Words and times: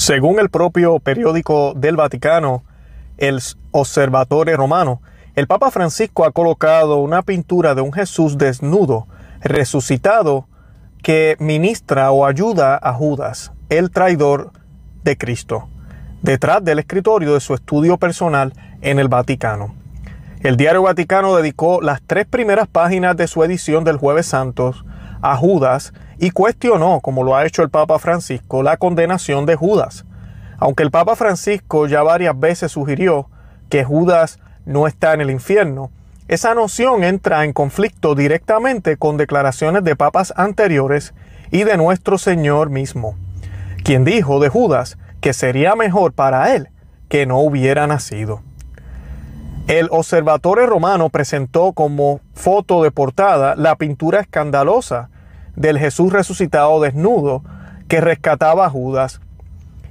Según 0.00 0.40
el 0.40 0.48
propio 0.48 0.98
periódico 0.98 1.74
del 1.76 1.94
Vaticano, 1.94 2.64
el 3.18 3.38
Observatore 3.70 4.56
Romano, 4.56 5.02
el 5.34 5.46
Papa 5.46 5.70
Francisco 5.70 6.24
ha 6.24 6.32
colocado 6.32 6.96
una 7.00 7.20
pintura 7.20 7.74
de 7.74 7.82
un 7.82 7.92
Jesús 7.92 8.38
desnudo, 8.38 9.08
resucitado, 9.42 10.48
que 11.02 11.36
ministra 11.38 12.12
o 12.12 12.24
ayuda 12.24 12.80
a 12.82 12.94
Judas, 12.94 13.52
el 13.68 13.90
traidor 13.90 14.52
de 15.04 15.18
Cristo, 15.18 15.68
detrás 16.22 16.64
del 16.64 16.78
escritorio 16.78 17.34
de 17.34 17.40
su 17.40 17.52
estudio 17.52 17.98
personal 17.98 18.54
en 18.80 19.00
el 19.00 19.08
Vaticano. 19.08 19.74
El 20.40 20.56
diario 20.56 20.84
Vaticano 20.84 21.36
dedicó 21.36 21.82
las 21.82 22.00
tres 22.00 22.24
primeras 22.24 22.68
páginas 22.68 23.18
de 23.18 23.28
su 23.28 23.44
edición 23.44 23.84
del 23.84 23.98
Jueves 23.98 24.24
Santos 24.24 24.82
a 25.22 25.36
Judas 25.36 25.92
y 26.18 26.30
cuestionó, 26.30 27.00
como 27.00 27.24
lo 27.24 27.36
ha 27.36 27.46
hecho 27.46 27.62
el 27.62 27.70
Papa 27.70 27.98
Francisco, 27.98 28.62
la 28.62 28.76
condenación 28.76 29.46
de 29.46 29.56
Judas. 29.56 30.04
Aunque 30.58 30.82
el 30.82 30.90
Papa 30.90 31.16
Francisco 31.16 31.86
ya 31.86 32.02
varias 32.02 32.38
veces 32.38 32.72
sugirió 32.72 33.28
que 33.68 33.84
Judas 33.84 34.38
no 34.66 34.86
está 34.86 35.14
en 35.14 35.22
el 35.22 35.30
infierno, 35.30 35.90
esa 36.28 36.54
noción 36.54 37.02
entra 37.02 37.44
en 37.44 37.52
conflicto 37.52 38.14
directamente 38.14 38.96
con 38.96 39.16
declaraciones 39.16 39.82
de 39.82 39.96
papas 39.96 40.32
anteriores 40.36 41.14
y 41.50 41.64
de 41.64 41.76
nuestro 41.76 42.18
Señor 42.18 42.70
mismo, 42.70 43.16
quien 43.82 44.04
dijo 44.04 44.38
de 44.38 44.48
Judas 44.48 44.96
que 45.20 45.32
sería 45.32 45.74
mejor 45.74 46.12
para 46.12 46.54
él 46.54 46.68
que 47.08 47.26
no 47.26 47.40
hubiera 47.40 47.86
nacido. 47.86 48.42
El 49.70 49.86
Observatorio 49.92 50.66
Romano 50.66 51.10
presentó 51.10 51.74
como 51.74 52.18
foto 52.34 52.82
de 52.82 52.90
portada 52.90 53.54
la 53.54 53.76
pintura 53.76 54.18
escandalosa 54.18 55.10
del 55.54 55.78
Jesús 55.78 56.12
resucitado 56.12 56.80
desnudo 56.80 57.44
que 57.86 58.00
rescataba 58.00 58.66
a 58.66 58.70
Judas. 58.70 59.20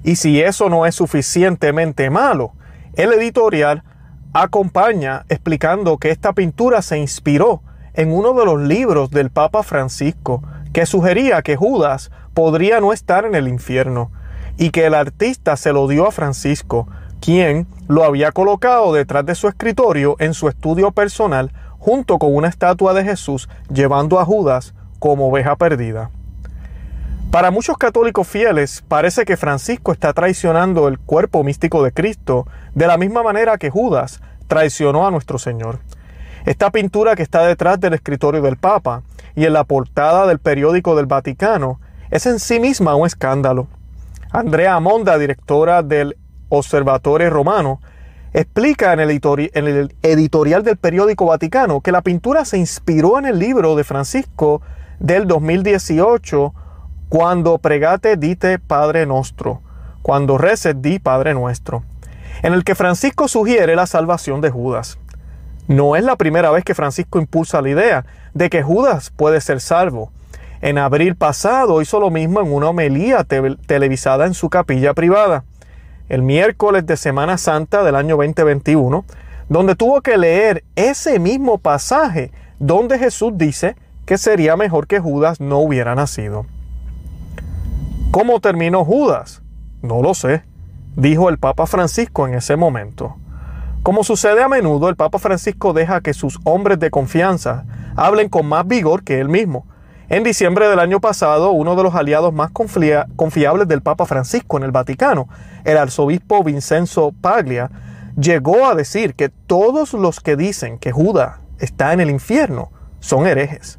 Y 0.04 0.18
si 0.18 0.42
eso 0.42 0.68
no 0.68 0.86
es 0.86 0.96
suficientemente 0.96 2.10
malo, 2.10 2.52
el 2.96 3.14
editorial 3.14 3.86
acompaña 4.34 5.24
explicando 5.30 5.98
que 5.98 6.12
esta 6.12 6.34
pintura 6.34 6.82
se 6.82 6.98
inspiró 6.98 7.62
en 7.94 8.12
uno 8.12 8.34
de 8.34 8.44
los 8.44 8.60
libros 8.60 9.12
del 9.12 9.30
Papa 9.30 9.64
Francisco 9.64 10.44
que 10.74 10.86
sugería 10.86 11.42
que 11.42 11.56
Judas 11.56 12.12
podría 12.34 12.82
no 12.82 12.92
estar 12.92 13.24
en 13.24 13.34
el 13.34 13.48
infierno 13.48 14.12
y 14.58 14.72
que 14.72 14.88
el 14.88 14.94
artista 14.94 15.56
se 15.56 15.72
lo 15.72 15.88
dio 15.88 16.06
a 16.06 16.12
Francisco, 16.12 16.90
quien 17.20 17.68
lo 17.88 18.04
había 18.04 18.32
colocado 18.32 18.94
detrás 18.94 19.26
de 19.26 19.36
su 19.36 19.48
escritorio 19.48 20.16
en 20.20 20.34
su 20.34 20.48
estudio 20.48 20.92
personal 20.92 21.52
junto 21.78 22.20
con 22.20 22.36
una 22.36 22.48
estatua 22.48 22.94
de 22.94 23.04
Jesús 23.04 23.50
llevando 23.74 24.20
a 24.20 24.26
Judas 24.26 24.74
como 25.00 25.28
oveja 25.30 25.56
perdida. 25.56 26.12
Para 27.32 27.52
muchos 27.52 27.78
católicos 27.78 28.28
fieles 28.28 28.84
parece 28.88 29.24
que 29.24 29.38
Francisco 29.38 29.92
está 29.92 30.14
traicionando 30.14 30.88
el 30.88 30.98
cuerpo 30.98 31.44
místico 31.44 31.84
de 31.84 31.92
Cristo 31.92 32.48
de 32.74 32.88
la 32.88 32.98
misma 32.98 33.22
manera 33.22 33.58
que 33.58 33.70
Judas 33.70 34.20
traicionó 34.48 35.06
a 35.06 35.12
nuestro 35.12 35.38
Señor. 35.38 35.80
Esta 36.46 36.72
pintura 36.72 37.16
que 37.16 37.22
está 37.22 37.46
detrás 37.46 37.80
del 37.80 37.94
escritorio 37.94 38.42
del 38.42 38.58
Papa 38.58 39.04
y 39.36 39.46
en 39.46 39.54
la 39.54 39.64
portada 39.64 40.26
del 40.26 40.40
periódico 40.40 40.96
del 40.96 41.06
Vaticano 41.06 41.80
es 42.10 42.26
en 42.26 42.40
sí 42.40 42.60
misma 42.60 42.96
un 42.96 43.06
escándalo. 43.06 43.68
Andrea 44.32 44.76
Amonda, 44.76 45.18
directora 45.18 45.84
del 45.84 46.18
Observatorio 46.50 47.30
Romano, 47.30 47.80
explica 48.34 48.94
en 48.94 49.00
el, 49.00 49.96
editorial 50.02 50.64
del 50.64 50.78
periódico 50.78 51.26
Vaticano 51.26 51.82
que 51.82 51.92
la 51.92 52.02
pintura 52.02 52.46
se 52.46 52.58
inspiró 52.58 53.18
en 53.18 53.26
el 53.26 53.40
libro 53.40 53.76
de 53.76 53.84
Francisco 53.84 54.62
del 55.00 55.28
2018, 55.28 56.54
cuando 57.08 57.58
pregate 57.58 58.18
dite 58.18 58.60
Padre 58.60 59.06
Nuestro, 59.06 59.62
cuando 60.02 60.38
reces 60.38 60.82
di 60.82 61.00
Padre 61.00 61.34
Nuestro, 61.34 61.84
en 62.44 62.54
el 62.54 62.64
que 62.64 62.76
Francisco 62.76 63.28
sugiere 63.28 63.76
la 63.76 63.88
salvación 63.88 64.42
de 64.42 64.52
Judas. 64.52 65.00
No 65.68 65.96
es 65.96 66.04
la 66.04 66.16
primera 66.16 66.52
vez 66.52 66.64
que 66.64 66.76
Francisco 66.76 67.20
impulsa 67.20 67.62
la 67.62 67.70
idea 67.70 68.06
de 68.34 68.50
que 68.50 68.64
Judas 68.64 69.12
puede 69.16 69.42
ser 69.42 69.62
salvo. 69.62 70.12
En 70.62 70.78
abril 70.78 71.16
pasado 71.16 71.82
hizo 71.82 72.00
lo 72.00 72.10
mismo 72.10 72.42
en 72.42 72.52
una 72.52 72.70
homilía 72.70 73.24
televisada 73.24 74.26
en 74.26 74.34
su 74.34 74.50
capilla 74.50 74.94
privada, 74.94 75.46
el 76.10 76.24
miércoles 76.24 76.86
de 76.86 76.98
Semana 76.98 77.38
Santa 77.38 77.84
del 77.84 77.96
año 77.96 78.18
2021, 78.18 79.06
donde 79.48 79.76
tuvo 79.76 80.02
que 80.02 80.18
leer 80.18 80.64
ese 80.76 81.20
mismo 81.20 81.60
pasaje 81.60 82.32
donde 82.60 83.00
Jesús 83.00 83.34
dice 83.36 83.76
que 84.06 84.18
sería 84.18 84.58
mejor 84.58 84.88
que 84.88 85.00
Judas 85.00 85.40
no 85.40 85.60
hubiera 85.60 85.96
nacido. 85.96 86.46
¿Cómo 88.12 88.40
terminó 88.40 88.84
Judas? 88.84 89.44
No 89.84 90.02
lo 90.02 90.16
sé, 90.16 90.44
dijo 90.96 91.30
el 91.30 91.38
Papa 91.38 91.68
Francisco 91.68 92.28
en 92.28 92.34
ese 92.34 92.56
momento. 92.56 93.16
Como 93.84 94.04
sucede 94.04 94.44
a 94.44 94.50
menudo, 94.50 94.90
el 94.90 94.96
Papa 94.96 95.20
Francisco 95.20 95.74
deja 95.74 96.02
que 96.02 96.14
sus 96.14 96.40
hombres 96.44 96.80
de 96.80 96.90
confianza 96.90 97.66
hablen 97.96 98.30
con 98.30 98.48
más 98.48 98.68
vigor 98.68 99.04
que 99.04 99.20
él 99.20 99.30
mismo. 99.30 99.66
En 100.12 100.24
diciembre 100.24 100.68
del 100.68 100.80
año 100.80 101.00
pasado, 101.00 101.52
uno 101.52 101.76
de 101.76 101.84
los 101.84 101.94
aliados 101.94 102.34
más 102.34 102.50
confiables 102.50 103.68
del 103.68 103.84
Papa 103.84 104.08
Francisco 104.08 104.58
en 104.58 104.64
el 104.64 104.72
Vaticano, 104.72 105.30
el 105.66 105.78
arzobispo 105.78 106.44
Vincenzo 106.44 107.14
Paglia, 107.22 107.70
llegó 108.20 108.66
a 108.66 108.74
decir 108.74 109.14
que 109.14 109.30
todos 109.30 109.94
los 109.94 110.20
que 110.20 110.36
dicen 110.36 110.80
que 110.80 110.92
Judas 110.92 111.36
está 111.60 111.94
en 111.94 112.00
el 112.00 112.10
infierno 112.10 112.72
son 113.00 113.28
herejes. 113.28 113.78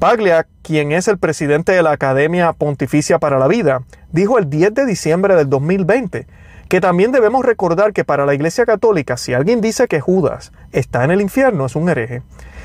Paglia, 0.00 0.48
quien 0.62 0.90
es 0.90 1.06
el 1.06 1.18
presidente 1.18 1.70
de 1.70 1.84
la 1.84 1.92
Academia 1.92 2.52
Pontificia 2.52 3.20
para 3.20 3.38
la 3.38 3.46
Vida, 3.46 3.84
dijo 4.10 4.36
el 4.36 4.50
10 4.50 4.74
de 4.74 4.84
diciembre 4.84 5.36
del 5.36 5.48
2020 5.48 6.26
que 6.68 6.80
también 6.80 7.12
debemos 7.12 7.44
recordar 7.44 7.92
que 7.92 8.04
para 8.04 8.26
la 8.26 8.34
Iglesia 8.34 8.66
Católica, 8.66 9.16
si 9.16 9.32
alguien 9.32 9.60
dice 9.60 9.86
que 9.86 10.00
Judas 10.00 10.50
está 10.72 11.04
en 11.04 11.12
el 11.12 11.20
infierno, 11.20 11.66
es 11.66 11.76
un 11.76 11.88
hereje. 11.88 12.22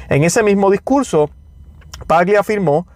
En 0.10 0.24
ese 0.24 0.44
mismo 0.44 0.70
discurso, 0.72 1.30
Paglia 2.08 2.42
afirmó 2.42 2.88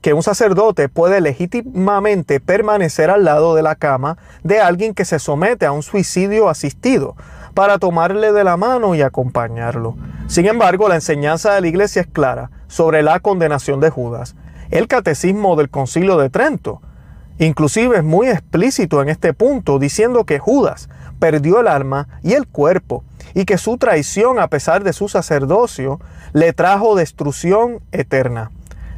que 0.00 0.14
un 0.14 0.22
sacerdote 0.22 0.88
puede 0.88 1.20
legítimamente 1.20 2.40
permanecer 2.40 3.10
al 3.10 3.24
lado 3.24 3.54
de 3.54 3.62
la 3.62 3.76
cama 3.76 4.18
de 4.42 4.60
alguien 4.60 4.94
que 4.94 5.04
se 5.04 5.18
somete 5.18 5.64
a 5.66 5.72
un 5.72 5.82
suicidio 5.82 6.48
asistido 6.48 7.14
para 7.54 7.78
tomarle 7.78 8.32
de 8.32 8.42
la 8.42 8.56
mano 8.56 8.94
y 8.96 9.02
acompañarlo. 9.02 9.96
Sin 10.26 10.46
embargo, 10.46 10.88
la 10.88 10.96
enseñanza 10.96 11.54
de 11.54 11.60
la 11.60 11.68
Iglesia 11.68 12.02
es 12.02 12.08
clara 12.08 12.50
sobre 12.66 13.02
la 13.02 13.20
condenación 13.20 13.78
de 13.78 13.90
Judas. 13.90 14.34
El 14.70 14.88
catecismo 14.88 15.54
del 15.54 15.70
concilio 15.70 16.18
de 16.18 16.30
Trento 16.30 16.80
inclusive 17.38 17.98
es 17.98 18.04
muy 18.04 18.28
explícito 18.28 19.02
en 19.02 19.08
este 19.08 19.34
punto, 19.34 19.78
diciendo 19.78 20.24
que 20.24 20.38
Judas 20.38 20.88
perdió 21.18 21.60
el 21.60 21.68
alma 21.68 22.08
y 22.22 22.34
el 22.34 22.46
cuerpo, 22.46 23.04
y 23.34 23.44
que 23.44 23.58
su 23.58 23.76
traición, 23.76 24.38
a 24.38 24.48
pesar 24.48 24.84
de 24.84 24.92
su 24.92 25.08
sacerdocio, 25.08 26.00
le 26.34 26.52
trajo 26.52 26.96
destrucción 26.96 27.80
eterna. 27.92 28.50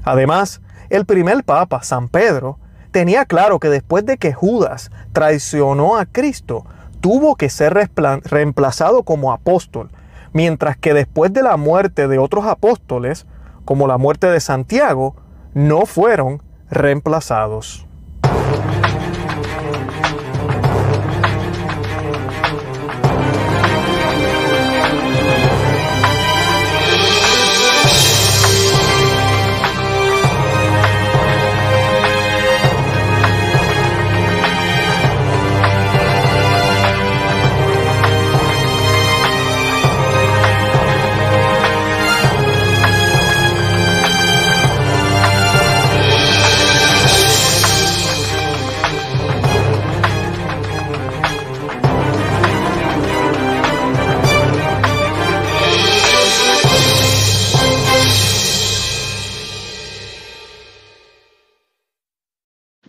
Además, 0.05 0.63
el 0.89 1.05
primer 1.05 1.45
papa, 1.45 1.83
San 1.83 2.09
Pedro, 2.09 2.59
tenía 2.93 3.27
claro 3.27 3.61
que 3.61 3.69
después 3.69 4.07
de 4.07 4.17
que 4.17 4.33
Judas 4.33 4.91
traicionó 5.13 5.99
a 5.99 6.07
Cristo, 6.07 6.65
tuvo 7.01 7.37
que 7.37 7.51
ser 7.51 7.91
reemplazado 8.25 9.03
como 9.03 9.33
apóstol, 9.33 9.91
mientras 10.33 10.79
que 10.79 10.95
después 10.95 11.31
de 11.33 11.43
la 11.43 11.59
muerte 11.59 12.09
de 12.09 12.19
otros 12.19 12.47
apóstoles, 12.47 13.27
como 13.67 13.87
la 13.87 13.99
muerte 13.99 14.29
de 14.29 14.41
Santiago, 14.41 15.15
no 15.53 15.85
fueron 15.85 16.43
reemplazados. 16.71 17.87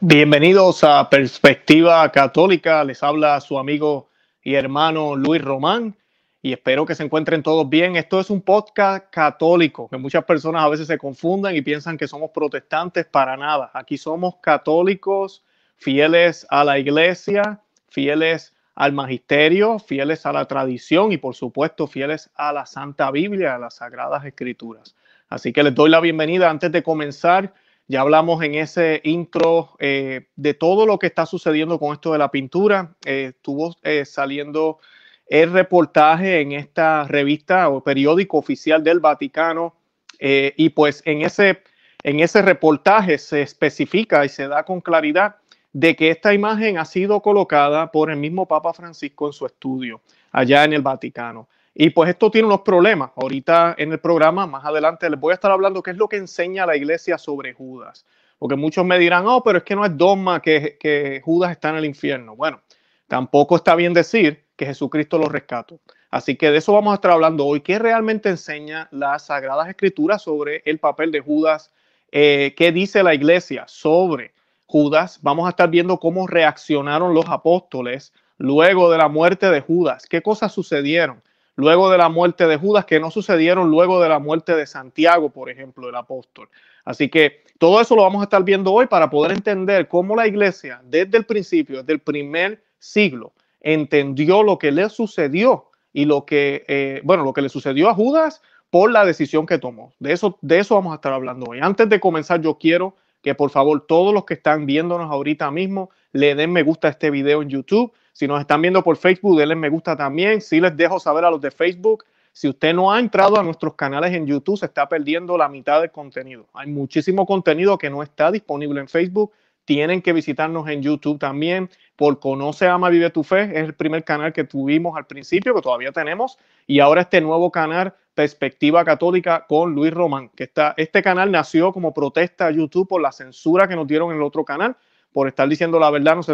Bienvenidos 0.09 0.85
a 0.85 1.09
Perspectiva 1.09 2.09
Católica. 2.13 2.81
Les 2.85 3.03
habla 3.03 3.41
su 3.41 3.59
amigo 3.59 4.09
y 4.41 4.53
hermano 4.53 5.17
Luis 5.17 5.41
Román 5.41 5.97
y 6.41 6.53
espero 6.53 6.85
que 6.85 6.95
se 6.95 7.03
encuentren 7.03 7.43
todos 7.43 7.67
bien. 7.67 7.97
Esto 7.97 8.21
es 8.21 8.29
un 8.29 8.41
podcast 8.41 9.09
católico, 9.11 9.89
que 9.89 9.97
muchas 9.97 10.23
personas 10.23 10.63
a 10.63 10.69
veces 10.69 10.87
se 10.87 10.97
confunden 10.97 11.57
y 11.57 11.61
piensan 11.61 11.97
que 11.97 12.07
somos 12.07 12.31
protestantes 12.31 13.05
para 13.05 13.35
nada. 13.35 13.69
Aquí 13.73 13.97
somos 13.97 14.37
católicos 14.37 15.43
fieles 15.75 16.47
a 16.49 16.63
la 16.63 16.79
iglesia, 16.79 17.59
fieles 17.89 18.55
al 18.75 18.93
magisterio, 18.93 19.77
fieles 19.77 20.25
a 20.25 20.31
la 20.31 20.45
tradición 20.45 21.11
y 21.11 21.17
por 21.17 21.35
supuesto 21.35 21.85
fieles 21.85 22.29
a 22.35 22.53
la 22.53 22.65
Santa 22.65 23.11
Biblia, 23.11 23.55
a 23.55 23.59
las 23.59 23.75
Sagradas 23.75 24.23
Escrituras. 24.23 24.95
Así 25.27 25.51
que 25.51 25.63
les 25.63 25.75
doy 25.75 25.89
la 25.89 25.99
bienvenida 25.99 26.49
antes 26.49 26.71
de 26.71 26.81
comenzar. 26.81 27.53
Ya 27.89 28.01
hablamos 28.01 28.43
en 28.43 28.55
ese 28.55 28.99
intro 29.05 29.75
eh, 29.79 30.27
de 30.35 30.53
todo 30.53 30.85
lo 30.85 30.99
que 30.99 31.07
está 31.07 31.25
sucediendo 31.25 31.79
con 31.79 31.93
esto 31.93 32.11
de 32.11 32.17
la 32.17 32.29
pintura. 32.29 32.95
Eh, 33.05 33.31
estuvo 33.35 33.75
eh, 33.81 34.03
saliendo 34.03 34.79
el 35.25 35.51
reportaje 35.53 36.41
en 36.41 36.51
esta 36.51 37.05
revista 37.05 37.69
o 37.69 37.81
periódico 37.81 38.37
oficial 38.37 38.83
del 38.83 38.99
Vaticano 38.99 39.75
y 40.19 40.69
pues 40.69 41.03
en 41.05 41.21
ese, 41.21 41.61
en 42.01 42.21
ese 42.21 42.41
reportaje 42.41 43.19
se 43.19 43.43
especifica 43.43 44.25
y 44.25 44.29
se 44.29 44.47
da 44.47 44.63
con 44.63 44.81
claridad 44.81 45.35
de 45.73 45.95
que 45.95 46.09
esta 46.09 46.33
imagen 46.33 46.79
ha 46.79 46.85
sido 46.85 47.21
colocada 47.21 47.91
por 47.91 48.09
el 48.09 48.17
mismo 48.17 48.47
Papa 48.47 48.73
Francisco 48.73 49.27
en 49.27 49.33
su 49.33 49.45
estudio 49.45 50.01
allá 50.31 50.63
en 50.63 50.73
el 50.73 50.81
Vaticano. 50.81 51.47
Y 51.79 51.91
pues 51.91 52.09
esto 52.09 52.31
tiene 52.31 52.47
unos 52.47 52.61
problemas. 52.61 53.11
Ahorita 53.15 53.75
en 53.77 53.91
el 53.91 53.99
programa, 53.99 54.47
más 54.47 54.65
adelante, 54.65 55.07
les 55.11 55.19
voy 55.19 55.29
a 55.29 55.35
estar 55.35 55.51
hablando 55.51 55.83
qué 55.83 55.91
es 55.91 55.97
lo 55.97 56.09
que 56.09 56.17
enseña 56.17 56.65
la 56.65 56.75
iglesia 56.75 57.19
sobre 57.19 57.53
Judas. 57.53 58.03
Porque 58.39 58.55
muchos 58.55 58.83
me 58.83 58.97
dirán, 58.97 59.27
oh, 59.27 59.43
pero 59.43 59.59
es 59.59 59.63
que 59.63 59.75
no 59.75 59.85
es 59.85 59.95
dogma 59.95 60.41
que, 60.41 60.79
que 60.79 61.21
Judas 61.23 61.51
está 61.51 61.69
en 61.69 61.75
el 61.75 61.85
infierno. 61.85 62.35
Bueno, 62.35 62.61
tampoco 63.07 63.57
está 63.57 63.75
bien 63.75 63.93
decir 63.93 64.43
que 64.55 64.65
Jesucristo 64.65 65.19
lo 65.19 65.29
rescató. 65.29 65.79
Así 66.09 66.35
que 66.35 66.49
de 66.49 66.57
eso 66.57 66.73
vamos 66.73 66.93
a 66.93 66.95
estar 66.95 67.11
hablando 67.11 67.45
hoy. 67.45 67.61
¿Qué 67.61 67.77
realmente 67.77 68.29
enseña 68.29 68.87
las 68.89 69.27
Sagradas 69.27 69.69
Escrituras 69.69 70.23
sobre 70.23 70.63
el 70.65 70.79
papel 70.79 71.11
de 71.11 71.19
Judas? 71.19 71.71
Eh, 72.11 72.55
¿Qué 72.57 72.71
dice 72.71 73.03
la 73.03 73.13
iglesia 73.13 73.65
sobre 73.67 74.33
Judas? 74.65 75.19
Vamos 75.21 75.45
a 75.45 75.51
estar 75.51 75.69
viendo 75.69 75.99
cómo 75.99 76.25
reaccionaron 76.25 77.13
los 77.13 77.29
apóstoles 77.29 78.13
luego 78.39 78.89
de 78.89 78.97
la 78.97 79.09
muerte 79.09 79.51
de 79.51 79.61
Judas. 79.61 80.07
¿Qué 80.07 80.23
cosas 80.23 80.51
sucedieron? 80.51 81.21
Luego 81.57 81.89
de 81.89 81.97
la 81.97 82.07
muerte 82.07 82.47
de 82.47 82.55
Judas 82.55 82.85
que 82.85 82.99
no 82.99 83.11
sucedieron 83.11 83.69
luego 83.69 84.01
de 84.01 84.07
la 84.07 84.19
muerte 84.19 84.55
de 84.55 84.65
Santiago, 84.65 85.29
por 85.29 85.49
ejemplo, 85.49 85.89
el 85.89 85.95
apóstol. 85.95 86.47
Así 86.85 87.09
que 87.09 87.43
todo 87.57 87.81
eso 87.81 87.95
lo 87.95 88.03
vamos 88.03 88.21
a 88.21 88.23
estar 88.23 88.43
viendo 88.43 88.71
hoy 88.71 88.85
para 88.85 89.09
poder 89.09 89.33
entender 89.33 89.89
cómo 89.89 90.15
la 90.15 90.27
iglesia 90.27 90.81
desde 90.85 91.17
el 91.17 91.25
principio, 91.25 91.79
desde 91.79 91.93
el 91.93 91.99
primer 91.99 92.63
siglo, 92.79 93.33
entendió 93.59 94.43
lo 94.43 94.57
que 94.57 94.71
le 94.71 94.87
sucedió 94.89 95.65
y 95.91 96.05
lo 96.05 96.25
que, 96.25 96.63
eh, 96.67 97.01
bueno, 97.03 97.23
lo 97.23 97.33
que 97.33 97.41
le 97.41 97.49
sucedió 97.49 97.89
a 97.89 97.95
Judas 97.95 98.41
por 98.69 98.91
la 98.91 99.03
decisión 99.03 99.45
que 99.47 99.57
tomó. 99.57 99.91
De 99.99 100.13
eso, 100.13 100.37
de 100.41 100.59
eso 100.59 100.75
vamos 100.75 100.91
a 100.91 100.95
estar 100.95 101.11
hablando 101.11 101.47
hoy. 101.49 101.59
Antes 101.61 101.89
de 101.89 101.99
comenzar, 101.99 102.39
yo 102.39 102.57
quiero 102.59 102.95
que 103.23 103.33
por 103.33 103.49
favor 103.49 103.85
todos 103.87 104.13
los 104.13 104.25
que 104.25 104.35
están 104.35 104.67
viéndonos 104.67 105.09
ahorita 105.11 105.49
mismo 105.49 105.89
le 106.11 106.35
den 106.35 106.51
me 106.51 106.63
gusta 106.63 106.87
a 106.87 106.91
este 106.91 107.09
video 107.09 107.41
en 107.41 107.49
YouTube 107.49 107.91
si 108.17 108.27
nos 108.27 108.41
están 108.41 108.63
viendo 108.63 108.83
por 108.83 108.97
Facebook, 108.97 109.37
denle 109.37 109.53
me 109.53 109.69
gusta 109.69 109.95
también. 109.95 110.41
Si 110.41 110.59
les 110.59 110.75
dejo 110.75 110.99
saber 110.99 111.23
a 111.23 111.29
los 111.29 111.39
de 111.39 111.51
Facebook, 111.51 112.03
si 112.31 112.49
usted 112.49 112.73
no 112.73 112.91
ha 112.91 112.99
entrado 112.99 113.39
a 113.39 113.43
nuestros 113.43 113.75
canales 113.75 114.11
en 114.11 114.25
YouTube, 114.25 114.57
se 114.57 114.65
está 114.65 114.89
perdiendo 114.89 115.37
la 115.37 115.47
mitad 115.47 115.81
del 115.81 115.91
contenido. 115.91 116.47
Hay 116.53 116.65
muchísimo 116.65 117.27
contenido 117.27 117.77
que 117.77 117.91
no 117.91 118.01
está 118.01 118.31
disponible 118.31 118.79
en 118.79 118.87
Facebook. 118.87 119.33
Tienen 119.65 120.01
que 120.01 120.13
visitarnos 120.13 120.67
en 120.67 120.81
YouTube 120.81 121.19
también. 121.19 121.69
Por 121.95 122.19
Conoce, 122.19 122.65
Ama, 122.65 122.89
Vive 122.89 123.11
tu 123.11 123.21
Fe. 123.21 123.51
Es 123.51 123.65
el 123.65 123.75
primer 123.75 124.03
canal 124.03 124.33
que 124.33 124.45
tuvimos 124.45 124.97
al 124.97 125.05
principio, 125.05 125.53
que 125.53 125.61
todavía 125.61 125.91
tenemos. 125.91 126.39
Y 126.65 126.79
ahora 126.79 127.01
este 127.01 127.21
nuevo 127.21 127.51
canal, 127.51 127.93
Perspectiva 128.15 128.83
Católica, 128.83 129.45
con 129.47 129.75
Luis 129.75 129.93
Román. 129.93 130.29
Que 130.29 130.45
está, 130.45 130.73
este 130.75 131.03
canal 131.03 131.31
nació 131.31 131.71
como 131.71 131.93
protesta 131.93 132.47
a 132.47 132.51
YouTube 132.51 132.87
por 132.87 132.99
la 132.99 133.11
censura 133.11 133.67
que 133.67 133.75
nos 133.75 133.85
dieron 133.85 134.09
en 134.09 134.17
el 134.17 134.23
otro 134.23 134.43
canal 134.43 134.75
por 135.13 135.27
estar 135.27 135.47
diciendo 135.47 135.79
la 135.79 135.89
verdad, 135.89 136.15
nos, 136.15 136.25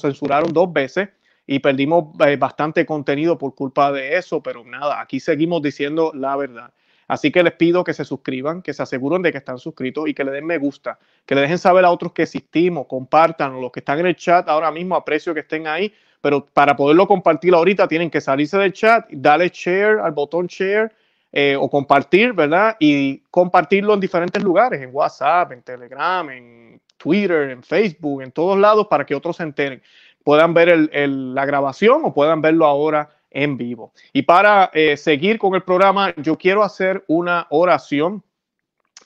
censuraron 0.00 0.52
dos 0.52 0.72
veces 0.72 1.08
y 1.46 1.58
perdimos 1.58 2.14
eh, 2.26 2.36
bastante 2.36 2.86
contenido 2.86 3.38
por 3.38 3.54
culpa 3.54 3.90
de 3.92 4.16
eso, 4.16 4.42
pero 4.42 4.64
nada, 4.64 5.00
aquí 5.00 5.20
seguimos 5.20 5.62
diciendo 5.62 6.12
la 6.14 6.36
verdad. 6.36 6.72
Así 7.08 7.32
que 7.32 7.42
les 7.42 7.54
pido 7.54 7.82
que 7.82 7.92
se 7.92 8.04
suscriban, 8.04 8.62
que 8.62 8.72
se 8.72 8.84
aseguren 8.84 9.20
de 9.20 9.32
que 9.32 9.38
están 9.38 9.58
suscritos 9.58 10.08
y 10.08 10.14
que 10.14 10.22
le 10.22 10.30
den 10.30 10.46
me 10.46 10.58
gusta, 10.58 10.96
que 11.26 11.34
le 11.34 11.40
dejen 11.40 11.58
saber 11.58 11.84
a 11.84 11.90
otros 11.90 12.12
que 12.12 12.22
existimos, 12.22 12.86
compartan, 12.86 13.60
los 13.60 13.72
que 13.72 13.80
están 13.80 13.98
en 13.98 14.06
el 14.06 14.14
chat 14.14 14.48
ahora 14.48 14.70
mismo, 14.70 14.94
aprecio 14.94 15.34
que 15.34 15.40
estén 15.40 15.66
ahí, 15.66 15.92
pero 16.20 16.46
para 16.46 16.76
poderlo 16.76 17.08
compartir 17.08 17.52
ahorita 17.52 17.88
tienen 17.88 18.10
que 18.10 18.20
salirse 18.20 18.58
del 18.58 18.72
chat, 18.72 19.08
darle 19.10 19.50
share 19.52 19.98
al 19.98 20.12
botón 20.12 20.46
share 20.46 20.92
eh, 21.32 21.56
o 21.58 21.68
compartir, 21.68 22.32
¿verdad? 22.32 22.76
Y 22.78 23.18
compartirlo 23.30 23.94
en 23.94 24.00
diferentes 24.00 24.42
lugares, 24.42 24.80
en 24.80 24.90
WhatsApp, 24.92 25.52
en 25.52 25.62
Telegram, 25.62 26.28
en 26.30 26.80
Twitter, 27.00 27.50
en 27.50 27.62
Facebook, 27.62 28.22
en 28.22 28.30
todos 28.30 28.58
lados 28.58 28.86
para 28.88 29.06
que 29.06 29.14
otros 29.14 29.36
se 29.36 29.42
enteren, 29.42 29.82
puedan 30.22 30.52
ver 30.52 30.90
la 30.92 31.46
grabación 31.46 32.02
o 32.04 32.12
puedan 32.12 32.42
verlo 32.42 32.66
ahora 32.66 33.08
en 33.30 33.56
vivo. 33.56 33.92
Y 34.12 34.22
para 34.22 34.70
eh, 34.74 34.98
seguir 34.98 35.38
con 35.38 35.54
el 35.54 35.62
programa, 35.62 36.14
yo 36.16 36.36
quiero 36.36 36.62
hacer 36.62 37.02
una 37.08 37.46
oración 37.48 38.22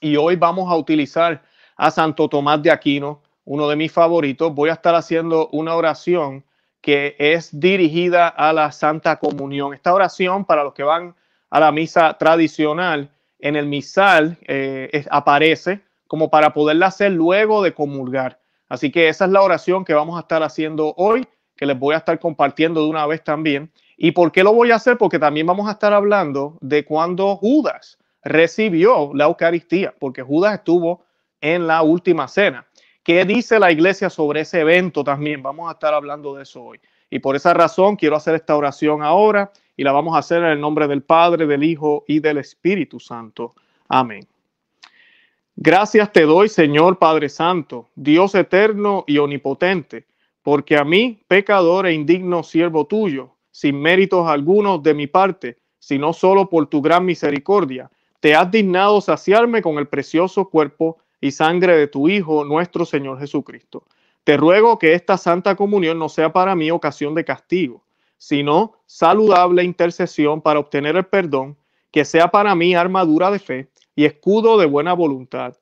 y 0.01 0.17
hoy 0.17 0.35
vamos 0.35 0.71
a 0.71 0.77
utilizar 0.77 1.43
a 1.77 1.91
Santo 1.91 2.29
Tomás 2.29 2.63
de 2.63 2.73
Aquino, 2.73 3.23
uno 3.45 3.69
de 3.69 3.77
mis 3.77 3.93
favoritos. 3.93 4.53
Voy 4.53 4.71
a 4.71 4.75
estar 4.75 4.97
haciendo 4.97 5.49
una 5.53 5.77
oración 5.77 6.45
que 6.81 7.15
es 7.19 7.59
dirigida 7.59 8.29
a 8.29 8.53
la 8.53 8.73
Santa 8.73 9.17
Comunión. 9.17 9.73
Esta 9.73 9.95
oración, 9.95 10.45
para 10.45 10.65
los 10.65 10.75
que 10.75 10.83
van 10.83 11.15
a 11.49 11.61
la 11.61 11.71
misa 11.71 12.19
tradicional, 12.19 13.11
en 13.39 13.55
el 13.55 13.67
misal 13.67 14.37
eh, 14.49 15.05
aparece 15.11 15.81
como 16.15 16.31
para 16.31 16.55
poderla 16.55 16.87
hacer 16.87 17.11
luego 17.11 17.61
de 17.61 17.75
comulgar. 17.75 18.39
Así 18.69 18.93
que 18.93 19.09
esa 19.09 19.25
es 19.25 19.33
la 19.33 19.43
oración 19.43 19.85
que 19.85 19.95
vamos 19.95 20.17
a 20.17 20.21
estar 20.21 20.45
haciendo 20.45 20.95
hoy, 20.97 21.27
que 21.57 21.67
les 21.67 21.77
voy 21.77 21.93
a 21.93 21.99
estar 21.99 22.21
compartiendo 22.21 22.85
de 22.85 22.89
una 22.89 23.05
vez 23.05 23.25
también. 23.25 23.73
¿Y 23.97 24.13
por 24.13 24.31
qué 24.31 24.45
lo 24.45 24.55
voy 24.55 24.71
a 24.71 24.77
hacer? 24.77 24.97
Porque 24.97 25.19
también 25.19 25.45
vamos 25.45 25.67
a 25.69 25.73
estar 25.73 25.93
hablando 25.93 26.57
de 26.61 26.85
cuando 26.85 27.35
Judas 27.35 27.99
recibió 28.23 29.11
la 29.13 29.25
Eucaristía, 29.25 29.93
porque 29.99 30.23
Judas 30.23 30.55
estuvo 30.55 31.05
en 31.41 31.67
la 31.67 31.83
última 31.83 32.29
cena. 32.29 32.65
¿Qué 33.03 33.25
dice 33.25 33.59
la 33.59 33.73
iglesia 33.73 34.09
sobre 34.09 34.43
ese 34.43 34.61
evento 34.61 35.03
también? 35.03 35.43
Vamos 35.43 35.69
a 35.69 35.73
estar 35.73 35.95
hablando 35.95 36.37
de 36.37 36.45
eso 36.45 36.63
hoy. 36.63 36.81
Y 37.11 37.19
por 37.19 37.35
esa 37.35 37.55
razón 37.55 37.97
quiero 37.97 38.15
hacer 38.15 38.37
esta 38.37 38.55
oración 38.55 39.03
ahora 39.03 39.51
y 39.77 39.83
la 39.83 39.91
vamos 39.91 40.15
a 40.15 40.21
hacer 40.21 40.45
en 40.45 40.51
el 40.51 40.61
nombre 40.61 40.87
del 40.87 41.03
Padre, 41.03 41.49
del 41.49 41.65
Hijo 41.65 42.05
y 42.07 42.21
del 42.21 42.39
Espíritu 42.39 43.01
Santo. 43.01 43.57
Amén. 43.89 44.25
Gracias 45.57 46.13
te 46.13 46.23
doy, 46.23 46.49
Señor 46.49 46.99
Padre 46.99 47.29
Santo, 47.29 47.89
Dios 47.95 48.35
eterno 48.35 49.05
y 49.07 49.19
omnipotente, 49.19 50.05
porque 50.43 50.77
a 50.77 50.83
mí, 50.83 51.23
pecador 51.29 51.87
e 51.87 51.93
indigno 51.93 52.43
siervo 52.43 52.87
tuyo, 52.87 53.31
sin 53.53 53.81
méritos 53.81 54.27
algunos 54.27 54.83
de 54.83 54.95
mi 54.95 55.07
parte, 55.07 55.59
sino 55.79 56.13
solo 56.13 56.49
por 56.51 56.67
tu 56.67 56.83
gran 56.83 57.05
misericordia, 57.05 57.89
te 58.19 58.35
has 58.35 58.51
dignado 58.51 59.01
saciarme 59.01 59.63
con 59.63 59.79
el 59.79 59.87
precioso 59.87 60.49
cuerpo 60.49 60.99
y 61.21 61.31
sangre 61.31 61.77
de 61.77 61.87
tu 61.87 62.09
Hijo, 62.09 62.45
nuestro 62.45 62.85
Señor 62.85 63.21
Jesucristo. 63.21 63.85
Te 64.25 64.37
ruego 64.37 64.77
que 64.77 64.95
esta 64.95 65.17
santa 65.17 65.55
comunión 65.55 66.01
no 66.01 66.09
sea 66.09 66.33
para 66.33 66.57
mí 66.57 66.73
ocasión 66.73 67.15
de 67.15 67.25
castigo, 67.25 67.85
sino 68.19 68.73
saludable 68.87 69.63
intercesión 69.63 70.41
para 70.41 70.59
obtener 70.59 70.97
el 70.97 71.05
perdón, 71.05 71.57
que 71.93 72.05
sea 72.05 72.29
para 72.29 72.57
mí 72.57 72.75
armadura 72.75 73.31
de 73.31 73.39
fe 73.39 73.69
y 73.97 74.05
escudo 74.05 74.59
de 74.59 74.67
buena 74.67 74.93
voluntad, 74.93 75.57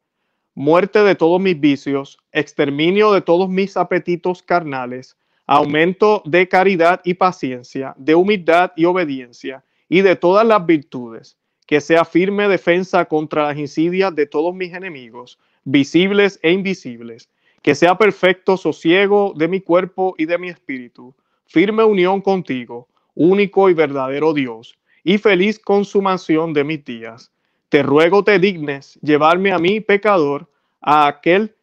muerte 0.55 1.03
de 1.03 1.15
todos 1.15 1.41
mis 1.41 1.59
vicios, 1.59 2.19
exterminio 2.33 3.13
de 3.13 3.21
todos 3.21 3.49
mis 3.49 3.77
apetitos 3.77 4.43
carnales, 4.43 5.17
aumento 5.47 6.23
de 6.25 6.49
caridad 6.49 7.01
y 7.05 7.15
paciencia, 7.15 7.95
de 7.97 8.15
humildad 8.15 8.73
y 8.77 8.85
obediencia, 8.85 9.65
y 9.89 10.01
de 10.01 10.17
todas 10.17 10.47
las 10.47 10.65
virtudes, 10.65 11.37
que 11.67 11.81
sea 11.81 12.05
firme 12.05 12.49
defensa 12.49 13.05
contra 13.05 13.49
las 13.49 13.59
insidias 13.59 14.15
de 14.15 14.27
todos 14.27 14.55
mis 14.55 14.73
enemigos, 14.73 15.39
visibles 15.65 16.39
e 16.43 16.53
invisibles, 16.53 17.29
que 17.63 17.75
sea 17.75 17.97
perfecto 17.97 18.57
sosiego 18.57 19.35
de 19.37 19.49
mi 19.49 19.61
cuerpo 19.61 20.15
y 20.19 20.27
de 20.27 20.39
mi 20.39 20.49
espíritu, 20.49 21.15
firme 21.47 21.85
unión 21.85 22.21
contigo, 22.21 22.89
único 23.15 23.69
y 23.69 23.75
verdadero 23.75 24.33
Dios, 24.33 24.79
y 25.05 25.19
feliz 25.19 25.59
consumación 25.59 26.53
de 26.53 26.65
mis 26.65 26.85
días 26.85 27.32
te 27.73 27.83
ruego 27.83 28.23
te 28.23 28.39
dignes 28.39 28.99
llevarme 29.01 29.51
a 29.51 29.59
mí, 29.59 29.81
pecador, 29.81 30.47
a 30.83 31.07
aquel 31.07 31.57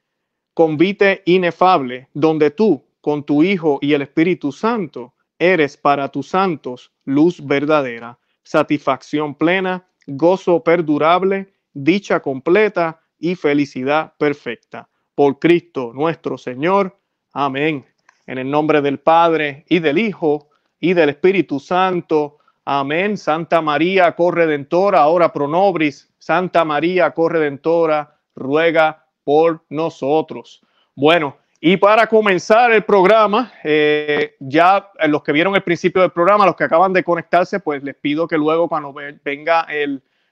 convite 0.56 1.22
inefable, 1.25 2.08
donde 2.16 2.50
tú, 2.50 2.84
con 3.00 3.24
tu 3.24 3.44
Hijo 3.44 3.78
y 3.80 3.94
el 3.94 4.01
Espíritu 4.01 4.51
Santo, 4.51 5.13
eres 5.38 5.78
para 5.78 6.10
tus 6.10 6.30
santos 6.30 6.92
luz 7.06 7.46
verdadera, 7.46 8.18
satisfacción 8.42 9.36
plena, 9.36 9.88
gozo 10.08 10.63
perdurable, 10.63 11.54
dicha 11.74 12.20
completa 12.22 13.00
y 13.20 13.36
felicidad 13.36 14.16
perfecta. 14.18 14.89
Por 15.13 15.38
Cristo 15.38 15.92
nuestro 15.94 16.39
Señor. 16.39 16.98
Amén. 17.34 17.86
En 18.25 18.39
el 18.39 18.50
nombre 18.50 18.82
del 18.82 18.98
Padre 18.98 19.63
y 19.70 19.78
del 19.78 20.00
Hijo 20.00 20.50
y 20.80 20.94
del 20.94 21.10
Espíritu 21.10 21.60
Santo. 21.60 22.38
Amén. 22.72 23.18
Santa 23.18 23.64
María, 23.64 24.12
corredentora, 24.12 25.00
ahora 25.00 25.34
pro 25.34 25.48
nobris. 25.48 26.08
Santa 26.20 26.64
María, 26.64 27.10
corredentora, 27.16 28.16
ruega 28.36 29.08
por 29.24 29.64
nosotros. 29.70 30.62
Bueno, 30.94 31.36
Y 31.62 31.78
para 31.78 32.06
comenzar 32.08 32.72
el 32.72 32.84
programa, 32.84 33.52
eh, 33.64 34.36
ya 34.40 34.92
los 35.08 35.24
que 35.24 35.32
vieron 35.32 35.56
el 35.56 35.64
principio 35.64 36.04
del 36.04 36.12
programa, 36.12 36.46
los 36.46 36.56
que 36.56 36.64
acaban 36.64 36.94
de 36.94 37.04
conectarse, 37.04 37.60
pues 37.60 37.84
les 37.84 37.96
pido 37.96 38.28
que 38.28 38.38
luego 38.38 38.70
cuando 38.70 38.94
venga 38.94 39.68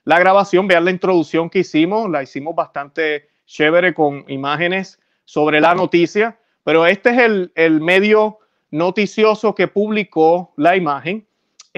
la 0.04 0.18
grabación 0.20 0.68
vean 0.68 0.84
la 0.84 0.92
introducción 0.92 1.50
que 1.50 1.58
hicimos. 1.58 2.08
La 2.08 2.22
hicimos 2.22 2.54
bastante 2.54 3.28
chévere 3.46 3.92
con 3.92 4.24
imágenes 4.28 5.00
sobre 5.24 5.60
la 5.60 5.74
noticia, 5.74 6.38
pero 6.62 6.86
este 6.86 7.10
es 7.10 7.50
el 7.56 7.80
medio 7.80 8.38
noticioso 8.70 9.56
que 9.56 9.66
publicó 9.66 10.52
la 10.56 10.76
imagen. 10.76 11.27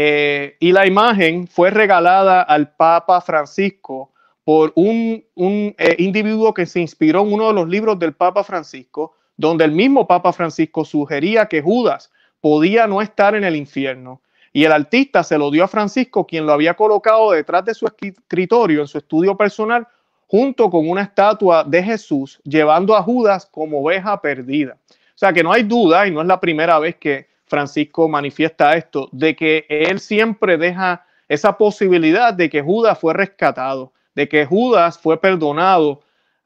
Eh, 0.02 0.56
y 0.60 0.72
la 0.72 0.86
imagen 0.86 1.46
fue 1.46 1.68
regalada 1.68 2.40
al 2.40 2.74
Papa 2.74 3.20
Francisco 3.20 4.10
por 4.44 4.72
un, 4.74 5.22
eh, 5.36 5.96
individuo 5.98 6.54
que 6.54 6.64
se 6.64 6.80
inspiró 6.80 7.20
en 7.20 7.34
uno 7.34 7.48
de 7.48 7.52
los 7.52 7.68
libros 7.68 7.98
del 7.98 8.14
Papa 8.14 8.42
Francisco, 8.42 9.14
donde 9.36 9.66
el 9.66 9.72
mismo 9.72 10.06
Papa 10.06 10.32
Francisco 10.32 10.86
sugería 10.86 11.44
que 11.48 11.60
Judas 11.60 12.10
podía 12.40 12.86
no 12.86 13.02
estar 13.02 13.34
en 13.34 13.44
el 13.44 13.54
infierno. 13.54 14.22
Y 14.54 14.64
el 14.64 14.72
artista 14.72 15.22
se 15.22 15.36
lo 15.36 15.50
dio 15.50 15.64
a 15.64 15.68
Francisco, 15.68 16.26
quien 16.26 16.46
lo 16.46 16.54
había 16.54 16.72
colocado 16.72 17.32
detrás 17.32 17.66
de 17.66 17.74
su 17.74 17.86
escritorio 17.86 18.80
en 18.80 18.88
su 18.88 18.96
estudio 18.96 19.36
personal, 19.36 19.86
junto 20.28 20.70
con 20.70 20.88
una 20.88 21.02
estatua 21.02 21.62
de 21.62 21.82
Jesús, 21.82 22.40
llevando 22.42 22.96
a 22.96 23.02
Judas 23.02 23.44
como 23.44 23.82
oveja 23.82 24.18
perdida. 24.22 24.78
O 24.90 25.18
sea 25.20 25.30
que 25.30 25.42
no 25.42 25.52
hay 25.52 25.62
duda, 25.62 26.06
y 26.06 26.10
no 26.10 26.22
es 26.22 26.26
la 26.26 26.40
primera 26.40 26.78
vez 26.78 26.96
que 26.96 27.29
Francisco 27.50 28.08
manifiesta 28.08 28.74
esto, 28.74 29.10
de 29.12 29.36
que 29.36 29.66
él 29.68 30.00
siempre 30.00 30.56
deja 30.56 31.04
esa 31.28 31.58
posibilidad 31.58 32.32
de 32.32 32.48
que 32.48 32.62
Judas 32.62 32.98
fue 32.98 33.12
rescatado, 33.12 33.92
de 34.14 34.28
que 34.28 34.46
Judas 34.46 34.98
fue 34.98 35.20
perdonado 35.20 36.00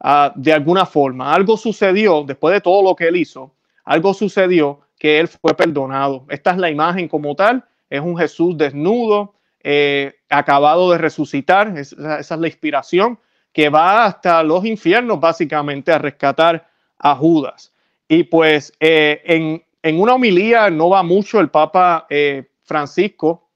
Ah, 0.06 0.30
de 0.36 0.52
alguna 0.52 0.84
forma. 0.84 1.32
Algo 1.32 1.56
sucedió 1.56 2.24
después 2.24 2.52
de 2.52 2.60
todo 2.60 2.82
lo 2.82 2.94
que 2.94 3.08
él 3.08 3.16
hizo, 3.16 3.54
algo 3.86 4.12
sucedió 4.12 4.80
que 4.98 5.18
él 5.18 5.28
fue 5.28 5.54
perdonado. 5.56 6.26
Esta 6.28 6.50
es 6.50 6.58
la 6.58 6.68
imagen 6.68 7.08
como 7.08 7.34
tal, 7.34 7.64
es 7.88 8.02
un 8.02 8.14
Jesús 8.18 8.54
desnudo, 8.58 9.32
eh, 9.62 10.12
acabado 10.28 10.90
de 10.90 10.98
resucitar, 10.98 11.78
esa 11.78 12.18
es 12.18 12.30
la 12.30 12.46
inspiración 12.46 13.18
que 13.50 13.70
va 13.70 14.04
hasta 14.04 14.42
los 14.42 14.66
infiernos 14.66 15.18
básicamente 15.18 15.90
a 15.90 15.96
rescatar 15.96 16.68
a 16.98 17.16
Judas. 17.16 17.72
Y 18.06 18.24
pues 18.24 18.74
eh, 18.80 19.22
en, 19.24 19.64
una 19.92 20.14
homilía 20.14 20.70
no 20.70 20.88
va 20.88 21.02
mucho 21.02 21.40
el 21.40 21.50
Papa 21.50 22.06
eh, 22.08 22.50
Francisco 22.62 23.50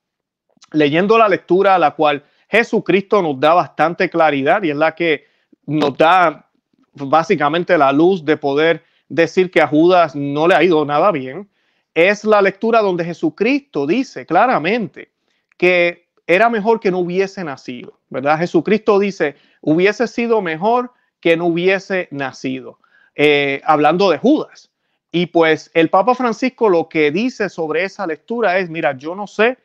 leyendo 0.73 1.17
la 1.17 1.29
lectura 1.29 1.75
a 1.75 1.79
la 1.79 1.93
cual 1.93 2.25
Jesucristo 2.49 3.23
nos 3.23 3.41
da 3.41 3.55
bastante 3.55 4.11
claridad 4.11 4.63
y 4.63 4.71
es 4.71 4.77
la 4.77 4.95
que 4.95 5.25
nos 5.67 5.97
da 5.97 6.51
básicamente 6.93 7.79
la 7.79 7.93
luz 7.93 8.25
de 8.25 8.37
poder 8.37 8.85
decir 9.09 9.51
que 9.51 9.61
a 9.61 9.67
Judas 9.67 10.15
no 10.15 10.47
le 10.47 10.55
ha 10.55 10.63
ido 10.63 10.85
nada 10.85 11.11
bien, 11.13 11.49
es 11.95 12.25
la 12.25 12.43
lectura 12.43 12.81
donde 12.81 13.05
Jesucristo 13.05 13.87
dice 13.87 14.27
claramente 14.27 15.13
que 15.57 16.09
era 16.27 16.51
mejor 16.51 16.79
que 16.79 16.91
no 16.91 16.99
hubiese 16.99 17.43
nacido, 17.43 17.99
¿verdad? 18.11 18.39
Jesucristo 18.39 18.99
dice, 18.99 19.37
hubiese 19.63 20.07
sido 20.07 20.43
mejor 20.43 20.93
que 21.21 21.37
no 21.37 21.47
hubiese 21.47 22.09
nacido, 22.11 22.79
eh, 23.15 23.63
hablando 23.65 24.11
de 24.11 24.19
Judas. 24.19 24.71
Y 25.11 25.27
pues 25.27 25.71
el 25.75 25.89
Papa 25.91 26.15
Francisco 26.15 26.69
lo 26.69 26.89
que 26.89 27.11
dice 27.11 27.49
sobre 27.49 27.85
esa 27.85 28.07
lectura 28.07 28.59
es, 28.59 28.69
mira, 28.69 28.97
yo 28.97 29.15
no 29.15 29.27
sé 29.27 29.59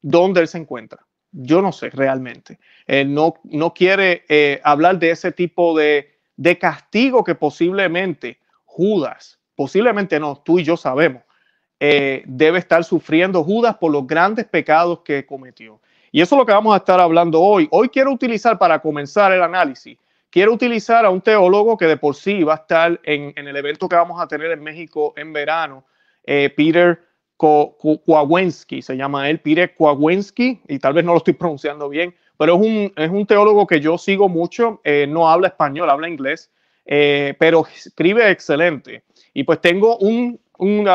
dónde 0.00 0.40
él 0.40 0.48
se 0.48 0.58
encuentra 0.58 1.06
yo 1.36 1.60
no 1.60 1.72
sé 1.72 1.90
realmente. 1.90 2.58
no, 3.06 3.34
no 3.44 3.74
quiere 3.74 4.24
eh, 4.28 4.60
hablar 4.64 4.98
de 4.98 5.10
ese 5.10 5.32
tipo 5.32 5.76
de, 5.76 6.12
castigo 6.58 7.24
que 7.24 7.34
posiblemente 7.34 8.38
Judas, 8.64 9.38
posiblemente 9.54 10.18
no, 10.20 10.36
tú 10.44 10.58
y 10.58 10.64
yo 10.64 10.76
sabemos, 10.76 11.22
eh, 11.78 12.22
debe 12.26 12.58
estar 12.58 12.84
sufriendo 12.84 13.44
Judas 13.44 13.76
por 13.76 13.92
los 13.92 14.06
grandes 14.06 14.46
pecados 14.46 15.00
que 15.00 15.26
cometió. 15.26 15.80
Y 16.10 16.22
eso 16.22 16.34
es 16.34 16.38
lo 16.38 16.46
que 16.46 16.52
vamos 16.52 16.72
a 16.74 16.78
estar 16.78 17.00
hablando 17.00 17.40
hoy. 17.40 17.68
Hoy 17.70 17.88
quiero 17.90 18.12
utilizar 18.12 18.58
para 18.58 18.78
comenzar 18.80 19.32
el 19.32 19.42
análisis, 19.42 19.98
quiero 20.36 20.52
utilizar 20.52 21.06
a 21.06 21.08
un 21.08 21.22
teólogo 21.22 21.78
que 21.78 21.86
de 21.86 21.96
por 21.96 22.14
sí 22.14 22.42
va 22.42 22.52
a 22.52 22.56
estar 22.56 23.00
en, 23.04 23.32
el 23.38 23.56
evento 23.56 23.88
que 23.88 23.96
vamos 23.96 24.20
a 24.20 24.28
tener 24.28 24.50
en 24.50 24.62
México 24.62 25.14
en 25.16 25.32
verano, 25.32 25.86
eh, 26.24 26.52
Peter 26.54 27.00
Kowalski, 27.38 28.82
se 28.82 28.98
llama 28.98 29.30
él, 29.30 29.40
Pire 29.40 29.74
Kowalski, 29.74 30.60
y 30.68 30.78
tal 30.78 30.92
vez 30.92 31.06
no 31.06 31.12
lo 31.12 31.18
estoy 31.18 31.32
pronunciando 31.40 31.88
bien, 31.88 32.14
pero 32.36 32.56
es 32.56 32.60
un, 32.60 32.92
es 32.96 33.08
un 33.08 33.24
teólogo 33.24 33.66
que 33.66 33.80
yo 33.80 33.96
sigo 33.96 34.28
mucho, 34.28 34.82
eh, 34.84 35.06
no 35.08 35.26
habla 35.26 35.48
español, 35.48 35.88
habla 35.88 36.06
inglés, 36.06 36.50
eh, 36.84 37.34
pero 37.38 37.66
escribe 37.74 38.30
excelente. 38.30 39.04
Y 39.32 39.44
pues 39.44 39.62
tengo 39.62 39.96
un, 39.96 40.38
un, 40.58 40.86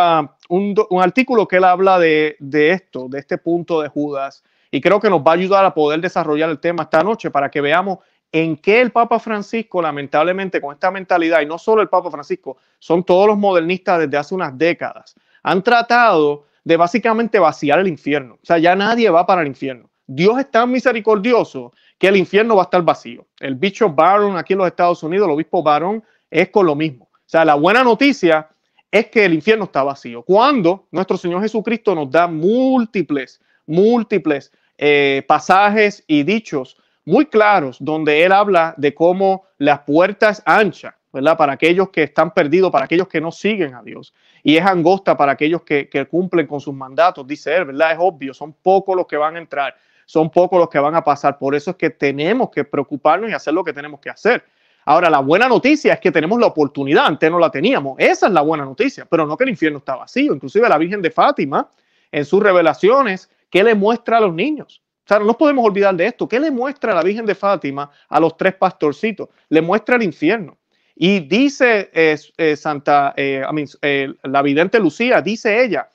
un, 0.49 1.01
artículo 1.01 1.47
que 1.47 1.55
él 1.55 1.63
habla 1.63 1.97
de, 1.97 2.35
de, 2.37 2.73
esto, 2.73 3.07
de 3.09 3.17
este 3.17 3.39
punto 3.39 3.81
de 3.81 3.89
Judas, 3.89 4.43
y 4.69 4.81
creo 4.81 4.99
que 4.99 5.09
nos 5.09 5.21
va 5.21 5.31
a 5.31 5.33
ayudar 5.33 5.65
a 5.65 5.73
poder 5.73 5.99
desarrollar 5.99 6.51
el 6.51 6.59
tema 6.59 6.83
esta 6.83 7.01
noche 7.01 7.31
para 7.31 7.49
que 7.49 7.59
veamos 7.59 7.97
en 8.31 8.57
qué 8.57 8.81
el 8.81 8.91
Papa 8.91 9.19
Francisco, 9.19 9.81
lamentablemente, 9.81 10.61
con 10.61 10.73
esta 10.73 10.91
mentalidad, 10.91 11.41
y 11.41 11.45
no 11.45 11.57
solo 11.57 11.81
el 11.81 11.89
Papa 11.89 12.09
Francisco, 12.09 12.57
son 12.79 13.03
todos 13.03 13.27
los 13.27 13.37
modernistas 13.37 13.99
desde 13.99 14.17
hace 14.17 14.33
unas 14.35 14.57
décadas, 14.57 15.15
han 15.43 15.61
tratado 15.63 16.45
de 16.63 16.77
básicamente 16.77 17.39
vaciar 17.39 17.79
el 17.79 17.87
infierno. 17.87 18.35
O 18.35 18.45
sea, 18.45 18.57
ya 18.57 18.75
nadie 18.75 19.09
va 19.09 19.25
para 19.25 19.41
el 19.41 19.47
infierno. 19.47 19.89
Dios 20.07 20.39
es 20.39 20.51
tan 20.51 20.71
misericordioso 20.71 21.73
que 21.97 22.07
el 22.07 22.17
infierno 22.17 22.55
va 22.55 22.63
a 22.63 22.65
estar 22.65 22.81
vacío. 22.83 23.25
El 23.39 23.55
bicho 23.55 23.89
Baron 23.89 24.37
aquí 24.37 24.53
en 24.53 24.59
los 24.59 24.67
Estados 24.67 25.01
Unidos, 25.03 25.27
el 25.27 25.33
obispo 25.33 25.63
Baron, 25.63 26.03
es 26.29 26.49
con 26.49 26.65
lo 26.65 26.75
mismo. 26.75 27.05
O 27.05 27.29
sea, 27.31 27.45
la 27.45 27.55
buena 27.55 27.83
noticia 27.83 28.49
es 28.91 29.07
que 29.07 29.25
el 29.25 29.33
infierno 29.33 29.65
está 29.65 29.83
vacío. 29.83 30.21
Cuando 30.23 30.87
nuestro 30.91 31.17
Señor 31.17 31.41
Jesucristo 31.41 31.95
nos 31.95 32.11
da 32.11 32.27
múltiples, 32.27 33.41
múltiples 33.65 34.51
eh, 34.77 35.23
pasajes 35.27 36.03
y 36.07 36.23
dichos 36.23 36.77
muy 37.05 37.25
claros 37.25 37.77
donde 37.79 38.23
Él 38.23 38.31
habla 38.31 38.73
de 38.77 38.93
cómo 38.93 39.43
las 39.57 39.79
puertas 39.79 40.41
anchas 40.45 40.93
¿verdad? 41.11 41.37
Para 41.37 41.53
aquellos 41.53 41.89
que 41.89 42.03
están 42.03 42.33
perdidos, 42.33 42.71
para 42.71 42.85
aquellos 42.85 43.07
que 43.07 43.19
no 43.19 43.31
siguen 43.31 43.75
a 43.75 43.83
Dios. 43.83 44.13
Y 44.43 44.57
es 44.57 44.65
angosta 44.65 45.17
para 45.17 45.33
aquellos 45.33 45.63
que, 45.63 45.89
cumplen 46.09 46.47
con 46.47 46.61
sus 46.61 46.73
mandatos, 46.73 47.27
dice 47.27 47.55
él, 47.55 47.65
¿verdad? 47.65 47.91
Es 47.91 47.97
obvio, 47.99 48.33
son 48.33 48.53
pocos 48.53 48.95
los 48.95 49.05
que 49.07 49.17
van 49.17 49.35
a 49.35 49.39
entrar, 49.39 49.75
son 50.05 50.29
pocos 50.29 50.59
los 50.59 50.69
que 50.69 50.79
van 50.79 50.95
a 50.95 51.03
pasar. 51.03 51.37
Por 51.37 51.55
eso 51.55 51.71
es 51.71 51.77
que 51.77 51.89
tenemos 51.89 52.49
que 52.49 52.63
preocuparnos 52.63 53.29
y 53.29 53.33
hacer 53.33 53.53
lo 53.53 53.63
que 53.63 53.73
tenemos 53.73 53.99
que 53.99 54.09
hacer. 54.09 54.43
Ahora, 54.85 55.09
la 55.09 55.19
buena 55.19 55.47
noticia 55.47 55.93
es 55.93 55.99
que 55.99 56.11
tenemos 56.11 56.39
la 56.39 56.47
oportunidad, 56.47 57.05
antes 57.05 57.29
no 57.29 57.37
la 57.37 57.51
teníamos. 57.51 57.95
Esa 57.99 58.27
es 58.27 58.33
la 58.33 58.41
buena 58.41 58.65
noticia, 58.65 59.05
pero 59.05 59.27
no 59.27 59.37
que 59.37 59.43
el 59.43 59.51
infierno 59.51 59.77
está 59.77 59.95
vacío. 59.95 60.33
Inclusive 60.33 60.67
la 60.67 60.77
Virgen 60.77 61.01
de 61.01 61.11
Fátima, 61.11 61.69
en 62.11 62.25
sus 62.25 62.41
revelaciones, 62.41 63.29
¿qué 63.49 63.63
le 63.63 63.75
muestra 63.75 64.17
a 64.17 64.21
los 64.21 64.33
niños? 64.33 64.81
No 65.19 65.37
podemos 65.37 65.65
olvidar 65.65 65.95
de 65.95 66.07
esto. 66.07 66.27
¿Qué 66.27 66.39
le 66.39 66.51
muestra 66.51 66.93
la 66.93 67.03
Virgen 67.03 67.25
de 67.25 67.35
Fátima 67.35 67.89
a 68.07 68.19
los 68.19 68.37
tres 68.37 68.55
pastorcitos? 68.55 69.29
Le 69.49 69.61
muestra 69.61 69.95
el 69.95 70.03
infierno. 70.03 70.57
Y 70.95 71.21
dice 71.21 71.89
eh, 71.93 72.55
Santa, 72.55 73.13
eh, 73.17 73.43
eh, 73.81 74.13
la 74.23 74.41
vidente 74.41 74.79
Lucía, 74.79 75.21
dice 75.21 75.63
ella, 75.63 75.89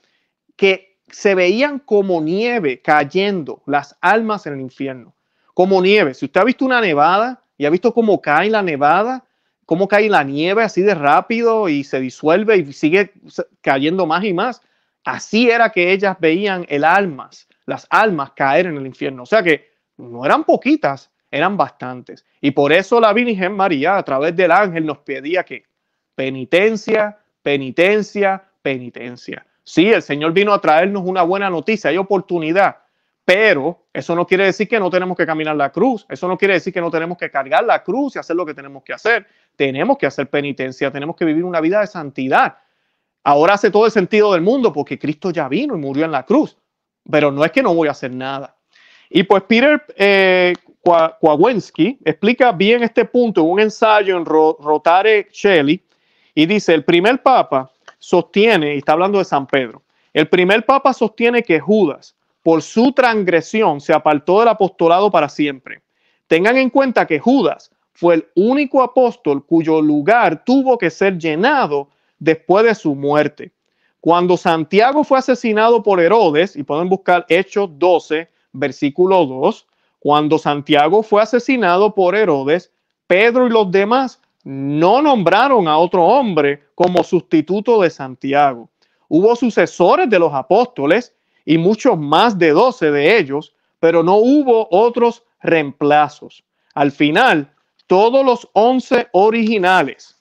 que 0.56 0.98
se 1.08 1.34
veían 1.34 1.78
como 1.78 2.20
nieve 2.20 2.80
cayendo 2.82 3.62
las 3.66 3.96
almas 4.00 4.46
en 4.46 4.54
el 4.54 4.60
infierno, 4.60 5.14
como 5.54 5.80
nieve. 5.80 6.14
Si 6.14 6.24
usted 6.24 6.40
ha 6.40 6.44
visto 6.44 6.64
una 6.64 6.80
nevada 6.80 7.42
y 7.56 7.66
ha 7.66 7.70
visto 7.70 7.94
cómo 7.94 8.20
cae 8.20 8.50
la 8.50 8.62
nevada, 8.62 9.24
cómo 9.64 9.86
cae 9.86 10.08
la 10.08 10.24
nieve 10.24 10.62
así 10.62 10.82
de 10.82 10.94
rápido 10.94 11.68
y 11.68 11.84
se 11.84 12.00
disuelve 12.00 12.56
y 12.56 12.72
sigue 12.72 13.12
cayendo 13.60 14.06
más 14.06 14.24
y 14.24 14.32
más, 14.32 14.60
así 15.04 15.48
era 15.50 15.70
que 15.70 15.92
ellas 15.92 16.16
veían 16.18 16.66
el 16.68 16.84
almas, 16.84 17.46
las 17.66 17.86
almas 17.90 18.32
caer 18.32 18.66
en 18.66 18.76
el 18.76 18.86
infierno. 18.86 19.24
O 19.24 19.26
sea 19.26 19.42
que 19.42 19.70
no 19.98 20.24
eran 20.24 20.44
poquitas, 20.44 21.10
eran 21.30 21.56
bastantes. 21.56 22.24
Y 22.40 22.52
por 22.52 22.72
eso 22.72 23.00
la 23.00 23.12
Virgen 23.12 23.54
María, 23.54 23.96
a 23.96 24.02
través 24.02 24.34
del 24.34 24.50
ángel, 24.50 24.86
nos 24.86 24.98
pedía 24.98 25.44
que 25.44 25.64
penitencia, 26.14 27.18
penitencia, 27.42 28.44
penitencia. 28.62 29.46
Sí, 29.62 29.88
el 29.88 30.02
Señor 30.02 30.32
vino 30.32 30.52
a 30.52 30.60
traernos 30.60 31.02
una 31.04 31.22
buena 31.22 31.50
noticia, 31.50 31.90
hay 31.90 31.96
oportunidad, 31.96 32.76
pero 33.24 33.86
eso 33.92 34.14
no 34.14 34.24
quiere 34.24 34.44
decir 34.44 34.68
que 34.68 34.78
no 34.78 34.88
tenemos 34.88 35.16
que 35.16 35.26
caminar 35.26 35.56
la 35.56 35.72
cruz, 35.72 36.06
eso 36.08 36.28
no 36.28 36.38
quiere 36.38 36.54
decir 36.54 36.72
que 36.72 36.80
no 36.80 36.90
tenemos 36.92 37.18
que 37.18 37.28
cargar 37.28 37.64
la 37.64 37.82
cruz 37.82 38.14
y 38.14 38.20
hacer 38.20 38.36
lo 38.36 38.46
que 38.46 38.54
tenemos 38.54 38.84
que 38.84 38.92
hacer. 38.92 39.26
Tenemos 39.56 39.98
que 39.98 40.06
hacer 40.06 40.30
penitencia, 40.30 40.92
tenemos 40.92 41.16
que 41.16 41.24
vivir 41.24 41.42
una 41.42 41.60
vida 41.60 41.80
de 41.80 41.88
santidad. 41.88 42.58
Ahora 43.24 43.54
hace 43.54 43.72
todo 43.72 43.86
el 43.86 43.90
sentido 43.90 44.32
del 44.32 44.42
mundo 44.42 44.72
porque 44.72 44.98
Cristo 44.98 45.32
ya 45.32 45.48
vino 45.48 45.74
y 45.74 45.78
murió 45.78 46.04
en 46.04 46.12
la 46.12 46.24
cruz, 46.24 46.56
pero 47.10 47.30
no 47.30 47.44
es 47.44 47.52
que 47.52 47.62
no 47.62 47.74
voy 47.74 47.88
a 47.88 47.92
hacer 47.92 48.14
nada. 48.14 48.56
Y 49.08 49.22
pues 49.22 49.42
Peter 49.44 49.84
eh, 49.96 50.54
Kowalski 51.20 51.98
explica 52.04 52.52
bien 52.52 52.82
este 52.82 53.04
punto 53.04 53.40
en 53.40 53.50
un 53.50 53.60
ensayo 53.60 54.16
en 54.16 54.24
Rotare 54.24 55.28
Shelley 55.32 55.82
y 56.34 56.46
dice, 56.46 56.74
el 56.74 56.84
primer 56.84 57.22
papa 57.22 57.70
sostiene, 57.98 58.74
y 58.74 58.78
está 58.78 58.92
hablando 58.92 59.18
de 59.18 59.24
San 59.24 59.46
Pedro, 59.46 59.82
el 60.12 60.28
primer 60.28 60.64
papa 60.64 60.92
sostiene 60.92 61.42
que 61.42 61.60
Judas, 61.60 62.14
por 62.42 62.62
su 62.62 62.92
transgresión, 62.92 63.80
se 63.80 63.92
apartó 63.92 64.40
del 64.40 64.48
apostolado 64.48 65.10
para 65.10 65.28
siempre. 65.28 65.82
Tengan 66.26 66.56
en 66.56 66.70
cuenta 66.70 67.06
que 67.06 67.18
Judas 67.18 67.70
fue 67.92 68.14
el 68.16 68.28
único 68.34 68.82
apóstol 68.82 69.44
cuyo 69.44 69.80
lugar 69.80 70.44
tuvo 70.44 70.78
que 70.78 70.90
ser 70.90 71.18
llenado 71.18 71.88
después 72.18 72.64
de 72.64 72.74
su 72.74 72.94
muerte. 72.94 73.52
Cuando 74.06 74.36
Santiago 74.36 75.02
fue 75.02 75.18
asesinado 75.18 75.82
por 75.82 75.98
Herodes, 75.98 76.54
y 76.54 76.62
pueden 76.62 76.88
buscar 76.88 77.26
Hechos 77.28 77.70
12, 77.72 78.30
versículo 78.52 79.26
2, 79.26 79.66
cuando 79.98 80.38
Santiago 80.38 81.02
fue 81.02 81.22
asesinado 81.22 81.92
por 81.92 82.14
Herodes, 82.14 82.70
Pedro 83.08 83.48
y 83.48 83.50
los 83.50 83.68
demás 83.68 84.20
no 84.44 85.02
nombraron 85.02 85.66
a 85.66 85.76
otro 85.76 86.04
hombre 86.04 86.62
como 86.76 87.02
sustituto 87.02 87.82
de 87.82 87.90
Santiago. 87.90 88.68
Hubo 89.08 89.34
sucesores 89.34 90.08
de 90.08 90.20
los 90.20 90.32
apóstoles 90.32 91.12
y 91.44 91.58
muchos 91.58 91.98
más 91.98 92.38
de 92.38 92.50
doce 92.50 92.92
de 92.92 93.18
ellos, 93.18 93.56
pero 93.80 94.04
no 94.04 94.18
hubo 94.18 94.68
otros 94.70 95.24
reemplazos. 95.42 96.44
Al 96.74 96.92
final, 96.92 97.52
todos 97.88 98.24
los 98.24 98.48
once 98.52 99.08
originales, 99.10 100.16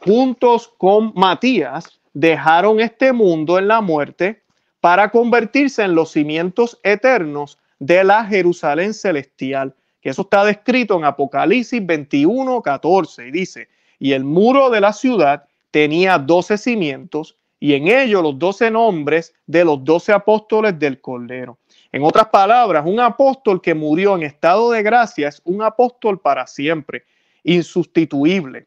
juntos 0.00 0.72
con 0.78 1.12
Matías, 1.14 1.99
dejaron 2.12 2.80
este 2.80 3.12
mundo 3.12 3.58
en 3.58 3.68
la 3.68 3.80
muerte 3.80 4.42
para 4.80 5.10
convertirse 5.10 5.82
en 5.82 5.94
los 5.94 6.12
cimientos 6.12 6.78
eternos 6.82 7.58
de 7.78 8.04
la 8.04 8.24
Jerusalén 8.24 8.94
celestial, 8.94 9.74
que 10.00 10.10
eso 10.10 10.22
está 10.22 10.44
descrito 10.44 10.96
en 10.96 11.04
Apocalipsis 11.04 11.84
21, 11.84 12.62
14, 12.62 13.28
y 13.28 13.30
dice, 13.30 13.68
y 13.98 14.12
el 14.12 14.24
muro 14.24 14.70
de 14.70 14.80
la 14.80 14.92
ciudad 14.92 15.44
tenía 15.70 16.18
doce 16.18 16.56
cimientos, 16.56 17.36
y 17.62 17.74
en 17.74 17.88
ellos 17.88 18.22
los 18.22 18.38
doce 18.38 18.70
nombres 18.70 19.34
de 19.46 19.64
los 19.64 19.84
doce 19.84 20.12
apóstoles 20.12 20.78
del 20.78 21.00
Cordero. 21.00 21.58
En 21.92 22.02
otras 22.02 22.28
palabras, 22.28 22.84
un 22.86 23.00
apóstol 23.00 23.60
que 23.60 23.74
murió 23.74 24.16
en 24.16 24.22
estado 24.22 24.70
de 24.70 24.82
gracia 24.82 25.28
es 25.28 25.42
un 25.44 25.62
apóstol 25.62 26.18
para 26.18 26.46
siempre, 26.46 27.04
insustituible, 27.44 28.66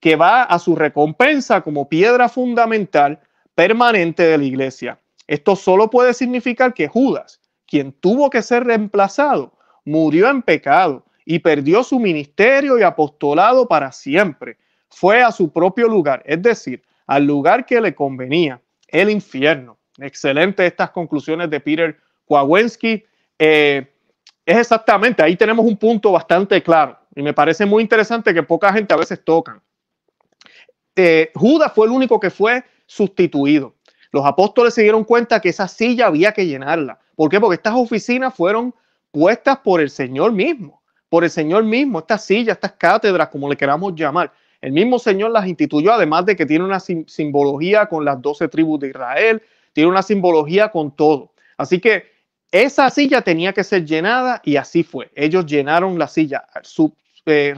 que 0.00 0.16
va 0.16 0.42
a 0.42 0.58
su 0.58 0.76
recompensa 0.76 1.60
como 1.60 1.88
piedra 1.88 2.28
fundamental 2.28 3.20
permanente 3.54 4.22
de 4.22 4.38
la 4.38 4.44
iglesia. 4.44 5.00
Esto 5.26 5.56
solo 5.56 5.90
puede 5.90 6.14
significar 6.14 6.72
que 6.72 6.88
Judas, 6.88 7.40
quien 7.66 7.92
tuvo 7.92 8.30
que 8.30 8.42
ser 8.42 8.64
reemplazado, 8.64 9.52
murió 9.84 10.30
en 10.30 10.42
pecado 10.42 11.04
y 11.24 11.40
perdió 11.40 11.82
su 11.82 11.98
ministerio 11.98 12.78
y 12.78 12.82
apostolado 12.82 13.68
para 13.68 13.92
siempre. 13.92 14.56
Fue 14.88 15.22
a 15.22 15.32
su 15.32 15.52
propio 15.52 15.88
lugar, 15.88 16.22
es 16.24 16.40
decir, 16.42 16.82
al 17.06 17.26
lugar 17.26 17.66
que 17.66 17.80
le 17.80 17.94
convenía, 17.94 18.60
el 18.86 19.10
infierno. 19.10 19.76
Excelente 19.98 20.64
estas 20.64 20.90
conclusiones 20.90 21.50
de 21.50 21.60
Peter 21.60 21.98
Kowalski. 22.24 23.04
Eh, 23.38 23.86
es 24.46 24.56
exactamente, 24.56 25.22
ahí 25.22 25.36
tenemos 25.36 25.66
un 25.66 25.76
punto 25.76 26.12
bastante 26.12 26.62
claro 26.62 26.98
y 27.14 27.22
me 27.22 27.34
parece 27.34 27.66
muy 27.66 27.82
interesante 27.82 28.32
que 28.32 28.42
poca 28.42 28.72
gente 28.72 28.94
a 28.94 28.96
veces 28.96 29.22
tocan. 29.22 29.60
Eh, 31.00 31.30
Judas 31.32 31.70
fue 31.72 31.86
el 31.86 31.92
único 31.92 32.18
que 32.18 32.28
fue 32.28 32.64
sustituido. 32.86 33.76
Los 34.10 34.26
apóstoles 34.26 34.74
se 34.74 34.82
dieron 34.82 35.04
cuenta 35.04 35.40
que 35.40 35.50
esa 35.50 35.68
silla 35.68 36.08
había 36.08 36.32
que 36.32 36.44
llenarla. 36.44 36.98
¿Por 37.14 37.30
qué? 37.30 37.38
Porque 37.38 37.54
estas 37.54 37.74
oficinas 37.74 38.34
fueron 38.34 38.74
puestas 39.12 39.58
por 39.58 39.80
el 39.80 39.90
Señor 39.90 40.32
mismo, 40.32 40.82
por 41.08 41.22
el 41.22 41.30
Señor 41.30 41.62
mismo, 41.62 42.00
estas 42.00 42.24
sillas, 42.24 42.56
estas 42.56 42.72
cátedras, 42.72 43.28
como 43.28 43.48
le 43.48 43.56
queramos 43.56 43.94
llamar. 43.94 44.32
El 44.60 44.72
mismo 44.72 44.98
Señor 44.98 45.30
las 45.30 45.46
instituyó, 45.46 45.92
además 45.92 46.26
de 46.26 46.34
que 46.34 46.46
tiene 46.46 46.64
una 46.64 46.80
simbología 46.80 47.86
con 47.86 48.04
las 48.04 48.20
doce 48.20 48.48
tribus 48.48 48.80
de 48.80 48.88
Israel, 48.88 49.40
tiene 49.72 49.88
una 49.88 50.02
simbología 50.02 50.68
con 50.72 50.90
todo. 50.90 51.30
Así 51.56 51.78
que 51.78 52.10
esa 52.50 52.90
silla 52.90 53.22
tenía 53.22 53.52
que 53.52 53.62
ser 53.62 53.84
llenada 53.84 54.40
y 54.44 54.56
así 54.56 54.82
fue. 54.82 55.12
Ellos 55.14 55.46
llenaron 55.46 55.96
la 55.96 56.08
silla, 56.08 56.44
eh, 57.24 57.54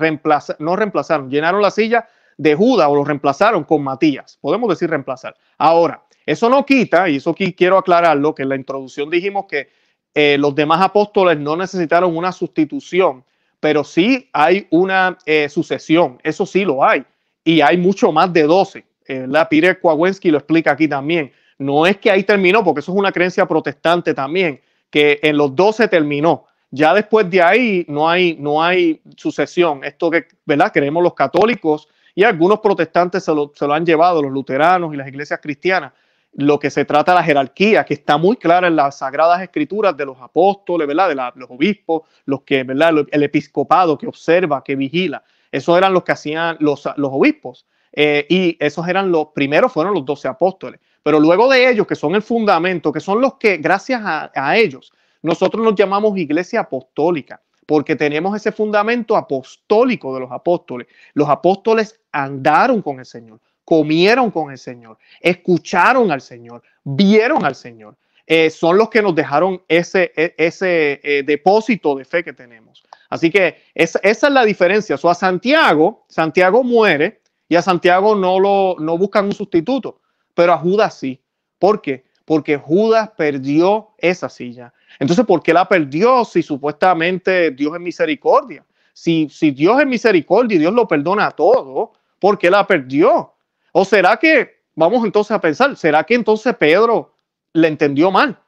no 0.59 0.76
reemplazaron, 0.76 1.30
llenaron 1.30 1.62
la 1.62 1.70
silla 1.70 2.06
de 2.40 2.54
Judas 2.54 2.88
o 2.88 2.94
lo 2.94 3.04
reemplazaron 3.04 3.64
con 3.64 3.82
Matías. 3.82 4.38
Podemos 4.40 4.70
decir 4.70 4.88
reemplazar. 4.88 5.37
Ahora, 5.59 6.02
eso 6.25 6.49
no 6.49 6.64
quita, 6.64 7.06
y 7.06 7.16
eso 7.16 7.30
aquí 7.30 7.52
quiero 7.52 7.76
aclararlo, 7.76 8.35
que 8.35 8.44
en 8.44 8.49
la 8.49 8.56
introducción 8.56 9.11
dijimos 9.11 9.44
que 9.47 9.68
eh, 10.14 10.38
los 10.38 10.54
demás 10.54 10.80
apóstoles 10.80 11.38
no 11.38 11.55
necesitaron 11.55 12.16
una 12.16 12.33
sustitución, 12.33 13.24
pero 13.61 13.85
sí 13.85 14.31
hay 14.33 14.66
una 14.70 15.18
eh, 15.26 15.50
sucesión, 15.50 16.18
eso 16.22 16.46
sí 16.46 16.64
lo 16.64 16.83
hay, 16.83 17.05
y 17.44 17.61
hay 17.61 17.76
mucho 17.76 18.11
más 18.11 18.33
de 18.33 18.44
12. 18.44 18.85
la 19.07 19.46
Peter 19.46 19.79
Kowalski 19.79 20.31
lo 20.31 20.38
explica 20.38 20.70
aquí 20.70 20.88
también. 20.88 21.33
No 21.59 21.85
es 21.85 21.98
que 21.98 22.11
ahí 22.11 22.24
terminó, 22.24 22.64
porque 22.64 22.81
eso 22.81 22.92
es 22.92 22.98
una 22.98 23.12
creencia 23.12 23.46
protestante 23.46 24.14
también, 24.14 24.62
que 24.88 25.20
en 25.22 25.37
los 25.37 25.55
12 25.55 25.88
terminó. 25.88 26.46
Ya 26.70 26.94
después 26.94 27.29
de 27.29 27.42
ahí 27.42 27.85
no 27.87 28.09
hay, 28.09 28.37
no 28.40 28.62
hay 28.62 29.03
sucesión. 29.16 29.85
Esto 29.85 30.11
que, 30.11 30.26
¿verdad? 30.46 30.72
Creemos 30.72 31.03
los 31.03 31.14
católicos 31.14 31.88
y 32.14 32.25
algunos 32.25 32.61
protestantes 32.61 33.25
se 33.25 33.35
lo, 33.35 33.53
se 33.55 33.66
lo 33.66 33.75
han 33.75 33.87
llevado, 33.87 34.23
los 34.23 34.33
luteranos 34.33 34.92
y 34.92 34.96
las 34.96 35.09
iglesias 35.09 35.40
cristianas. 35.42 35.92
Lo 36.33 36.59
que 36.59 36.70
se 36.70 36.85
trata 36.85 37.12
de 37.12 37.16
la 37.16 37.25
jerarquía, 37.25 37.85
que 37.85 37.94
está 37.94 38.16
muy 38.16 38.37
clara 38.37 38.68
en 38.68 38.77
las 38.77 38.99
sagradas 38.99 39.42
escrituras 39.42 39.96
de 39.96 40.07
los 40.07 40.20
apóstoles, 40.20 40.87
¿verdad? 40.87 41.09
De 41.09 41.40
los 41.40 41.51
obispos, 41.51 42.03
los 42.25 42.42
que, 42.42 42.62
¿verdad? 42.62 43.05
El 43.11 43.23
episcopado 43.23 43.99
que 43.99 44.07
observa, 44.07 44.62
que 44.62 44.77
vigila. 44.77 45.25
Esos 45.51 45.77
eran 45.77 45.92
los 45.92 46.05
que 46.05 46.12
hacían 46.12 46.57
los, 46.61 46.88
los 46.96 47.11
obispos. 47.12 47.66
Eh, 47.92 48.27
y 48.29 48.57
esos 48.61 48.87
eran 48.87 49.11
los 49.11 49.29
primeros, 49.35 49.73
fueron 49.73 49.94
los 49.94 50.05
doce 50.05 50.29
apóstoles. 50.29 50.81
Pero 51.03 51.18
luego 51.18 51.49
de 51.49 51.68
ellos, 51.68 51.87
que 51.87 51.94
son 51.94 52.14
el 52.14 52.23
fundamento, 52.23 52.92
que 52.92 53.01
son 53.01 53.20
los 53.20 53.35
que, 53.35 53.57
gracias 53.57 54.03
a, 54.05 54.57
ellos, 54.57 54.92
nosotros 55.23 55.64
nos 55.64 55.75
llamamos 55.75 56.16
iglesia 56.16 56.61
apostólica, 56.61 57.40
porque 57.70 57.94
tenemos 57.94 58.35
ese 58.35 58.50
fundamento 58.50 59.16
apostólico 59.16 60.12
de 60.12 60.18
los 60.18 60.33
apóstoles. 60.33 60.88
Los 61.14 61.28
apóstoles 61.28 62.00
andaron 62.11 62.83
con 62.83 62.98
el 62.98 63.06
Señor, 63.06 63.38
comieron 63.64 64.33
con 64.33 64.50
el 64.50 64.59
Señor, 64.59 64.98
escucharon 65.20 66.11
al 66.11 66.20
Señor, 66.20 66.64
vieron 66.83 67.44
al 67.44 67.54
Señor. 67.54 67.96
Eh, 68.26 68.50
son 68.50 68.76
los 68.76 68.90
que 68.90 69.00
nos 69.00 69.14
dejaron 69.14 69.62
ese, 69.68 70.11
e, 70.16 70.35
ese 70.37 71.00
eh, 71.04 71.22
depósito 71.22 71.94
de 71.94 72.04
fe 72.04 72.24
que 72.24 72.33
tenemos. 72.33 72.83
Así 73.09 73.30
que 73.30 73.62
esa, 73.72 74.00
es 74.02 74.20
la 74.24 74.44
diferencia. 74.44 74.96
O 75.00 75.09
a 75.09 75.14
Santiago, 75.14 76.06
Santiago 76.09 76.64
muere 76.64 77.20
y 77.48 77.54
a 77.54 77.62
Santiago 77.62 78.16
no, 78.16 78.40
lo, 78.40 78.74
no 78.80 78.98
buscan 78.98 79.26
un 79.26 79.33
sustituto 79.33 80.00
pero 80.35 80.54
a 80.54 80.59
Judas 80.59 80.94
sí. 80.94 81.22
¿Por 81.61 81.83
qué? 81.83 82.04
Porque 82.24 82.56
Judas 82.56 83.11
perdió 83.16 83.90
esa 83.98 84.28
silla. 84.28 84.72
Entonces, 84.98 85.24
¿por 85.24 85.42
qué 85.42 85.53
la 85.53 85.68
perdió 85.68 86.24
si 86.24 86.42
supuestamente 86.42 87.50
Dios 87.53 87.74
es 87.74 87.81
misericordia? 87.81 88.64
Si, 88.92 89.29
si 89.31 89.50
Dios 89.50 89.81
es 89.81 89.87
misericordia 89.87 90.57
y 90.57 90.59
Dios 90.59 90.72
lo 90.72 90.87
perdona 90.87 91.26
a 91.26 91.31
todo, 91.31 91.92
¿por 92.18 92.38
qué 92.38 92.50
la 92.50 92.66
perdió? 92.66 93.33
¿O 93.72 93.85
será 93.85 94.16
que, 94.16 94.62
vamos 94.74 95.05
entonces 95.05 95.31
a 95.31 95.40
pensar, 95.40 95.76
será 95.76 96.05
que 96.05 96.14
entonces 96.14 96.55
Pedro 96.57 97.14
le 97.53 97.68
entendió 97.68 98.11
mal? 98.11 98.38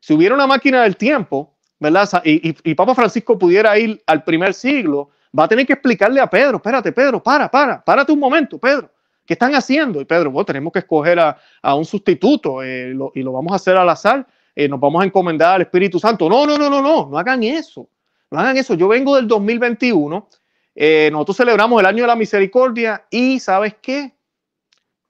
Si 0.00 0.12
hubiera 0.12 0.34
una 0.34 0.46
máquina 0.46 0.82
del 0.82 0.96
tiempo, 0.96 1.54
¿verdad? 1.78 2.08
Y, 2.24 2.50
y, 2.50 2.56
y 2.64 2.74
Papa 2.74 2.94
Francisco 2.94 3.38
pudiera 3.38 3.78
ir 3.78 4.02
al 4.06 4.24
primer 4.24 4.52
siglo, 4.52 5.10
va 5.38 5.44
a 5.44 5.48
tener 5.48 5.66
que 5.66 5.72
explicarle 5.72 6.20
a 6.20 6.28
Pedro, 6.28 6.56
espérate, 6.56 6.92
Pedro, 6.92 7.22
para, 7.22 7.50
para, 7.50 7.82
párate 7.82 8.12
un 8.12 8.18
momento, 8.18 8.58
Pedro. 8.58 8.90
¿Qué 9.24 9.34
están 9.34 9.54
haciendo? 9.54 10.00
Y 10.00 10.04
Pedro, 10.04 10.30
bueno, 10.30 10.44
tenemos 10.44 10.72
que 10.72 10.80
escoger 10.80 11.18
a, 11.18 11.74
un 11.74 11.84
sustituto 11.84 12.62
eh, 12.62 12.94
y 13.14 13.22
lo 13.22 13.32
vamos 13.32 13.52
a 13.52 13.56
hacer 13.56 13.76
al 13.76 13.88
azar. 13.88 14.26
Eh, 14.54 14.68
nos 14.68 14.78
vamos 14.80 15.02
a 15.02 15.06
encomendar 15.06 15.56
al 15.56 15.62
Espíritu 15.62 15.98
Santo. 15.98 16.28
No, 16.28 16.46
no, 16.46 16.58
no, 16.58 16.68
no, 16.68 16.82
no, 16.82 17.08
no 17.10 17.18
hagan 17.18 17.42
eso. 17.42 17.88
No 18.30 18.38
hagan 18.38 18.56
eso. 18.56 18.74
Yo 18.74 18.88
vengo 18.88 19.16
del 19.16 19.26
2021. 19.26 20.28
Eh, 20.74 21.10
nosotros 21.12 21.36
celebramos 21.36 21.80
el 21.80 21.86
año 21.86 22.02
de 22.04 22.08
la 22.08 22.16
misericordia 22.16 23.04
y 23.10 23.38
¿sabes 23.38 23.74
qué? 23.80 24.14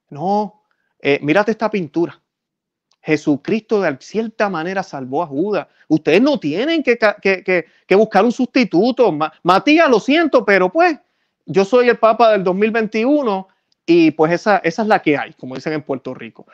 No, 0.09 0.63
mírate 1.21 1.51
esta 1.51 1.69
pintura. 1.69 2.21
Jesucristo 3.03 3.81
de 3.81 3.97
cierta 3.99 4.49
manera 4.49 4.81
salvó 4.81 5.23
a 5.23 5.27
Judas. 5.27 5.67
Ustedes 5.89 6.21
no 6.21 6.39
tienen 6.39 6.81
que, 6.81 7.65
buscar 7.89 8.23
un 8.23 8.31
sustituto. 8.31 9.13
Matías, 9.43 9.89
lo 9.89 9.99
siento, 9.99 10.45
pero 10.45 10.71
pues 10.71 10.97
yo 11.45 11.65
soy 11.65 11.89
el 11.89 11.97
Papa 11.97 12.31
del 12.31 12.45
2021 12.45 13.47
y 13.85 14.11
pues 14.11 14.31
esa 14.31 14.61
es 14.63 14.77
la 14.79 15.01
que 15.01 15.17
hay, 15.17 15.33
como 15.33 15.55
dicen 15.55 15.73
en 15.73 15.81
Puerto 15.81 16.13
Rico. 16.13 16.45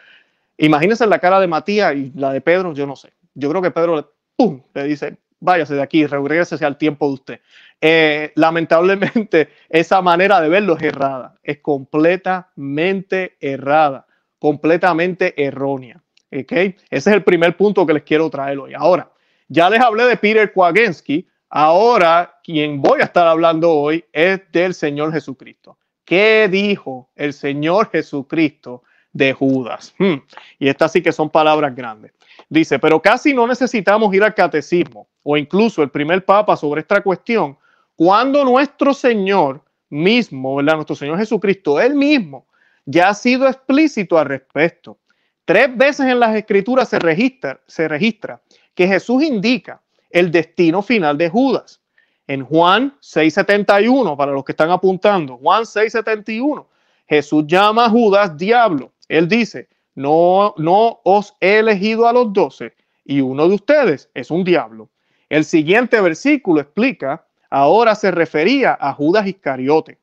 Imagínense 0.60 1.08
la 1.08 1.19
cara 1.19 1.39
de 1.39 1.48
Matías 1.48 1.95
y 1.95 2.12
la 2.15 2.34
de 2.34 2.41
Pedro, 2.41 2.74
yo 2.74 2.86
no 2.86 2.95
sé. 2.95 3.13
Yo 3.34 3.50
creo 3.50 3.62
que 3.62 3.72
Pedro 3.72 4.13
¡pum! 4.36 4.62
le 4.74 4.84
dice, 4.84 5.17
váyase 5.39 5.76
de 5.76 5.82
aquí, 5.82 6.06
regrese 6.06 6.63
al 6.65 6.78
tiempo 6.78 7.08
de 7.08 7.13
usted. 7.13 7.39
Eh, 7.80 8.34
lamentablemente, 8.36 9.50
esa 9.69 10.02
manera 10.02 10.41
de 10.41 10.50
verlo 10.50 10.76
es 10.76 10.84
errada, 10.84 11.36
es 11.43 11.60
completamente 11.60 13.38
errada, 13.39 14.06
completamente 14.38 15.41
errónea. 15.41 16.04
Ese 16.30 16.76
es 16.91 17.08
el 17.08 17.24
primer 17.24 17.56
punto 17.56 17.86
que 17.86 17.93
les 17.93 18.04
quiero 18.04 18.30
traer 18.30 18.60
hoy. 18.60 18.74
Ahora, 18.74 19.10
ya 19.48 19.69
les 19.69 19.80
hablé 19.80 20.04
de 20.04 20.17
Peter 20.17 20.52
Kwagensky, 20.52 21.26
ahora 21.50 22.36
quien 22.43 22.82
voy 22.82 23.00
a 23.00 23.06
estar 23.06 23.26
hablando 23.28 23.72
hoy 23.72 24.04
es 24.12 24.41
del 24.52 24.74
Señor 24.74 25.13
Jesucristo. 25.13 25.78
¿Qué 26.04 26.50
dijo 26.52 27.10
el 27.15 27.34
Señor 27.34 27.89
Jesucristo 27.91 28.84
de 29.13 29.34
Judas? 29.34 29.93
Hmm. 29.98 30.15
Y 30.60 30.69
estas 30.69 30.91
sí 30.91 31.02
que 31.02 31.12
son 31.12 31.30
palabras 31.30 31.76
grandes. 31.76 32.12
Dice, 32.50 32.80
pero 32.80 33.02
casi 33.02 33.34
no 33.34 33.45
necesitamos 33.45 34.13
ir 34.13 34.24
al 34.24 34.34
catecismo 34.34 35.08
o 35.24 35.38
incluso 35.38 35.84
el 35.84 35.89
primer 35.89 36.26
papa 36.26 36.56
sobre 36.56 36.82
esta 36.82 37.02
cuestión 37.02 37.58
cuando 37.95 38.45
nuestro 38.45 38.93
Señor 38.93 39.62
mismo, 39.89 40.56
¿verdad? 40.56 40.76
Nuestro 40.76 40.95
Señor 40.95 41.17
Jesucristo, 41.17 41.80
él 41.80 41.95
mismo, 41.95 42.48
ya 42.86 43.10
ha 43.10 43.13
sido 43.13 43.48
explícito 43.48 44.17
al 44.17 44.28
respecto. 44.28 44.98
Tres 45.45 45.76
veces 45.76 46.06
en 46.06 46.19
las 46.19 46.36
escrituras 46.36 46.89
se 46.89 47.00
registra, 47.00 47.60
se 47.67 47.88
registra 47.88 48.41
que 48.74 48.88
Jesús 48.88 49.24
indica 49.24 49.82
el 50.10 50.32
destino 50.32 50.82
final 50.82 51.17
de 51.17 51.30
Judas. 51.30 51.82
En 52.28 52.45
Juan 52.45 52.95
6:71, 53.02 54.15
para 54.15 54.32
los 54.32 54.43
que 54.43 54.52
están 54.52 54.72
apuntando, 54.72 55.38
Juan 55.38 55.65
6:71, 55.65 56.67
Jesús 57.08 57.45
llama 57.48 57.86
a 57.86 57.89
Judas 57.89 58.38
diablo. 58.38 58.91
Él 59.10 59.28
dice, 59.28 59.67
no, 59.95 60.54
no 60.58 61.02
os 61.04 61.36
he 61.41 61.58
elegido 61.58 62.08
a 62.08 62.13
los 62.13 62.32
doce 62.32 62.74
y 63.04 63.22
uno 63.22 63.48
de 63.48 63.56
ustedes 63.56 64.10
es 64.13 64.32
un 64.32 64.43
diablo. 64.43 64.89
El 65.28 65.43
siguiente 65.43 66.00
versículo 66.00 66.62
explica, 66.62 67.26
ahora 67.50 67.95
se 67.95 68.12
refería 68.12 68.78
a 68.80 68.93
Judas 68.93 69.28
Iscariote, 69.28 70.00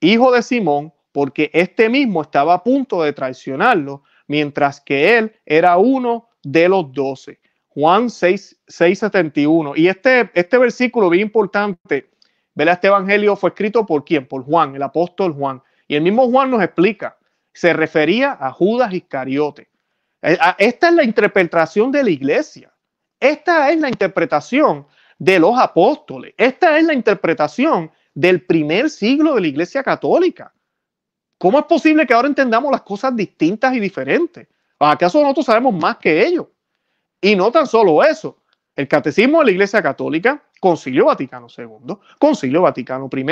hijo 0.00 0.32
de 0.32 0.42
Simón, 0.42 0.92
porque 1.12 1.50
este 1.52 1.88
mismo 1.88 2.22
estaba 2.22 2.54
a 2.54 2.62
punto 2.62 3.02
de 3.02 3.12
traicionarlo, 3.12 4.02
mientras 4.28 4.80
que 4.80 5.16
él 5.16 5.34
era 5.44 5.78
uno 5.78 6.28
de 6.42 6.68
los 6.68 6.92
doce. 6.92 7.40
Juan 7.68 8.08
6, 8.08 8.60
671. 8.68 9.74
Y 9.76 9.88
este, 9.88 10.30
este 10.34 10.58
versículo 10.58 11.10
bien 11.10 11.26
importante, 11.26 12.10
¿verdad? 12.54 12.74
Este 12.74 12.86
evangelio 12.86 13.36
fue 13.36 13.50
escrito 13.50 13.84
por 13.84 14.04
quién? 14.04 14.26
Por 14.26 14.44
Juan, 14.44 14.74
el 14.74 14.82
apóstol 14.82 15.32
Juan. 15.32 15.62
Y 15.88 15.96
el 15.96 16.02
mismo 16.02 16.30
Juan 16.30 16.50
nos 16.50 16.62
explica, 16.62 17.16
se 17.56 17.72
refería 17.72 18.36
a 18.38 18.52
Judas 18.52 18.92
Iscariote. 18.92 19.70
Eh, 20.20 20.36
esta 20.58 20.88
es 20.88 20.94
la 20.94 21.04
interpretación 21.04 21.90
de 21.90 22.04
la 22.04 22.10
iglesia. 22.10 22.70
Esta 23.18 23.70
es 23.70 23.80
la 23.80 23.88
interpretación 23.88 24.86
de 25.18 25.38
los 25.38 25.58
apóstoles. 25.58 26.34
Esta 26.36 26.78
es 26.78 26.84
la 26.84 26.92
interpretación 26.92 27.90
del 28.12 28.44
primer 28.44 28.90
siglo 28.90 29.34
de 29.34 29.40
la 29.40 29.46
iglesia 29.46 29.82
católica. 29.82 30.52
¿Cómo 31.38 31.58
es 31.58 31.64
posible 31.64 32.06
que 32.06 32.12
ahora 32.12 32.28
entendamos 32.28 32.70
las 32.70 32.82
cosas 32.82 33.16
distintas 33.16 33.74
y 33.74 33.80
diferentes? 33.80 34.46
¿Acaso 34.78 35.22
nosotros 35.22 35.46
sabemos 35.46 35.72
más 35.72 35.96
que 35.96 36.26
ellos? 36.26 36.46
Y 37.22 37.36
no 37.36 37.50
tan 37.50 37.66
solo 37.66 38.04
eso, 38.04 38.36
el 38.74 38.86
catecismo 38.86 39.38
de 39.38 39.46
la 39.46 39.50
Iglesia 39.52 39.82
Católica, 39.82 40.44
Concilio 40.60 41.06
Vaticano 41.06 41.46
II, 41.56 41.96
Concilio 42.18 42.62
Vaticano 42.62 43.08
I, 43.10 43.24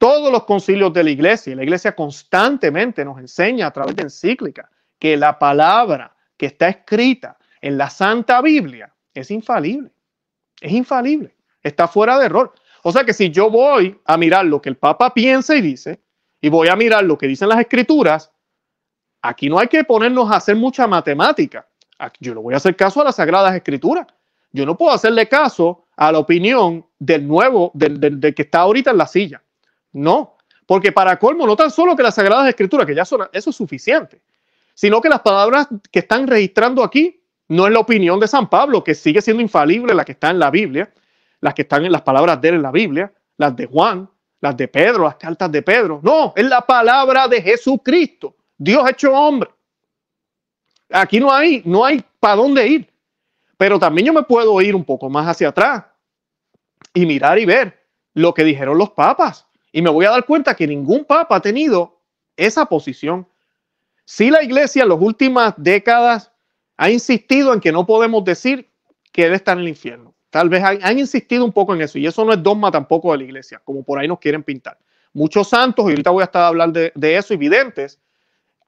todos 0.00 0.32
los 0.32 0.44
concilios 0.44 0.94
de 0.94 1.04
la 1.04 1.10
Iglesia, 1.10 1.54
la 1.54 1.62
Iglesia 1.62 1.94
constantemente 1.94 3.04
nos 3.04 3.18
enseña 3.18 3.66
a 3.66 3.70
través 3.70 3.94
de 3.96 4.04
encíclica 4.04 4.70
que 4.98 5.14
la 5.14 5.38
palabra 5.38 6.16
que 6.38 6.46
está 6.46 6.70
escrita 6.70 7.36
en 7.60 7.76
la 7.76 7.90
Santa 7.90 8.40
Biblia 8.40 8.94
es 9.12 9.30
infalible, 9.30 9.90
es 10.58 10.72
infalible, 10.72 11.36
está 11.62 11.86
fuera 11.86 12.18
de 12.18 12.24
error. 12.24 12.54
O 12.82 12.92
sea 12.92 13.04
que 13.04 13.12
si 13.12 13.30
yo 13.30 13.50
voy 13.50 14.00
a 14.06 14.16
mirar 14.16 14.46
lo 14.46 14.62
que 14.62 14.70
el 14.70 14.78
Papa 14.78 15.12
piensa 15.12 15.54
y 15.54 15.60
dice, 15.60 16.00
y 16.40 16.48
voy 16.48 16.68
a 16.68 16.76
mirar 16.76 17.04
lo 17.04 17.18
que 17.18 17.26
dicen 17.26 17.50
las 17.50 17.60
escrituras, 17.60 18.32
aquí 19.20 19.50
no 19.50 19.58
hay 19.58 19.68
que 19.68 19.84
ponernos 19.84 20.32
a 20.32 20.36
hacer 20.36 20.56
mucha 20.56 20.86
matemática. 20.86 21.68
Yo 22.20 22.34
no 22.34 22.40
voy 22.40 22.54
a 22.54 22.56
hacer 22.56 22.74
caso 22.74 23.02
a 23.02 23.04
las 23.04 23.16
Sagradas 23.16 23.54
Escrituras. 23.54 24.06
Yo 24.50 24.64
no 24.64 24.78
puedo 24.78 24.94
hacerle 24.94 25.28
caso 25.28 25.84
a 25.94 26.10
la 26.10 26.20
opinión 26.20 26.86
del 26.98 27.28
nuevo, 27.28 27.70
del, 27.74 28.18
que 28.34 28.42
está 28.42 28.60
ahorita 28.60 28.92
en 28.92 28.96
la 28.96 29.06
silla. 29.06 29.42
No, 29.92 30.36
porque 30.66 30.92
para 30.92 31.18
colmo, 31.18 31.46
no 31.46 31.56
tan 31.56 31.70
solo 31.70 31.96
que 31.96 32.02
las 32.02 32.14
Sagradas 32.14 32.48
Escrituras, 32.48 32.86
que 32.86 32.94
ya 32.94 33.04
son, 33.04 33.28
eso 33.32 33.50
es 33.50 33.56
suficiente, 33.56 34.22
sino 34.74 35.00
que 35.00 35.08
las 35.08 35.20
palabras 35.20 35.68
que 35.90 35.98
están 35.98 36.26
registrando 36.26 36.84
aquí 36.84 37.22
no 37.48 37.66
es 37.66 37.72
la 37.72 37.80
opinión 37.80 38.20
de 38.20 38.28
San 38.28 38.48
Pablo, 38.48 38.84
que 38.84 38.94
sigue 38.94 39.20
siendo 39.20 39.42
infalible 39.42 39.94
la 39.94 40.04
que 40.04 40.12
está 40.12 40.30
en 40.30 40.38
la 40.38 40.50
Biblia, 40.50 40.92
las 41.40 41.54
que 41.54 41.62
están 41.62 41.84
en 41.84 41.92
las 41.92 42.02
palabras 42.02 42.40
de 42.40 42.50
él 42.50 42.54
en 42.56 42.62
la 42.62 42.70
Biblia, 42.70 43.12
las 43.36 43.56
de 43.56 43.66
Juan, 43.66 44.08
las 44.40 44.56
de 44.56 44.68
Pedro, 44.68 45.04
las 45.04 45.16
cartas 45.16 45.50
de 45.50 45.62
Pedro. 45.62 46.00
No, 46.02 46.32
es 46.36 46.44
la 46.44 46.60
palabra 46.60 47.26
de 47.26 47.42
Jesucristo, 47.42 48.36
Dios 48.56 48.88
hecho 48.88 49.12
hombre. 49.12 49.50
Aquí 50.90 51.20
no 51.20 51.32
hay, 51.32 51.62
no 51.64 51.84
hay 51.84 52.04
para 52.18 52.36
dónde 52.36 52.66
ir. 52.66 52.92
Pero 53.56 53.78
también 53.78 54.06
yo 54.06 54.12
me 54.12 54.22
puedo 54.22 54.60
ir 54.60 54.74
un 54.74 54.84
poco 54.84 55.10
más 55.10 55.26
hacia 55.26 55.48
atrás 55.48 55.84
y 56.94 57.04
mirar 57.04 57.38
y 57.38 57.44
ver 57.44 57.86
lo 58.14 58.32
que 58.32 58.44
dijeron 58.44 58.78
los 58.78 58.90
papas. 58.90 59.46
Y 59.72 59.82
me 59.82 59.90
voy 59.90 60.04
a 60.04 60.10
dar 60.10 60.24
cuenta 60.24 60.54
que 60.54 60.66
ningún 60.66 61.04
papa 61.04 61.36
ha 61.36 61.40
tenido 61.40 62.00
esa 62.36 62.66
posición. 62.66 63.26
Si 64.04 64.30
la 64.30 64.42
iglesia 64.42 64.82
en 64.82 64.88
las 64.88 64.98
últimas 65.00 65.54
décadas 65.56 66.32
ha 66.76 66.90
insistido 66.90 67.52
en 67.52 67.60
que 67.60 67.72
no 67.72 67.86
podemos 67.86 68.24
decir 68.24 68.68
que 69.12 69.26
él 69.26 69.34
está 69.34 69.52
en 69.52 69.60
el 69.60 69.68
infierno. 69.68 70.14
Tal 70.30 70.48
vez 70.48 70.62
han, 70.62 70.98
insistido 70.98 71.44
un 71.44 71.52
poco 71.52 71.74
en 71.74 71.82
eso 71.82 71.98
y 71.98 72.06
eso 72.06 72.24
no 72.24 72.32
es 72.32 72.42
dogma 72.42 72.70
tampoco 72.70 73.10
de 73.12 73.18
la 73.18 73.24
iglesia, 73.24 73.60
como 73.64 73.82
por 73.82 73.98
ahí 73.98 74.06
nos 74.06 74.20
quieren 74.20 74.44
pintar. 74.44 74.78
Muchos 75.12 75.48
santos, 75.48 75.86
y 75.86 75.90
ahorita 75.90 76.10
voy 76.10 76.22
a 76.22 76.26
estar 76.26 76.44
hablando 76.44 76.78
de, 76.94 77.16
eso, 77.16 77.34
evidentes, 77.34 77.98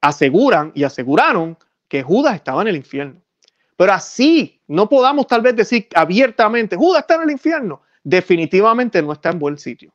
aseguran 0.01 0.73
y 0.75 0.83
aseguraron 0.83 1.57
que 1.87 2.03
Judas 2.03 2.35
estaba 2.35 2.61
en 2.63 2.67
el 2.67 2.75
infierno. 2.75 3.21
Pero 3.77 3.93
así 3.93 4.59
no 4.67 4.89
podamos 4.89 5.25
tal 5.25 5.41
vez 5.41 5.55
decir 5.55 5.87
abiertamente, 5.95 6.75
Judas 6.75 7.01
está 7.01 7.15
en 7.15 7.21
el 7.23 7.31
infierno. 7.31 7.81
Definitivamente 8.03 9.01
no 9.01 9.13
está 9.13 9.29
en 9.29 9.39
buen 9.39 9.57
sitio. 9.57 9.92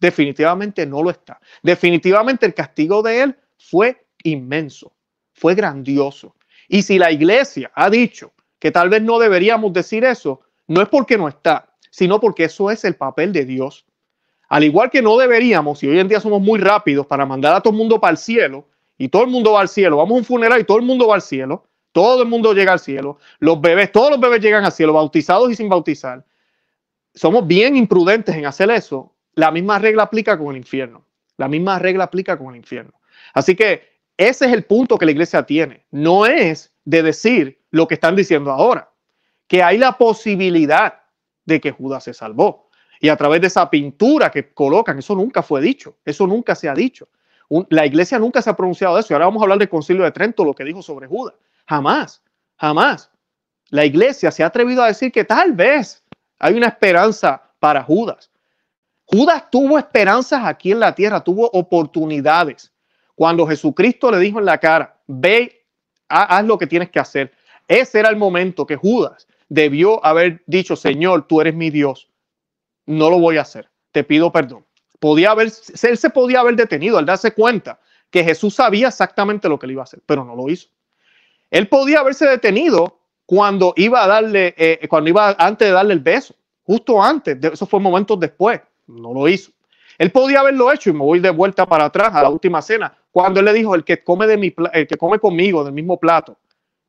Definitivamente 0.00 0.86
no 0.86 1.02
lo 1.02 1.10
está. 1.10 1.40
Definitivamente 1.62 2.46
el 2.46 2.54
castigo 2.54 3.02
de 3.02 3.22
él 3.22 3.36
fue 3.58 4.06
inmenso, 4.24 4.92
fue 5.34 5.54
grandioso. 5.54 6.34
Y 6.68 6.82
si 6.82 6.98
la 6.98 7.12
iglesia 7.12 7.70
ha 7.74 7.90
dicho 7.90 8.32
que 8.58 8.70
tal 8.70 8.88
vez 8.88 9.02
no 9.02 9.18
deberíamos 9.18 9.72
decir 9.72 10.04
eso, 10.04 10.40
no 10.66 10.80
es 10.80 10.88
porque 10.88 11.18
no 11.18 11.28
está, 11.28 11.74
sino 11.90 12.20
porque 12.20 12.44
eso 12.44 12.70
es 12.70 12.84
el 12.84 12.96
papel 12.96 13.32
de 13.32 13.44
Dios. 13.44 13.84
Al 14.48 14.64
igual 14.64 14.90
que 14.90 15.02
no 15.02 15.16
deberíamos, 15.16 15.82
y 15.82 15.88
hoy 15.88 15.98
en 15.98 16.08
día 16.08 16.20
somos 16.20 16.40
muy 16.40 16.58
rápidos 16.58 17.06
para 17.06 17.26
mandar 17.26 17.54
a 17.54 17.60
todo 17.60 17.72
el 17.72 17.78
mundo 17.78 18.00
para 18.00 18.12
el 18.12 18.18
cielo, 18.18 18.66
y 19.00 19.08
todo 19.08 19.24
el 19.24 19.30
mundo 19.30 19.52
va 19.52 19.62
al 19.62 19.68
cielo. 19.68 19.96
Vamos 19.96 20.12
a 20.12 20.18
un 20.18 20.24
funeral 20.24 20.60
y 20.60 20.64
todo 20.64 20.76
el 20.76 20.84
mundo 20.84 21.08
va 21.08 21.14
al 21.14 21.22
cielo. 21.22 21.64
Todo 21.90 22.22
el 22.22 22.28
mundo 22.28 22.52
llega 22.52 22.72
al 22.72 22.80
cielo. 22.80 23.18
Los 23.38 23.58
bebés, 23.58 23.90
todos 23.92 24.10
los 24.10 24.20
bebés 24.20 24.42
llegan 24.42 24.62
al 24.62 24.72
cielo, 24.72 24.92
bautizados 24.92 25.50
y 25.50 25.54
sin 25.54 25.70
bautizar. 25.70 26.22
Somos 27.14 27.46
bien 27.46 27.76
imprudentes 27.76 28.34
en 28.34 28.44
hacer 28.44 28.70
eso. 28.70 29.14
La 29.34 29.50
misma 29.50 29.78
regla 29.78 30.04
aplica 30.04 30.38
con 30.38 30.50
el 30.50 30.58
infierno. 30.58 31.06
La 31.36 31.48
misma 31.48 31.78
regla 31.78 32.04
aplica 32.04 32.36
con 32.36 32.50
el 32.50 32.56
infierno. 32.56 32.92
Así 33.32 33.54
que 33.54 34.00
ese 34.16 34.46
es 34.46 34.52
el 34.52 34.64
punto 34.64 34.98
que 34.98 35.06
la 35.06 35.12
iglesia 35.12 35.44
tiene. 35.44 35.86
No 35.90 36.26
es 36.26 36.72
de 36.84 37.02
decir 37.02 37.62
lo 37.70 37.88
que 37.88 37.94
están 37.94 38.16
diciendo 38.16 38.50
ahora, 38.50 38.90
que 39.46 39.62
hay 39.62 39.78
la 39.78 39.96
posibilidad 39.96 41.02
de 41.44 41.60
que 41.60 41.70
Judas 41.70 42.04
se 42.04 42.14
salvó. 42.14 42.68
Y 43.00 43.08
a 43.08 43.16
través 43.16 43.40
de 43.40 43.46
esa 43.46 43.70
pintura 43.70 44.30
que 44.30 44.52
colocan, 44.52 44.98
eso 44.98 45.14
nunca 45.14 45.42
fue 45.42 45.60
dicho, 45.60 45.96
eso 46.04 46.26
nunca 46.26 46.54
se 46.54 46.68
ha 46.68 46.74
dicho 46.74 47.08
la 47.68 47.84
iglesia 47.84 48.18
nunca 48.18 48.40
se 48.40 48.48
ha 48.48 48.56
pronunciado 48.56 48.94
de 48.94 49.00
eso. 49.00 49.12
Y 49.12 49.14
ahora 49.14 49.26
vamos 49.26 49.42
a 49.42 49.44
hablar 49.44 49.58
del 49.58 49.68
concilio 49.68 50.04
de 50.04 50.12
Trento, 50.12 50.44
lo 50.44 50.54
que 50.54 50.64
dijo 50.64 50.82
sobre 50.82 51.06
Judas. 51.06 51.34
Jamás, 51.66 52.22
jamás. 52.56 53.10
La 53.70 53.84
iglesia 53.84 54.30
se 54.30 54.42
ha 54.42 54.46
atrevido 54.46 54.82
a 54.82 54.86
decir 54.86 55.10
que 55.12 55.24
tal 55.24 55.52
vez 55.52 56.04
hay 56.38 56.54
una 56.54 56.68
esperanza 56.68 57.42
para 57.58 57.82
Judas. 57.82 58.30
Judas 59.10 59.50
tuvo 59.50 59.78
esperanzas 59.78 60.44
aquí 60.44 60.72
en 60.72 60.80
la 60.80 60.94
tierra, 60.94 61.22
tuvo 61.22 61.50
oportunidades. 61.52 62.72
Cuando 63.14 63.46
Jesucristo 63.46 64.10
le 64.10 64.18
dijo 64.18 64.38
en 64.38 64.44
la 64.44 64.58
cara, 64.58 64.98
ve, 65.06 65.66
haz 66.08 66.44
lo 66.44 66.58
que 66.58 66.66
tienes 66.66 66.90
que 66.90 67.00
hacer. 67.00 67.32
Ese 67.68 68.00
era 68.00 68.08
el 68.08 68.16
momento 68.16 68.66
que 68.66 68.76
Judas 68.76 69.26
debió 69.48 70.04
haber 70.04 70.42
dicho, 70.46 70.76
Señor, 70.76 71.26
tú 71.26 71.40
eres 71.40 71.54
mi 71.54 71.70
Dios. 71.70 72.08
No 72.86 73.10
lo 73.10 73.18
voy 73.18 73.36
a 73.36 73.42
hacer. 73.42 73.68
Te 73.92 74.04
pido 74.04 74.32
perdón 74.32 74.64
podía 75.00 75.32
haber, 75.32 75.48
él 75.82 75.98
se 75.98 76.10
podía 76.10 76.40
haber 76.40 76.54
detenido 76.54 76.98
al 76.98 77.06
darse 77.06 77.32
cuenta 77.32 77.80
que 78.10 78.22
Jesús 78.22 78.54
sabía 78.54 78.88
exactamente 78.88 79.48
lo 79.48 79.58
que 79.58 79.66
le 79.66 79.72
iba 79.72 79.82
a 79.82 79.84
hacer, 79.84 80.00
pero 80.06 80.24
no 80.24 80.36
lo 80.36 80.48
hizo. 80.48 80.68
Él 81.50 81.66
podía 81.68 82.00
haberse 82.00 82.26
detenido 82.26 83.00
cuando 83.26 83.72
iba 83.76 84.04
a 84.04 84.06
darle, 84.06 84.54
eh, 84.56 84.86
cuando 84.88 85.10
iba 85.10 85.34
antes 85.38 85.66
de 85.66 85.72
darle 85.72 85.94
el 85.94 86.00
beso, 86.00 86.34
justo 86.62 87.02
antes, 87.02 87.38
eso 87.42 87.66
fue 87.66 87.80
momentos 87.80 88.20
después, 88.20 88.60
no 88.90 89.14
lo 89.14 89.28
hizo. 89.28 89.52
Él 89.98 90.10
podía 90.10 90.40
haberlo 90.40 90.72
hecho 90.72 90.90
y 90.90 90.92
me 90.92 91.00
voy 91.00 91.20
de 91.20 91.30
vuelta 91.30 91.66
para 91.66 91.86
atrás 91.86 92.14
a 92.14 92.22
la 92.22 92.30
última 92.30 92.62
cena, 92.62 92.96
cuando 93.10 93.40
él 93.40 93.46
le 93.46 93.52
dijo, 93.52 93.74
el 93.74 93.84
que 93.84 94.02
come, 94.02 94.26
de 94.26 94.36
mi, 94.36 94.54
el 94.72 94.86
que 94.86 94.96
come 94.96 95.18
conmigo 95.18 95.64
del 95.64 95.74
mismo 95.74 95.98
plato, 95.98 96.38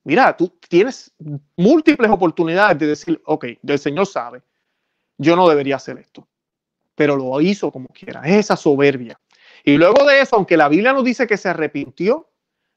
mira, 0.03 0.35
tú 0.35 0.51
tienes 0.69 1.13
múltiples 1.57 2.09
oportunidades 2.09 2.77
de 2.79 2.87
decir, 2.87 3.21
ok, 3.25 3.45
el 3.67 3.79
Señor 3.79 4.07
sabe, 4.07 4.41
yo 5.17 5.35
no 5.35 5.49
debería 5.49 5.75
hacer 5.75 5.97
esto 5.97 6.27
pero 7.01 7.15
lo 7.15 7.41
hizo 7.41 7.71
como 7.71 7.87
quiera. 7.87 8.21
esa 8.25 8.55
soberbia. 8.55 9.19
Y 9.63 9.75
luego 9.75 10.05
de 10.05 10.21
eso, 10.21 10.35
aunque 10.35 10.55
la 10.55 10.69
Biblia 10.69 10.93
nos 10.93 11.03
dice 11.03 11.25
que 11.25 11.35
se 11.35 11.49
arrepintió, 11.49 12.29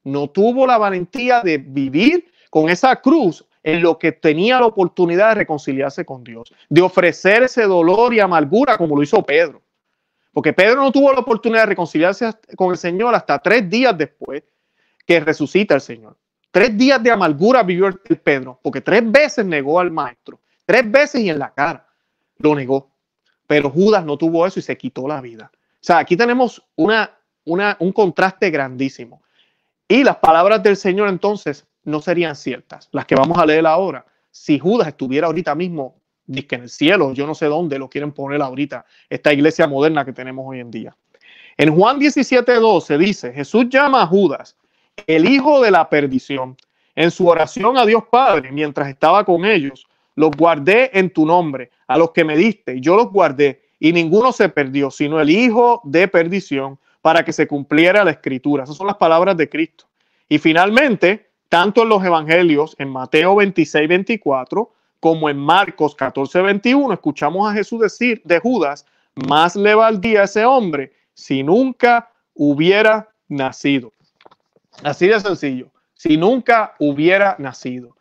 no 0.02 0.28
tuvo 0.28 0.66
la 0.66 0.78
valentía 0.78 1.42
de 1.42 1.58
vivir 1.58 2.32
con 2.48 2.70
esa 2.70 2.96
cruz 3.02 3.44
en 3.64 3.82
lo 3.82 3.98
que 3.98 4.12
tenía 4.12 4.60
la 4.60 4.66
oportunidad 4.66 5.30
de 5.30 5.34
reconciliarse 5.36 6.04
con 6.04 6.22
Dios, 6.22 6.54
de 6.68 6.82
ofrecer 6.82 7.42
ese 7.42 7.64
dolor 7.64 8.14
y 8.14 8.20
amargura 8.20 8.78
como 8.78 8.94
lo 8.94 9.02
hizo 9.02 9.22
Pedro. 9.22 9.60
Porque 10.32 10.52
Pedro 10.52 10.76
no 10.76 10.92
tuvo 10.92 11.12
la 11.12 11.20
oportunidad 11.20 11.62
de 11.62 11.66
reconciliarse 11.66 12.30
con 12.56 12.70
el 12.70 12.76
Señor 12.76 13.14
hasta 13.14 13.38
tres 13.40 13.68
días 13.68 13.96
después 13.98 14.44
que 15.06 15.18
resucita 15.18 15.74
el 15.74 15.80
Señor. 15.80 16.16
Tres 16.52 16.76
días 16.78 17.02
de 17.02 17.10
amargura 17.10 17.64
vivió 17.64 17.86
el 17.86 17.98
Pedro, 18.18 18.60
porque 18.62 18.80
tres 18.80 19.10
veces 19.10 19.44
negó 19.44 19.80
al 19.80 19.90
Maestro, 19.90 20.38
tres 20.64 20.88
veces 20.88 21.22
y 21.22 21.30
en 21.30 21.40
la 21.40 21.52
cara 21.52 21.88
lo 22.38 22.54
negó. 22.54 22.90
Pero 23.48 23.70
Judas 23.70 24.04
no 24.04 24.16
tuvo 24.16 24.46
eso 24.46 24.60
y 24.60 24.62
se 24.62 24.76
quitó 24.76 25.08
la 25.08 25.20
vida. 25.20 25.50
O 25.52 25.86
sea, 25.86 25.98
aquí 25.98 26.16
tenemos 26.16 26.62
una 26.76 27.10
una, 27.44 27.76
un 27.80 27.92
contraste 27.92 28.50
grandísimo. 28.50 29.22
Y 29.86 30.02
las 30.02 30.16
palabras 30.16 30.62
del 30.62 30.76
Señor 30.76 31.08
entonces 31.08 31.66
no 31.84 32.00
serían 32.00 32.36
ciertas, 32.36 32.88
las 32.92 33.06
que 33.06 33.14
vamos 33.14 33.38
a 33.38 33.46
leer 33.46 33.66
ahora. 33.66 34.04
Si 34.30 34.58
Judas 34.58 34.88
estuviera 34.88 35.26
ahorita 35.26 35.54
mismo, 35.54 35.96
que 36.48 36.54
en 36.56 36.62
el 36.62 36.70
cielo, 36.70 37.12
yo 37.12 37.26
no 37.26 37.34
sé 37.34 37.46
dónde 37.46 37.78
lo 37.78 37.88
quieren 37.88 38.12
poner 38.12 38.40
ahorita, 38.42 38.84
esta 39.08 39.32
iglesia 39.32 39.66
moderna 39.66 40.04
que 40.04 40.12
tenemos 40.12 40.44
hoy 40.46 40.60
en 40.60 40.70
día. 40.70 40.96
En 41.56 41.74
Juan 41.74 41.98
17:12 41.98 42.98
dice, 42.98 43.32
Jesús 43.32 43.68
llama 43.68 44.02
a 44.02 44.06
Judas 44.06 44.56
el 45.06 45.28
hijo 45.28 45.60
de 45.60 45.70
la 45.70 45.88
perdición. 45.88 46.56
En 46.96 47.10
su 47.10 47.26
oración 47.26 47.76
a 47.76 47.84
Dios 47.84 48.04
Padre, 48.10 48.52
mientras 48.52 48.88
estaba 48.88 49.24
con 49.24 49.44
ellos, 49.44 49.86
los 50.14 50.30
guardé 50.36 50.96
en 50.96 51.10
tu 51.10 51.26
nombre, 51.26 51.70
a 51.88 51.98
los 51.98 52.12
que 52.12 52.24
me 52.24 52.36
diste, 52.36 52.80
yo 52.80 52.94
los 52.96 53.10
guardé, 53.10 53.62
y 53.80 53.92
ninguno 53.92 54.32
se 54.32 54.48
perdió, 54.48 54.90
sino 54.90 55.20
el 55.20 55.28
hijo 55.28 55.80
de 55.84 56.06
perdición, 56.06 56.78
para 57.02 57.24
que 57.24 57.32
se 57.32 57.46
cumpliera 57.46 58.04
la 58.04 58.12
escritura. 58.12 58.64
Esas 58.64 58.76
son 58.76 58.86
las 58.86 58.96
palabras 58.96 59.36
de 59.36 59.48
Cristo. 59.48 59.84
Y 60.28 60.38
finalmente, 60.38 61.28
tanto 61.54 61.84
en 61.84 61.88
los 61.88 62.04
evangelios, 62.04 62.74
en 62.80 62.88
Mateo 62.88 63.36
26, 63.36 63.88
24, 63.88 64.72
como 64.98 65.30
en 65.30 65.36
Marcos 65.36 65.94
14, 65.94 66.42
21, 66.42 66.92
escuchamos 66.92 67.48
a 67.48 67.54
Jesús 67.54 67.78
decir 67.78 68.20
de 68.24 68.40
Judas, 68.40 68.84
más 69.28 69.54
le 69.54 69.72
valdría 69.72 70.22
a 70.22 70.24
ese 70.24 70.44
hombre 70.44 70.92
si 71.12 71.44
nunca 71.44 72.10
hubiera 72.34 73.08
nacido. 73.28 73.92
Así 74.82 75.06
de 75.06 75.20
sencillo, 75.20 75.70
si 75.94 76.16
nunca 76.16 76.74
hubiera 76.80 77.36
nacido. 77.38 77.96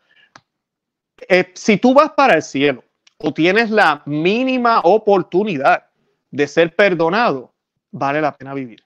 Eh, 1.28 1.52
si 1.54 1.76
tú 1.76 1.94
vas 1.94 2.10
para 2.10 2.34
el 2.34 2.42
cielo 2.42 2.82
o 3.18 3.32
tienes 3.32 3.70
la 3.70 4.02
mínima 4.04 4.80
oportunidad 4.80 5.84
de 6.32 6.48
ser 6.48 6.74
perdonado, 6.74 7.52
vale 7.92 8.20
la 8.20 8.36
pena 8.36 8.52
vivir. 8.52 8.82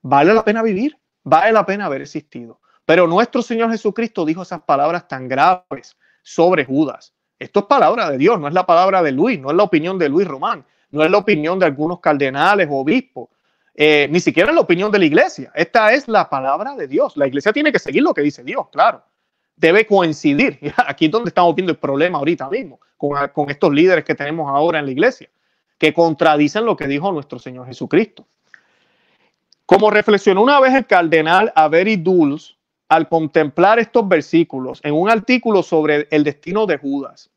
Vale 0.00 0.32
la 0.32 0.42
pena 0.42 0.62
vivir, 0.62 0.96
vale 1.22 1.52
la 1.52 1.66
pena 1.66 1.84
haber 1.84 2.00
existido. 2.00 2.60
Pero 2.86 3.08
nuestro 3.08 3.42
Señor 3.42 3.70
Jesucristo 3.70 4.24
dijo 4.24 4.42
esas 4.42 4.62
palabras 4.62 5.08
tan 5.08 5.28
graves 5.28 5.96
sobre 6.22 6.64
Judas. 6.64 7.12
Esto 7.38 7.60
es 7.60 7.66
palabra 7.66 8.10
de 8.10 8.16
Dios, 8.16 8.40
no 8.40 8.48
es 8.48 8.54
la 8.54 8.64
palabra 8.64 9.02
de 9.02 9.12
Luis, 9.12 9.38
no 9.38 9.50
es 9.50 9.56
la 9.56 9.64
opinión 9.64 9.98
de 9.98 10.08
Luis 10.08 10.26
Román, 10.26 10.64
no 10.92 11.04
es 11.04 11.10
la 11.10 11.18
opinión 11.18 11.58
de 11.58 11.66
algunos 11.66 12.00
cardenales 12.00 12.68
o 12.70 12.78
obispos, 12.78 13.28
eh, 13.74 14.08
ni 14.10 14.20
siquiera 14.20 14.50
es 14.50 14.54
la 14.54 14.62
opinión 14.62 14.90
de 14.90 15.00
la 15.00 15.04
iglesia. 15.04 15.52
Esta 15.54 15.92
es 15.92 16.08
la 16.08 16.30
palabra 16.30 16.74
de 16.74 16.88
Dios. 16.88 17.16
La 17.16 17.26
iglesia 17.26 17.52
tiene 17.52 17.70
que 17.70 17.78
seguir 17.78 18.02
lo 18.02 18.14
que 18.14 18.22
dice 18.22 18.42
Dios, 18.42 18.68
claro. 18.72 19.02
Debe 19.56 19.86
coincidir. 19.86 20.58
Aquí 20.86 21.06
es 21.06 21.10
donde 21.10 21.28
estamos 21.28 21.54
viendo 21.54 21.72
el 21.72 21.78
problema 21.78 22.18
ahorita 22.18 22.48
mismo, 22.48 22.80
con, 22.96 23.28
con 23.34 23.50
estos 23.50 23.72
líderes 23.74 24.04
que 24.04 24.14
tenemos 24.14 24.48
ahora 24.48 24.78
en 24.78 24.86
la 24.86 24.92
iglesia, 24.92 25.28
que 25.76 25.92
contradicen 25.92 26.64
lo 26.64 26.76
que 26.76 26.86
dijo 26.86 27.12
nuestro 27.12 27.38
Señor 27.38 27.66
Jesucristo. 27.66 28.26
Como 29.66 29.90
reflexionó 29.90 30.42
una 30.42 30.60
vez 30.60 30.72
el 30.72 30.86
cardenal 30.86 31.52
Avery 31.54 31.96
Dulles 31.96 32.55
al 32.88 33.08
contemplar 33.08 33.78
estos 33.78 34.08
versículos 34.08 34.80
en 34.82 34.94
un 34.94 35.10
artículo 35.10 35.62
sobre 35.62 36.08
el 36.10 36.24
destino 36.24 36.66
de 36.66 36.78
Judas. 36.78 37.30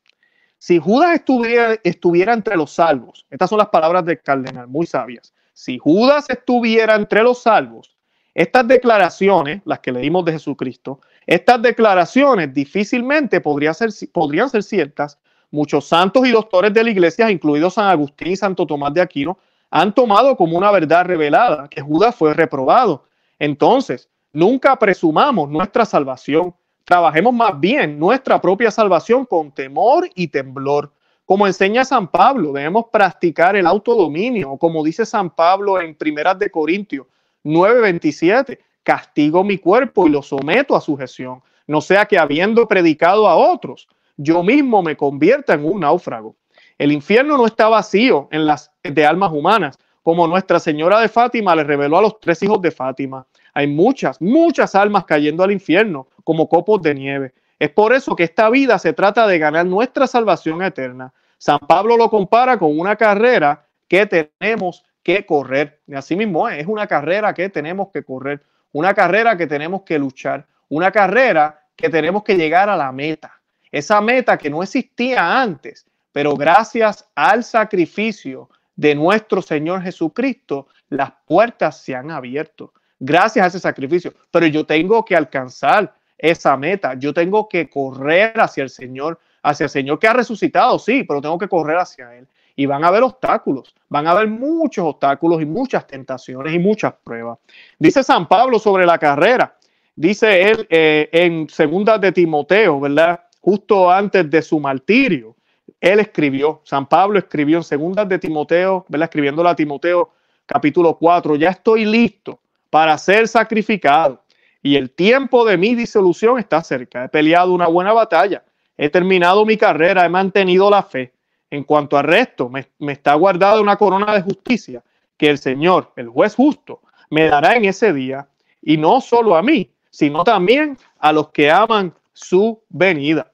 Si 0.58 0.78
Judas 0.78 1.16
estuviera, 1.16 1.78
estuviera 1.84 2.34
entre 2.34 2.58
los 2.58 2.72
salvos, 2.72 3.26
estas 3.30 3.50
son 3.50 3.60
las 3.60 3.70
palabras 3.70 4.06
del 4.06 4.22
cardenal, 4.22 4.68
muy 4.68 4.86
sabias 4.86 5.34
si 5.60 5.78
Judas 5.78 6.30
estuviera 6.30 6.96
entre 6.96 7.22
los 7.22 7.42
salvos, 7.42 7.98
estas 8.34 8.66
declaraciones, 8.66 9.62
las 9.66 9.80
que 9.80 9.92
leímos 9.92 10.24
de 10.24 10.32
Jesucristo, 10.32 11.02
estas 11.28 11.62
declaraciones 11.62 12.54
difícilmente 12.54 13.42
ser, 13.74 13.90
podrían 14.14 14.50
ser 14.50 14.64
ciertas. 14.64 15.20
Muchos 15.52 15.86
santos 15.86 16.26
y 16.26 16.32
doctores 16.32 16.74
de 16.74 16.82
la 16.82 16.92
iglesia, 16.92 17.30
incluidos 17.30 17.74
San 17.74 17.88
Agustín 17.88 18.30
y 18.30 18.36
Santo 18.38 18.66
Tomás 18.66 18.94
de 18.94 19.02
Aquino, 19.02 19.38
han 19.70 19.94
tomado 19.94 20.38
como 20.38 20.58
una 20.58 20.72
verdad 20.72 21.04
revelada 21.04 21.68
que 21.68 21.82
Judas 21.82 22.16
fue 22.16 22.34
reprobado. 22.34 23.04
Entonces, 23.38 24.08
nunca 24.34 24.78
presumamos 24.78 25.50
nuestra 25.50 25.86
salvación. 25.86 26.54
Trabajemos 26.84 27.34
más 27.34 27.60
bien 27.60 28.00
nuestra 28.00 28.42
propia 28.42 28.72
salvación 28.72 29.26
con 29.26 29.52
temor 29.52 30.10
y 30.16 30.28
temblor, 30.28 30.92
como 31.30 31.46
enseña 31.46 31.86
San 31.86 32.08
Pablo, 32.08 32.54
debemos 32.54 32.86
practicar 32.92 33.56
el 33.56 33.68
autodominio, 33.68 34.58
como 34.58 34.84
dice 34.84 35.06
San 35.06 35.30
Pablo 35.30 35.80
en 35.80 35.94
Primeras 35.94 36.40
de 36.40 36.50
Corintios 36.50 37.06
9:27, 37.44 38.58
castigo 38.82 39.44
mi 39.44 39.60
cuerpo 39.60 40.08
y 40.08 40.10
lo 40.10 40.24
someto 40.24 40.76
a 40.76 40.82
sujeción, 40.82 41.44
no 41.68 41.82
sea 41.82 42.08
que 42.08 42.18
habiendo 42.18 42.68
predicado 42.68 43.28
a 43.28 43.36
otros, 43.36 43.88
yo 44.18 44.42
mismo 44.42 44.82
me 44.82 44.98
convierta 44.98 45.54
en 45.54 45.66
un 45.66 45.82
náufrago. 45.82 46.36
El 46.80 46.92
infierno 46.92 47.38
no 47.38 47.46
está 47.46 47.70
vacío 47.70 48.28
en 48.32 48.48
las 48.48 48.72
de 48.82 49.06
almas 49.06 49.32
humanas, 49.32 49.78
como 50.02 50.28
Nuestra 50.28 50.60
Señora 50.60 51.00
de 51.00 51.10
Fátima 51.10 51.56
le 51.56 51.64
reveló 51.64 52.00
a 52.00 52.02
los 52.02 52.20
tres 52.20 52.42
hijos 52.42 52.60
de 52.60 52.72
Fátima. 52.72 53.28
Hay 53.54 53.68
muchas, 53.68 54.22
muchas 54.22 54.76
almas 54.76 55.06
cayendo 55.06 55.44
al 55.44 55.52
infierno 55.52 56.08
como 56.24 56.48
copos 56.48 56.82
de 56.82 56.96
nieve. 56.96 57.34
Es 57.58 57.70
por 57.70 57.94
eso 57.94 58.16
que 58.16 58.24
esta 58.24 58.50
vida 58.50 58.80
se 58.80 58.94
trata 58.94 59.28
de 59.28 59.40
ganar 59.40 59.66
nuestra 59.66 60.08
salvación 60.08 60.62
eterna. 60.64 61.14
San 61.38 61.60
Pablo 61.60 61.98
lo 61.98 62.10
compara 62.10 62.58
con 62.58 62.78
una 62.80 62.96
carrera 62.96 63.66
que 63.88 64.06
tenemos 64.06 64.84
que 65.04 65.26
correr. 65.26 65.80
Y 65.88 65.96
así 65.96 66.16
mismo 66.16 66.48
es, 66.48 66.60
es 66.60 66.68
una 66.68 66.88
carrera 66.88 67.34
que 67.34 67.50
tenemos 67.50 67.90
que 67.92 68.04
correr, 68.04 68.42
una 68.72 68.94
carrera 68.94 69.36
que 69.36 69.48
tenemos 69.48 69.82
que 69.82 70.00
luchar, 70.00 70.46
una 70.70 70.92
carrera 70.92 71.66
que 71.76 71.90
tenemos 71.90 72.24
que 72.24 72.36
llegar 72.36 72.70
a 72.70 72.78
la 72.78 72.92
meta. 72.92 73.40
Esa 73.72 74.02
meta 74.02 74.38
que 74.38 74.50
no 74.50 74.64
existía 74.64 75.42
antes, 75.42 75.86
pero 76.12 76.36
gracias 76.36 77.08
al 77.16 77.44
sacrificio 77.44 78.50
de 78.76 78.96
nuestro 78.96 79.42
Señor 79.42 79.82
Jesucristo, 79.82 80.68
las 80.90 81.12
puertas 81.26 81.82
se 81.82 81.96
han 81.96 82.12
abierto. 82.12 82.74
Gracias 83.00 83.44
a 83.44 83.48
ese 83.48 83.60
sacrificio. 83.60 84.14
Pero 84.30 84.46
yo 84.48 84.66
tengo 84.66 85.04
que 85.06 85.16
alcanzar 85.16 85.94
esa 86.20 86.56
meta. 86.58 86.94
Yo 86.96 87.14
tengo 87.14 87.48
que 87.48 87.70
correr 87.70 88.34
hacia 88.40 88.64
el 88.64 88.70
Señor, 88.70 89.20
hacia 89.42 89.64
el 89.64 89.70
Señor 89.70 89.98
que 89.98 90.08
ha 90.08 90.14
resucitado, 90.14 90.78
sí, 90.78 91.04
pero 91.04 91.22
tengo 91.22 91.38
que 91.38 91.48
correr 91.48 91.78
hacia 91.78 92.16
Él. 92.16 92.28
Y 92.56 92.66
van 92.66 92.84
a 92.84 92.90
haber 92.90 93.04
obstáculos, 93.04 93.74
van 93.88 94.06
a 94.06 94.12
haber 94.12 94.28
muchos 94.28 94.86
obstáculos 94.86 95.42
y 95.42 95.46
muchas 95.46 95.88
tentaciones 95.88 96.54
y 96.54 96.60
muchas 96.60 96.94
pruebas. 97.06 97.40
Dice 97.80 98.04
San 98.04 98.28
Pablo 98.28 98.60
sobre 98.60 98.86
la 98.86 98.98
carrera, 98.98 99.56
dice 99.96 100.50
él 100.50 100.68
eh, 100.70 101.08
en 101.14 101.48
segunda 101.48 101.98
de 101.98 102.12
Timoteo, 102.12 102.82
¿verdad? 102.82 103.22
Justo 103.40 103.90
antes 103.90 104.30
de 104.30 104.42
su 104.42 104.60
martirio, 104.60 105.38
él 105.80 106.02
escribió, 106.02 106.60
San 106.66 106.86
Pablo 106.86 107.18
escribió 107.18 107.56
en 107.56 107.64
segunda 107.64 108.04
de 108.04 108.20
Timoteo, 108.20 108.86
¿verdad? 108.90 109.06
Escribiéndolo 109.06 109.48
a 109.48 109.56
Timoteo 109.56 110.10
capítulo 110.46 110.98
4, 110.98 111.38
ya 111.38 111.52
estoy 111.52 111.86
listo 111.86 112.42
para 112.70 112.98
ser 112.98 113.28
sacrificado 113.28 114.24
y 114.62 114.76
el 114.76 114.92
tiempo 114.92 115.46
de 115.46 115.58
mi 115.58 115.76
disolución 115.76 116.40
está 116.40 116.62
cerca. 116.64 117.06
He 117.06 117.10
peleado 117.10 117.54
una 117.54 117.68
buena 117.68 117.94
batalla, 117.94 118.44
he 118.78 118.90
terminado 118.90 119.46
mi 119.46 119.58
carrera, 119.58 120.06
he 120.06 120.10
mantenido 120.10 120.70
la 120.70 120.84
fe. 120.84 121.14
En 121.50 121.64
cuanto 121.64 121.98
al 121.98 122.04
resto, 122.04 122.50
me, 122.50 122.68
está 122.92 123.16
guardada 123.16 123.62
una 123.62 123.76
corona 123.76 124.14
de 124.14 124.22
justicia 124.22 124.84
que 125.18 125.30
el 125.30 125.38
Señor, 125.38 125.92
el 125.96 126.10
juez 126.10 126.36
justo, 126.36 126.82
me 127.10 127.28
dará 127.28 127.56
en 127.56 127.66
ese 127.66 127.92
día, 127.92 128.28
y 128.62 128.78
no 128.78 129.02
solo 129.02 129.36
a 129.36 129.42
mí, 129.42 129.72
sino 129.90 130.24
también 130.24 130.78
a 131.00 131.12
los 131.12 131.30
que 131.30 131.50
aman 131.50 131.94
su 132.14 132.62
venida. 132.70 133.32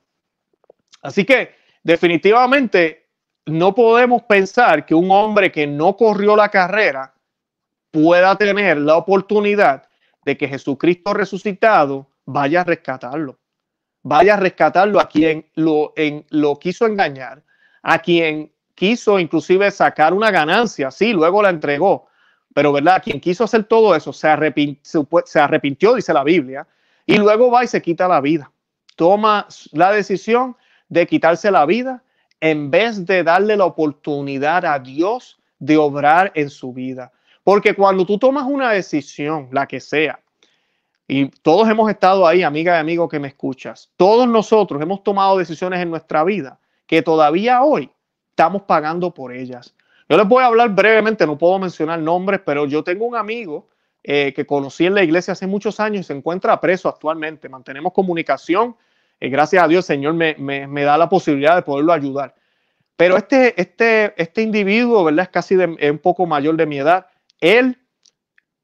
Así 1.02 1.26
que 1.26 1.56
definitivamente 1.84 3.08
no 3.46 3.76
podemos 3.76 4.24
pensar 4.24 4.86
que 4.86 4.96
un 4.96 5.12
hombre 5.12 5.52
que 5.52 5.68
no 5.68 5.98
corrió 5.98 6.36
la 6.36 6.50
carrera 6.50 7.15
pueda 7.96 8.36
tener 8.36 8.76
la 8.76 8.98
oportunidad 8.98 9.88
de 10.26 10.36
que 10.36 10.50
Jesucristo 10.50 11.14
resucitado 11.14 12.10
vaya 12.26 12.60
a 12.60 12.64
rescatarlo. 12.66 13.40
Vaya 14.04 14.34
a 14.34 14.38
rescatarlo 14.38 15.00
a 15.00 15.08
quien 15.08 15.46
lo, 15.56 15.94
en, 15.96 16.26
lo 16.30 16.60
quiso 16.60 16.88
engañar, 16.88 17.42
a 17.82 18.00
quien 18.00 18.52
quiso 18.76 19.18
inclusive 19.18 19.72
sacar 19.72 20.14
una 20.14 20.30
ganancia, 20.30 20.92
sí, 20.92 21.14
luego 21.14 21.42
la 21.42 21.52
entregó, 21.52 22.08
pero 22.54 22.74
¿verdad? 22.74 23.02
Quien 23.02 23.22
quiso 23.22 23.46
hacer 23.46 23.64
todo 23.64 23.96
eso 23.96 24.12
se, 24.12 24.28
arrepintió, 24.28 25.08
se 25.26 25.40
arrepintió, 25.40 25.96
dice 25.96 26.12
la 26.12 26.26
Biblia, 26.26 26.68
y 27.06 27.16
luego 27.16 27.50
va 27.50 27.64
y 27.64 27.68
se 27.68 27.82
quita 27.82 28.10
la 28.10 28.20
vida. 28.20 28.52
Toma 28.98 29.48
la 29.72 29.94
decisión 29.94 30.58
de 30.90 31.08
quitarse 31.08 31.50
la 31.50 31.66
vida 31.66 32.04
en 32.42 32.70
vez 32.70 33.06
de 33.06 33.24
darle 33.24 33.56
la 33.56 33.64
oportunidad 33.64 34.66
a 34.66 34.80
Dios 34.80 35.40
de 35.60 35.78
obrar 35.78 36.34
en 36.36 36.50
su 36.50 36.74
vida. 36.74 37.14
Porque 37.46 37.76
cuando 37.76 38.08
tú 38.08 38.18
tomas 38.18 38.46
una 38.48 38.72
decisión, 38.72 39.50
la 39.52 39.68
que 39.68 39.80
sea, 39.80 40.20
y 41.08 41.28
todos 41.28 41.70
hemos 41.70 41.92
estado 41.92 42.26
ahí, 42.26 42.42
amiga 42.42 42.76
y 42.76 42.80
amigo 42.80 43.08
que 43.08 43.20
me 43.20 43.28
escuchas, 43.28 43.92
todos 43.98 44.28
nosotros 44.28 44.82
hemos 44.82 45.04
tomado 45.04 45.38
decisiones 45.38 45.80
en 45.80 45.92
nuestra 45.92 46.24
vida 46.24 46.60
que 46.88 47.04
todavía 47.04 47.62
hoy 47.62 47.92
estamos 48.32 48.64
pagando 48.64 49.14
por 49.14 49.32
ellas. 49.32 49.76
Yo 50.10 50.18
les 50.18 50.28
voy 50.28 50.42
a 50.42 50.48
hablar 50.48 50.70
brevemente, 50.70 51.28
no 51.28 51.38
puedo 51.38 51.60
mencionar 51.60 52.00
nombres, 52.00 52.42
pero 52.44 52.66
yo 52.66 52.84
tengo 52.84 53.06
un 53.06 53.16
amigo 53.16 53.70
eh, 54.02 54.34
que 54.36 54.48
conocí 54.48 54.88
en 54.88 54.96
la 54.96 55.04
iglesia 55.04 55.34
hace 55.34 55.46
muchos 55.46 55.80
años 55.80 56.02
y 56.02 56.04
se 56.06 56.14
encuentra 56.14 56.60
preso 56.60 56.90
actualmente. 56.90 57.48
Mantenemos 57.48 57.94
comunicación. 57.94 58.76
y 59.20 59.30
gracias 59.30 59.64
a 59.64 59.68
Dios, 59.68 59.88
el 59.88 59.98
Señor 59.98 60.16
me, 60.16 60.36
me, 60.36 60.82
da 60.84 60.98
la 60.98 61.10
posibilidad 61.10 61.56
de 61.56 61.62
poderlo 61.62 61.94
ayudar. 61.94 62.34
Pero 62.98 63.18
este, 63.18 63.54
este, 63.62 64.20
este 64.20 64.42
individuo, 64.42 65.04
¿verdad? 65.04 65.26
Es 65.26 65.30
casi 65.30 65.56
de, 65.56 65.92
un 65.92 66.00
poco 66.00 66.26
mayor 66.26 66.56
de 66.56 66.66
mi 66.66 66.80
edad 66.80 67.06
él 67.40 67.78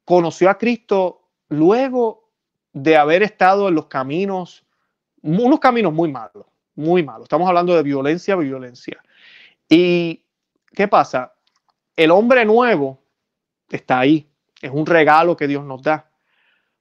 conoció 0.05 0.49
a 0.49 0.57
Cristo 0.57 1.29
luego 1.49 2.31
de 2.73 2.97
haber 2.97 3.23
estado 3.23 3.67
en 3.67 3.75
los 3.75 3.87
caminos, 3.87 4.65
unos 5.21 5.59
caminos 5.59 5.93
muy 5.93 6.11
malos, 6.11 6.45
muy 6.75 7.03
malos. 7.03 7.23
Estamos 7.23 7.47
hablando 7.47 7.75
de 7.75 7.83
violencia, 7.83 8.35
violencia. 8.35 9.01
¿Y 9.67 10.25
qué 10.73 10.87
pasa? 10.87 11.33
El 11.95 12.11
hombre 12.11 12.45
nuevo 12.45 12.99
está 13.69 13.99
ahí. 13.99 14.29
Es 14.61 14.71
un 14.71 14.85
regalo 14.85 15.35
que 15.35 15.47
Dios 15.47 15.65
nos 15.65 15.81
da. 15.81 16.09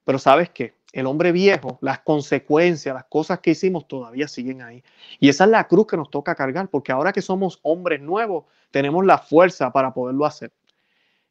Pero 0.04 0.18
sabes 0.18 0.50
qué? 0.50 0.80
El 0.92 1.06
hombre 1.06 1.30
viejo, 1.30 1.78
las 1.82 2.00
consecuencias, 2.00 2.94
las 2.94 3.04
cosas 3.04 3.38
que 3.40 3.50
hicimos 3.50 3.86
todavía 3.86 4.26
siguen 4.26 4.62
ahí. 4.62 4.82
Y 5.20 5.28
esa 5.28 5.44
es 5.44 5.50
la 5.50 5.68
cruz 5.68 5.86
que 5.86 5.96
nos 5.96 6.10
toca 6.10 6.34
cargar, 6.34 6.68
porque 6.68 6.90
ahora 6.90 7.12
que 7.12 7.22
somos 7.22 7.60
hombres 7.62 8.00
nuevos, 8.00 8.46
tenemos 8.70 9.06
la 9.06 9.18
fuerza 9.18 9.72
para 9.72 9.94
poderlo 9.94 10.26
hacer. 10.26 10.50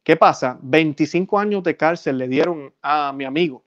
¿Qué 0.02 0.16
pasa? 0.16 0.58
25 0.62 1.38
años 1.38 1.62
de 1.62 1.76
cárcel 1.76 2.18
le 2.18 2.28
dieron 2.28 2.72
a 2.82 3.12
mi 3.12 3.24
amigo 3.24 3.62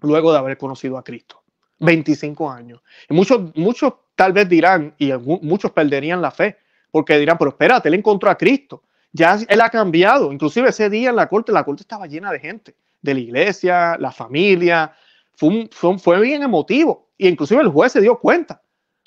luego 0.00 0.32
de 0.32 0.38
haber 0.38 0.56
conocido 0.56 0.96
a 0.98 1.04
Cristo. 1.04 1.42
25 1.80 2.50
años. 2.50 2.82
Y 3.08 3.14
muchos, 3.14 3.54
muchos 3.56 3.94
tal 4.14 4.32
vez 4.32 4.48
dirán, 4.48 4.94
y 4.98 5.12
muchos 5.12 5.72
perderían 5.72 6.22
la 6.22 6.30
fe, 6.30 6.58
porque 6.90 7.18
dirán, 7.18 7.36
pero 7.38 7.50
espérate, 7.50 7.88
él 7.88 7.94
encontró 7.94 8.30
a 8.30 8.36
Cristo. 8.36 8.82
Ya 9.12 9.38
él 9.48 9.60
ha 9.60 9.70
cambiado. 9.70 10.32
Inclusive 10.32 10.68
ese 10.68 10.88
día 10.88 11.10
en 11.10 11.16
la 11.16 11.28
corte, 11.28 11.52
la 11.52 11.64
corte 11.64 11.82
estaba 11.82 12.06
llena 12.06 12.30
de 12.30 12.38
gente, 12.38 12.76
de 13.02 13.14
la 13.14 13.20
iglesia, 13.20 13.96
la 13.98 14.12
familia. 14.12 14.92
Fue, 15.32 15.68
fue, 15.98 16.20
bien 16.20 16.42
emotivo. 16.42 17.08
Y 17.18 17.28
inclusive 17.28 17.62
el 17.62 17.68
juez 17.68 17.92
se 17.92 18.00
dio 18.00 18.18
cuenta. 18.18 18.62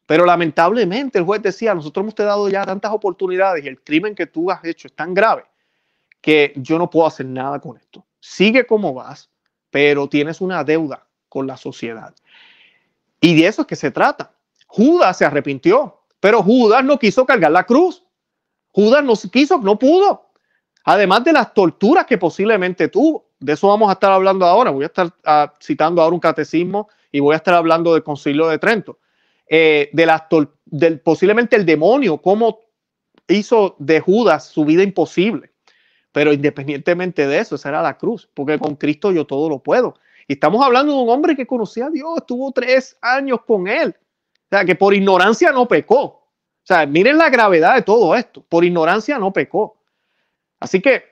Pero 0.06 0.26
lamentablemente 0.26 1.20
el 1.20 1.26
juez 1.26 1.42
decía, 1.42 1.74
nosotros 1.74 2.04
hemos 2.04 2.16
te 2.16 2.24
dado 2.24 2.48
ya 2.50 2.66
tantas 2.66 2.92
oportunidades 2.92 3.64
y 3.64 3.68
el 3.68 3.82
crimen 3.82 4.16
que 4.16 4.26
tú 4.26 4.50
has 4.50 4.64
hecho 4.64 4.88
es 4.88 4.94
tan 4.94 5.14
grave 5.14 5.44
que 6.28 6.52
yo 6.58 6.78
no 6.78 6.90
puedo 6.90 7.08
hacer 7.08 7.26
nada 7.26 7.58
con 7.58 7.78
esto. 7.78 8.06
Sigue 8.20 8.68
como 8.68 8.94
vas, 8.94 9.30
pero 9.70 10.10
tienes 10.10 10.42
una 10.42 10.62
deuda 10.66 11.08
con 11.30 11.48
la 11.48 11.56
sociedad. 11.56 12.14
Y 13.22 13.40
de 13.40 13.48
eso 13.48 13.62
es 13.62 13.68
que 13.70 13.78
se 13.78 13.92
trata. 13.92 14.34
Judas 14.66 15.18
se 15.18 15.24
arrepintió, 15.24 16.02
pero 16.20 16.44
Judas 16.44 16.84
no 16.84 17.00
quiso 17.00 17.26
cargar 17.26 17.54
la 17.54 17.64
cruz. 17.64 18.04
Judas 18.74 19.06
no 19.06 19.14
quiso, 19.32 19.60
no 19.60 19.80
pudo. 19.80 20.32
Además 20.84 21.24
de 21.24 21.32
las 21.32 21.54
torturas 21.54 22.06
que 22.06 22.18
posiblemente 22.18 22.90
tuvo. 22.90 23.30
De 23.40 23.54
eso 23.54 23.70
vamos 23.70 23.88
a 23.88 23.94
estar 23.94 24.12
hablando 24.12 24.46
ahora. 24.46 24.72
Voy 24.72 24.84
a 24.84 24.88
estar 24.88 25.10
ah, 25.24 25.54
citando 25.62 26.02
ahora 26.02 26.14
un 26.14 26.20
catecismo 26.20 26.90
y 27.10 27.22
voy 27.22 27.36
a 27.36 27.38
estar 27.38 27.54
hablando 27.54 27.94
del 27.94 28.04
concilio 28.04 28.50
de 28.50 28.60
Trento. 28.60 29.00
Eh, 29.48 29.90
de 29.94 30.06
las 30.06 30.24
del, 30.66 31.00
posiblemente 31.00 31.56
el 31.56 31.66
demonio, 31.66 32.18
cómo 32.18 32.60
hizo 33.30 33.78
de 33.80 34.02
Judas 34.02 34.50
su 34.50 34.66
vida 34.66 34.84
imposible. 34.84 35.54
Pero 36.12 36.34
independientemente 36.34 37.28
de 37.28 37.40
eso, 37.40 37.56
esa 37.56 37.70
era 37.70 37.82
la 37.82 37.98
cruz, 37.98 38.30
porque 38.34 38.58
con 38.58 38.76
Cristo 38.76 39.12
yo 39.12 39.26
todo 39.26 39.50
lo 39.50 39.60
puedo. 39.60 39.96
Y 40.28 40.34
estamos 40.34 40.64
hablando 40.64 40.94
de 40.94 41.02
un 41.04 41.10
hombre 41.10 41.36
que 41.36 41.48
conocía 41.48 41.86
a 41.86 41.90
Dios, 41.90 42.18
estuvo 42.18 42.52
tres 42.52 42.98
años 43.02 43.40
con 43.46 43.68
él. 43.68 43.96
O 44.50 44.50
sea, 44.50 44.66
que 44.66 44.76
por 44.76 44.94
ignorancia 44.94 45.52
no 45.52 45.68
pecó. 45.68 46.02
O 46.04 46.24
sea, 46.64 46.86
miren 46.86 47.18
la 47.18 47.30
gravedad 47.30 47.76
de 47.76 47.82
todo 47.82 48.16
esto. 48.16 48.44
Por 48.48 48.66
ignorancia 48.66 49.18
no 49.18 49.32
pecó. 49.32 49.78
Así 50.60 50.82
que 50.82 51.04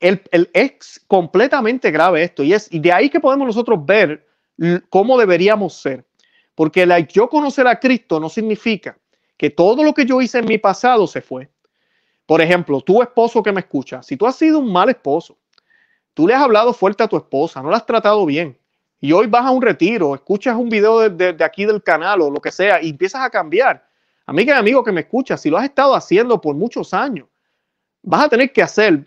el, 0.00 0.20
es 0.52 1.00
completamente 1.06 1.90
grave 1.90 2.24
esto. 2.24 2.42
Y, 2.42 2.52
es, 2.52 2.68
y 2.72 2.80
de 2.80 2.92
ahí 2.92 3.08
que 3.08 3.20
podemos 3.20 3.46
nosotros 3.46 3.84
ver 3.84 4.26
cómo 4.90 5.18
deberíamos 5.18 5.74
ser. 5.74 6.04
Porque 6.54 6.84
la, 6.84 6.98
yo 7.00 7.28
conocer 7.28 7.66
a 7.66 7.80
Cristo 7.80 8.20
no 8.20 8.28
significa 8.28 8.98
que 9.36 9.50
todo 9.50 9.82
lo 9.82 9.94
que 9.94 10.04
yo 10.04 10.20
hice 10.20 10.38
en 10.38 10.46
mi 10.46 10.58
pasado 10.58 11.06
se 11.06 11.20
fue. 11.22 11.48
Por 12.26 12.40
ejemplo, 12.40 12.80
tu 12.80 13.02
esposo 13.02 13.42
que 13.42 13.52
me 13.52 13.60
escucha, 13.60 14.02
si 14.02 14.16
tú 14.16 14.26
has 14.26 14.36
sido 14.36 14.58
un 14.58 14.72
mal 14.72 14.88
esposo, 14.88 15.36
tú 16.14 16.26
le 16.26 16.34
has 16.34 16.42
hablado 16.42 16.72
fuerte 16.72 17.02
a 17.02 17.08
tu 17.08 17.16
esposa, 17.16 17.62
no 17.62 17.70
la 17.70 17.78
has 17.78 17.86
tratado 17.86 18.24
bien, 18.24 18.56
y 19.00 19.12
hoy 19.12 19.26
vas 19.26 19.44
a 19.44 19.50
un 19.50 19.60
retiro, 19.60 20.14
escuchas 20.14 20.56
un 20.56 20.68
video 20.68 21.10
de, 21.10 21.36
aquí 21.44 21.64
del 21.64 21.82
canal 21.82 22.20
o 22.20 22.30
lo 22.30 22.40
que 22.40 22.52
sea 22.52 22.80
y 22.82 22.90
empiezas 22.90 23.22
a 23.22 23.30
cambiar, 23.30 23.84
Amiga 24.24 24.54
y 24.54 24.58
amigo 24.58 24.84
que 24.84 24.92
me 24.92 25.00
escucha, 25.00 25.36
si 25.36 25.50
lo 25.50 25.58
has 25.58 25.64
estado 25.64 25.94
haciendo 25.94 26.40
por 26.40 26.54
muchos 26.54 26.94
años, 26.94 27.26
vas 28.02 28.24
a 28.24 28.28
tener 28.28 28.52
que 28.52 28.62
hacer 28.62 29.04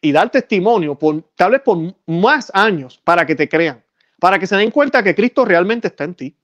y 0.00 0.12
dar 0.12 0.30
testimonio 0.30 0.94
por 0.94 1.22
tal 1.34 1.52
vez 1.52 1.62
por 1.62 1.78
más 2.06 2.52
años 2.54 3.00
para 3.02 3.26
que 3.26 3.34
te 3.34 3.48
crean, 3.48 3.82
para 4.20 4.38
que 4.38 4.46
se 4.46 4.56
den 4.56 4.70
cuenta 4.70 5.02
que 5.02 5.14
Cristo 5.14 5.44
realmente 5.44 5.88
está 5.88 6.04
en 6.04 6.14
ti. 6.14 6.36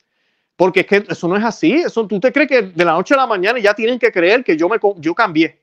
Porque 0.56 0.80
es 0.80 0.86
que 0.86 1.04
eso 1.08 1.28
no 1.28 1.36
es 1.36 1.44
así. 1.44 1.72
Eso, 1.72 2.06
tú 2.06 2.20
te 2.20 2.32
crees 2.32 2.48
que 2.48 2.62
de 2.62 2.84
la 2.84 2.92
noche 2.92 3.14
a 3.14 3.16
la 3.16 3.26
mañana 3.26 3.58
ya 3.58 3.72
tienen 3.72 3.98
que 3.98 4.12
creer 4.12 4.44
que 4.44 4.56
yo, 4.56 4.68
me, 4.68 4.78
yo 4.96 5.14
cambié. 5.14 5.59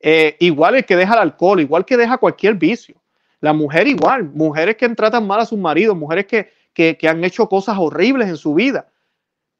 Eh, 0.00 0.36
igual 0.40 0.76
el 0.76 0.84
que 0.84 0.96
deja 0.96 1.14
el 1.14 1.20
alcohol, 1.20 1.60
igual 1.60 1.84
que 1.84 1.96
deja 1.96 2.18
cualquier 2.18 2.54
vicio. 2.54 2.96
La 3.40 3.52
mujer 3.52 3.86
igual, 3.86 4.24
mujeres 4.24 4.76
que 4.76 4.88
tratan 4.90 5.26
mal 5.26 5.40
a 5.40 5.46
sus 5.46 5.58
maridos, 5.58 5.96
mujeres 5.96 6.26
que, 6.26 6.50
que, 6.72 7.08
han 7.08 7.24
hecho 7.24 7.48
cosas 7.48 7.76
horribles 7.78 8.28
en 8.28 8.36
su 8.36 8.54
vida. 8.54 8.88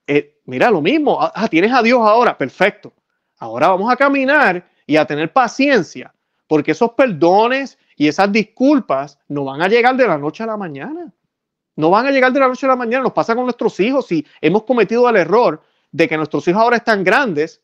Eh, 0.07 0.39
mira, 0.45 0.71
lo 0.71 0.81
mismo, 0.81 1.21
ah, 1.21 1.33
ah, 1.35 1.49
tienes 1.49 1.73
a 1.73 1.83
Dios 1.83 2.01
ahora, 2.01 2.37
perfecto. 2.37 2.93
Ahora 3.39 3.69
vamos 3.69 3.93
a 3.93 3.97
caminar 3.97 4.67
y 4.87 4.97
a 4.97 5.05
tener 5.05 5.33
paciencia, 5.33 6.15
porque 6.47 6.73
esos 6.73 6.93
perdones 6.93 7.79
y 7.97 8.09
esas 8.09 8.31
disculpas 8.31 9.19
no 9.29 9.45
van 9.45 9.63
a 9.63 9.69
llegar 9.69 9.97
de 9.97 10.07
la 10.07 10.19
noche 10.19 10.43
a 10.43 10.47
la 10.47 10.57
mañana. 10.57 11.13
No 11.77 11.91
van 11.91 12.07
a 12.07 12.11
llegar 12.11 12.33
de 12.33 12.41
la 12.41 12.49
noche 12.49 12.67
a 12.67 12.71
la 12.71 12.77
mañana. 12.77 13.05
Nos 13.05 13.13
pasa 13.13 13.35
con 13.35 13.45
nuestros 13.45 13.79
hijos 13.81 14.07
si 14.07 14.27
hemos 14.41 14.65
cometido 14.65 15.09
el 15.09 15.17
error 15.17 15.63
de 15.93 16.09
que 16.09 16.17
nuestros 16.17 16.47
hijos 16.49 16.63
ahora 16.63 16.77
están 16.79 17.05
grandes, 17.05 17.61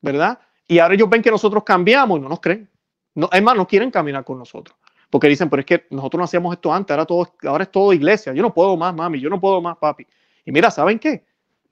¿verdad? 0.00 0.38
Y 0.68 0.78
ahora 0.78 0.94
ellos 0.94 1.08
ven 1.08 1.22
que 1.22 1.30
nosotros 1.30 1.64
cambiamos 1.64 2.18
y 2.18 2.22
no 2.22 2.28
nos 2.28 2.40
creen. 2.40 2.68
No, 3.14 3.28
es 3.32 3.42
más, 3.42 3.56
no 3.56 3.66
quieren 3.66 3.90
caminar 3.90 4.22
con 4.22 4.38
nosotros. 4.38 4.76
Porque 5.10 5.26
dicen, 5.26 5.48
pero 5.48 5.60
es 5.60 5.66
que 5.66 5.86
nosotros 5.90 6.18
no 6.18 6.24
hacíamos 6.24 6.52
esto 6.52 6.72
antes, 6.72 6.92
ahora, 6.92 7.06
todo, 7.06 7.34
ahora 7.44 7.64
es 7.64 7.72
todo 7.72 7.92
iglesia. 7.94 8.34
Yo 8.34 8.42
no 8.42 8.52
puedo 8.52 8.76
más, 8.76 8.94
mami, 8.94 9.18
yo 9.18 9.30
no 9.30 9.40
puedo 9.40 9.62
más, 9.62 9.78
papi. 9.78 10.06
Y 10.44 10.52
mira, 10.52 10.70
¿saben 10.70 10.98
qué? 10.98 11.24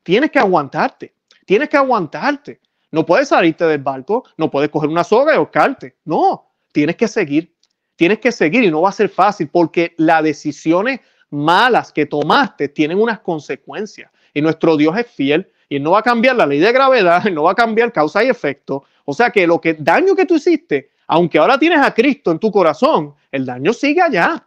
Tienes 0.02 0.30
que 0.30 0.38
aguantarte, 0.38 1.14
tienes 1.44 1.68
que 1.68 1.76
aguantarte. 1.76 2.60
No 2.90 3.04
puedes 3.04 3.28
salirte 3.28 3.66
del 3.66 3.82
barco, 3.82 4.24
no 4.38 4.50
puedes 4.50 4.70
coger 4.70 4.88
una 4.88 5.04
soga 5.04 5.34
y 5.34 5.36
ahorcarte. 5.36 5.96
No, 6.04 6.50
tienes 6.72 6.96
que 6.96 7.08
seguir, 7.08 7.54
tienes 7.96 8.18
que 8.20 8.32
seguir 8.32 8.64
y 8.64 8.70
no 8.70 8.80
va 8.80 8.88
a 8.88 8.92
ser 8.92 9.10
fácil 9.10 9.48
porque 9.48 9.94
las 9.98 10.22
decisiones 10.22 11.00
malas 11.28 11.92
que 11.92 12.06
tomaste 12.06 12.68
tienen 12.68 12.98
unas 12.98 13.20
consecuencias 13.20 14.10
y 14.32 14.40
nuestro 14.40 14.76
Dios 14.76 14.96
es 14.96 15.06
fiel 15.06 15.52
y 15.68 15.80
no 15.80 15.92
va 15.92 16.00
a 16.00 16.02
cambiar 16.02 16.36
la 16.36 16.46
ley 16.46 16.58
de 16.58 16.72
gravedad, 16.72 17.24
no 17.32 17.44
va 17.44 17.52
a 17.52 17.54
cambiar 17.54 17.92
causa 17.92 18.22
y 18.24 18.28
efecto. 18.28 18.84
O 19.04 19.12
sea 19.12 19.30
que 19.30 19.46
lo 19.46 19.60
que 19.60 19.74
daño 19.74 20.14
que 20.14 20.26
tú 20.26 20.36
hiciste, 20.36 20.90
aunque 21.06 21.38
ahora 21.38 21.58
tienes 21.58 21.80
a 21.80 21.94
Cristo 21.94 22.30
en 22.30 22.38
tu 22.38 22.50
corazón, 22.50 23.14
el 23.30 23.46
daño 23.46 23.72
sigue 23.72 24.02
allá. 24.02 24.46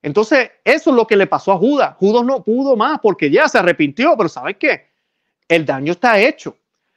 Entonces, 0.00 0.50
eso 0.64 0.90
es 0.90 0.96
lo 0.96 1.06
que 1.06 1.16
le 1.16 1.26
pasó 1.26 1.52
a 1.52 1.58
Judas. 1.58 1.96
Judas 1.98 2.24
no 2.24 2.42
pudo 2.42 2.76
más 2.76 2.98
porque 3.00 3.30
ya 3.30 3.48
se 3.48 3.58
arrepintió, 3.58 4.16
pero 4.16 4.28
¿sabes 4.28 4.56
qué? 4.58 4.88
El 5.48 5.64
daño 5.64 5.92
está 5.92 6.18
hecho. 6.18 6.56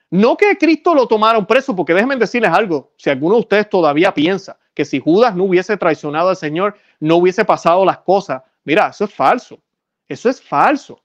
No 0.10 0.38
que 0.38 0.58
Cristo 0.58 0.94
lo 0.94 1.08
tomaron 1.08 1.46
preso, 1.46 1.76
porque 1.76 1.94
déjenme 1.94 2.16
decirles 2.16 2.52
algo, 2.52 2.94
si 2.98 3.10
alguno 3.10 3.36
de 3.36 3.42
ustedes 3.42 3.70
todavía 3.70 4.14
piensa 4.14 4.58
que 4.76 4.86
si 4.86 5.00
Judas 5.00 5.36
no 5.36 5.46
hubiese 5.46 5.78
traicionado 5.78 6.30
al 6.30 6.36
Señor, 6.36 6.78
no 7.00 7.16
hubiese 7.16 7.46
pasado 7.46 7.84
las 7.86 8.00
cosas, 8.00 8.44
mira, 8.66 8.90
eso 8.90 9.06
es 9.06 9.14
falso, 9.14 9.58
eso 10.08 10.30
es 10.30 10.42
falso. 10.42 11.02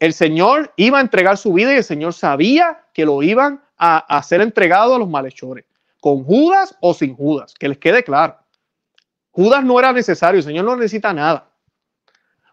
El 0.00 0.12
Señor 0.12 0.72
iba 0.76 0.98
a 0.98 1.00
entregar 1.00 1.38
su 1.38 1.52
vida 1.52 1.72
y 1.72 1.78
el 1.78 1.84
Señor 1.84 2.14
sabía 2.14 2.84
que 2.92 3.04
lo 3.04 3.22
iban 3.22 3.62
a, 3.76 3.98
a 3.98 4.22
ser 4.22 4.40
entregado 4.40 4.94
a 4.94 4.98
los 4.98 5.08
malhechores, 5.08 5.64
con 6.00 6.24
Judas 6.24 6.76
o 6.80 6.94
sin 6.94 7.14
Judas, 7.14 7.54
que 7.58 7.68
les 7.68 7.78
quede 7.78 8.04
claro. 8.04 8.36
Judas 9.30 9.64
no 9.64 9.78
era 9.78 9.92
necesario, 9.92 10.38
el 10.38 10.44
Señor 10.44 10.64
no 10.64 10.76
necesita 10.76 11.12
nada. 11.12 11.48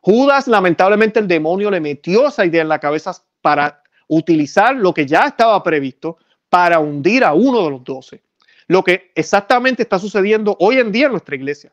Judas, 0.02 0.48
lamentablemente, 0.48 1.20
el 1.20 1.28
demonio 1.28 1.72
le 1.72 1.80
metió 1.80 2.28
esa 2.28 2.46
idea 2.46 2.62
en 2.62 2.70
la 2.70 2.78
cabeza 2.78 3.12
para 3.42 3.82
utilizar 4.08 4.76
lo 4.76 4.94
que 4.94 5.06
ya 5.06 5.26
estaba 5.26 5.62
previsto 5.64 6.18
para 6.48 6.80
hundir 6.80 7.24
a 7.24 7.34
uno 7.34 7.64
de 7.64 7.70
los 7.72 7.84
doce. 7.84 8.22
Lo 8.68 8.84
que 8.84 9.12
exactamente 9.16 9.84
está 9.84 10.00
sucediendo 10.00 10.56
hoy 10.60 10.78
en 10.78 10.92
día 10.92 11.08
en 11.08 11.14
nuestra 11.14 11.36
iglesia, 11.36 11.72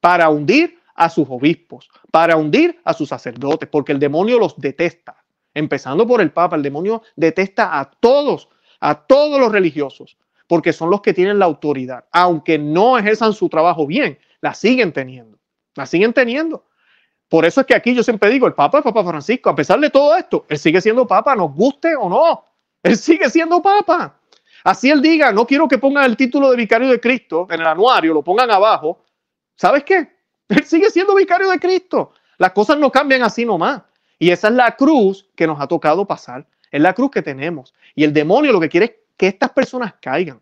para 0.00 0.28
hundir 0.28 0.78
a 0.94 1.10
sus 1.10 1.26
obispos, 1.28 1.90
para 2.10 2.36
hundir 2.36 2.80
a 2.84 2.94
sus 2.94 3.08
sacerdotes, 3.08 3.68
porque 3.68 3.92
el 3.92 3.98
demonio 3.98 4.38
los 4.38 4.56
detesta. 4.58 5.24
Empezando 5.52 6.06
por 6.06 6.20
el 6.20 6.32
Papa, 6.32 6.56
el 6.56 6.62
demonio 6.62 7.02
detesta 7.16 7.78
a 7.78 7.90
todos, 7.90 8.48
a 8.80 8.94
todos 8.94 9.38
los 9.38 9.52
religiosos, 9.52 10.16
porque 10.46 10.72
son 10.72 10.90
los 10.90 11.00
que 11.00 11.14
tienen 11.14 11.38
la 11.38 11.44
autoridad, 11.46 12.04
aunque 12.12 12.58
no 12.58 12.98
ejerzan 12.98 13.32
su 13.32 13.48
trabajo 13.48 13.86
bien, 13.86 14.18
la 14.40 14.54
siguen 14.54 14.92
teniendo, 14.92 15.38
la 15.74 15.86
siguen 15.86 16.12
teniendo. 16.12 16.64
Por 17.28 17.44
eso 17.44 17.60
es 17.62 17.66
que 17.66 17.74
aquí 17.74 17.94
yo 17.94 18.02
siempre 18.02 18.30
digo, 18.30 18.46
el 18.46 18.54
Papa 18.54 18.78
es 18.78 18.84
Papa 18.84 19.04
Francisco, 19.04 19.50
a 19.50 19.54
pesar 19.54 19.80
de 19.80 19.90
todo 19.90 20.16
esto, 20.16 20.44
él 20.48 20.58
sigue 20.58 20.80
siendo 20.80 21.06
Papa, 21.06 21.34
nos 21.34 21.54
guste 21.54 21.96
o 21.96 22.08
no, 22.08 22.44
él 22.82 22.96
sigue 22.96 23.30
siendo 23.30 23.62
Papa. 23.62 24.20
Así 24.64 24.90
él 24.90 25.02
diga, 25.02 25.32
no 25.32 25.46
quiero 25.46 25.68
que 25.68 25.78
pongan 25.78 26.04
el 26.04 26.16
título 26.16 26.50
de 26.50 26.56
vicario 26.56 26.88
de 26.88 27.00
Cristo 27.00 27.46
en 27.50 27.60
el 27.60 27.66
anuario, 27.66 28.14
lo 28.14 28.22
pongan 28.22 28.50
abajo. 28.50 29.04
¿Sabes 29.56 29.84
qué? 29.84 30.13
Él 30.48 30.64
sigue 30.64 30.90
siendo 30.90 31.14
vicario 31.14 31.50
de 31.50 31.58
Cristo. 31.58 32.12
Las 32.38 32.52
cosas 32.52 32.78
no 32.78 32.90
cambian 32.90 33.22
así 33.22 33.44
nomás. 33.44 33.82
Y 34.18 34.30
esa 34.30 34.48
es 34.48 34.54
la 34.54 34.76
cruz 34.76 35.28
que 35.34 35.46
nos 35.46 35.60
ha 35.60 35.66
tocado 35.66 36.06
pasar. 36.06 36.46
Es 36.70 36.80
la 36.80 36.92
cruz 36.92 37.10
que 37.10 37.22
tenemos. 37.22 37.74
Y 37.94 38.04
el 38.04 38.12
demonio 38.12 38.52
lo 38.52 38.60
que 38.60 38.68
quiere 38.68 38.86
es 38.86 38.92
que 39.16 39.28
estas 39.28 39.50
personas 39.50 39.94
caigan. 40.00 40.40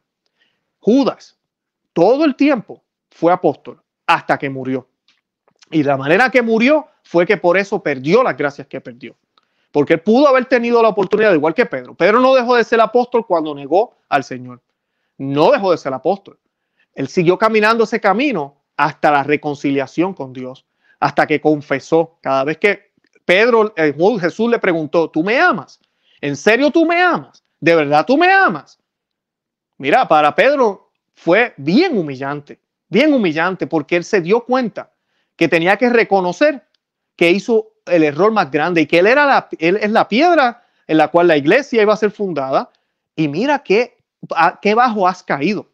Judas, 0.80 1.38
todo 1.92 2.24
el 2.24 2.34
tiempo 2.34 2.82
fue 3.10 3.32
apóstol 3.32 3.82
hasta 4.06 4.38
que 4.38 4.50
murió. 4.50 4.88
Y 5.70 5.82
la 5.82 5.96
manera 5.96 6.30
que 6.30 6.42
murió 6.42 6.86
fue 7.02 7.26
que 7.26 7.36
por 7.36 7.56
eso 7.56 7.82
perdió 7.82 8.22
las 8.22 8.36
gracias 8.36 8.66
que 8.66 8.80
perdió. 8.80 9.16
Porque 9.70 9.96
pudo 9.96 10.28
haber 10.28 10.44
tenido 10.44 10.82
la 10.82 10.88
oportunidad, 10.88 11.32
igual 11.32 11.54
que 11.54 11.64
Pedro. 11.64 11.94
Pedro 11.94 12.20
no 12.20 12.34
dejó 12.34 12.56
de 12.56 12.64
ser 12.64 12.80
apóstol 12.80 13.26
cuando 13.26 13.54
negó 13.54 13.94
al 14.08 14.22
Señor. 14.22 14.60
No 15.16 15.50
dejó 15.50 15.70
de 15.70 15.78
ser 15.78 15.94
apóstol. 15.94 16.38
Él 16.94 17.08
siguió 17.08 17.38
caminando 17.38 17.84
ese 17.84 18.00
camino 18.00 18.61
hasta 18.82 19.12
la 19.12 19.22
reconciliación 19.22 20.12
con 20.12 20.32
Dios, 20.32 20.66
hasta 20.98 21.26
que 21.26 21.40
confesó. 21.40 22.18
Cada 22.20 22.42
vez 22.42 22.58
que 22.58 22.90
Pedro, 23.24 23.72
Jesús 24.20 24.50
le 24.50 24.58
preguntó, 24.58 25.08
¿tú 25.08 25.22
me 25.22 25.38
amas? 25.38 25.80
¿En 26.20 26.34
serio 26.36 26.70
tú 26.72 26.84
me 26.84 27.00
amas? 27.00 27.44
¿De 27.60 27.76
verdad 27.76 28.04
tú 28.04 28.18
me 28.18 28.32
amas? 28.32 28.80
Mira, 29.78 30.08
para 30.08 30.34
Pedro 30.34 30.90
fue 31.14 31.54
bien 31.58 31.96
humillante, 31.96 32.58
bien 32.88 33.14
humillante, 33.14 33.68
porque 33.68 33.94
él 33.94 34.04
se 34.04 34.20
dio 34.20 34.44
cuenta 34.44 34.90
que 35.36 35.46
tenía 35.46 35.76
que 35.76 35.88
reconocer 35.88 36.66
que 37.14 37.30
hizo 37.30 37.74
el 37.86 38.02
error 38.02 38.32
más 38.32 38.50
grande 38.50 38.80
y 38.80 38.86
que 38.86 38.98
él 38.98 39.06
era 39.06 39.26
la, 39.26 39.48
él 39.60 39.78
es 39.80 39.90
la 39.92 40.08
piedra 40.08 40.64
en 40.88 40.96
la 40.98 41.06
cual 41.08 41.28
la 41.28 41.36
iglesia 41.36 41.82
iba 41.82 41.94
a 41.94 41.96
ser 41.96 42.10
fundada. 42.10 42.70
Y 43.14 43.28
mira 43.28 43.60
qué, 43.60 43.96
qué 44.60 44.74
bajo 44.74 45.06
has 45.06 45.22
caído. 45.22 45.68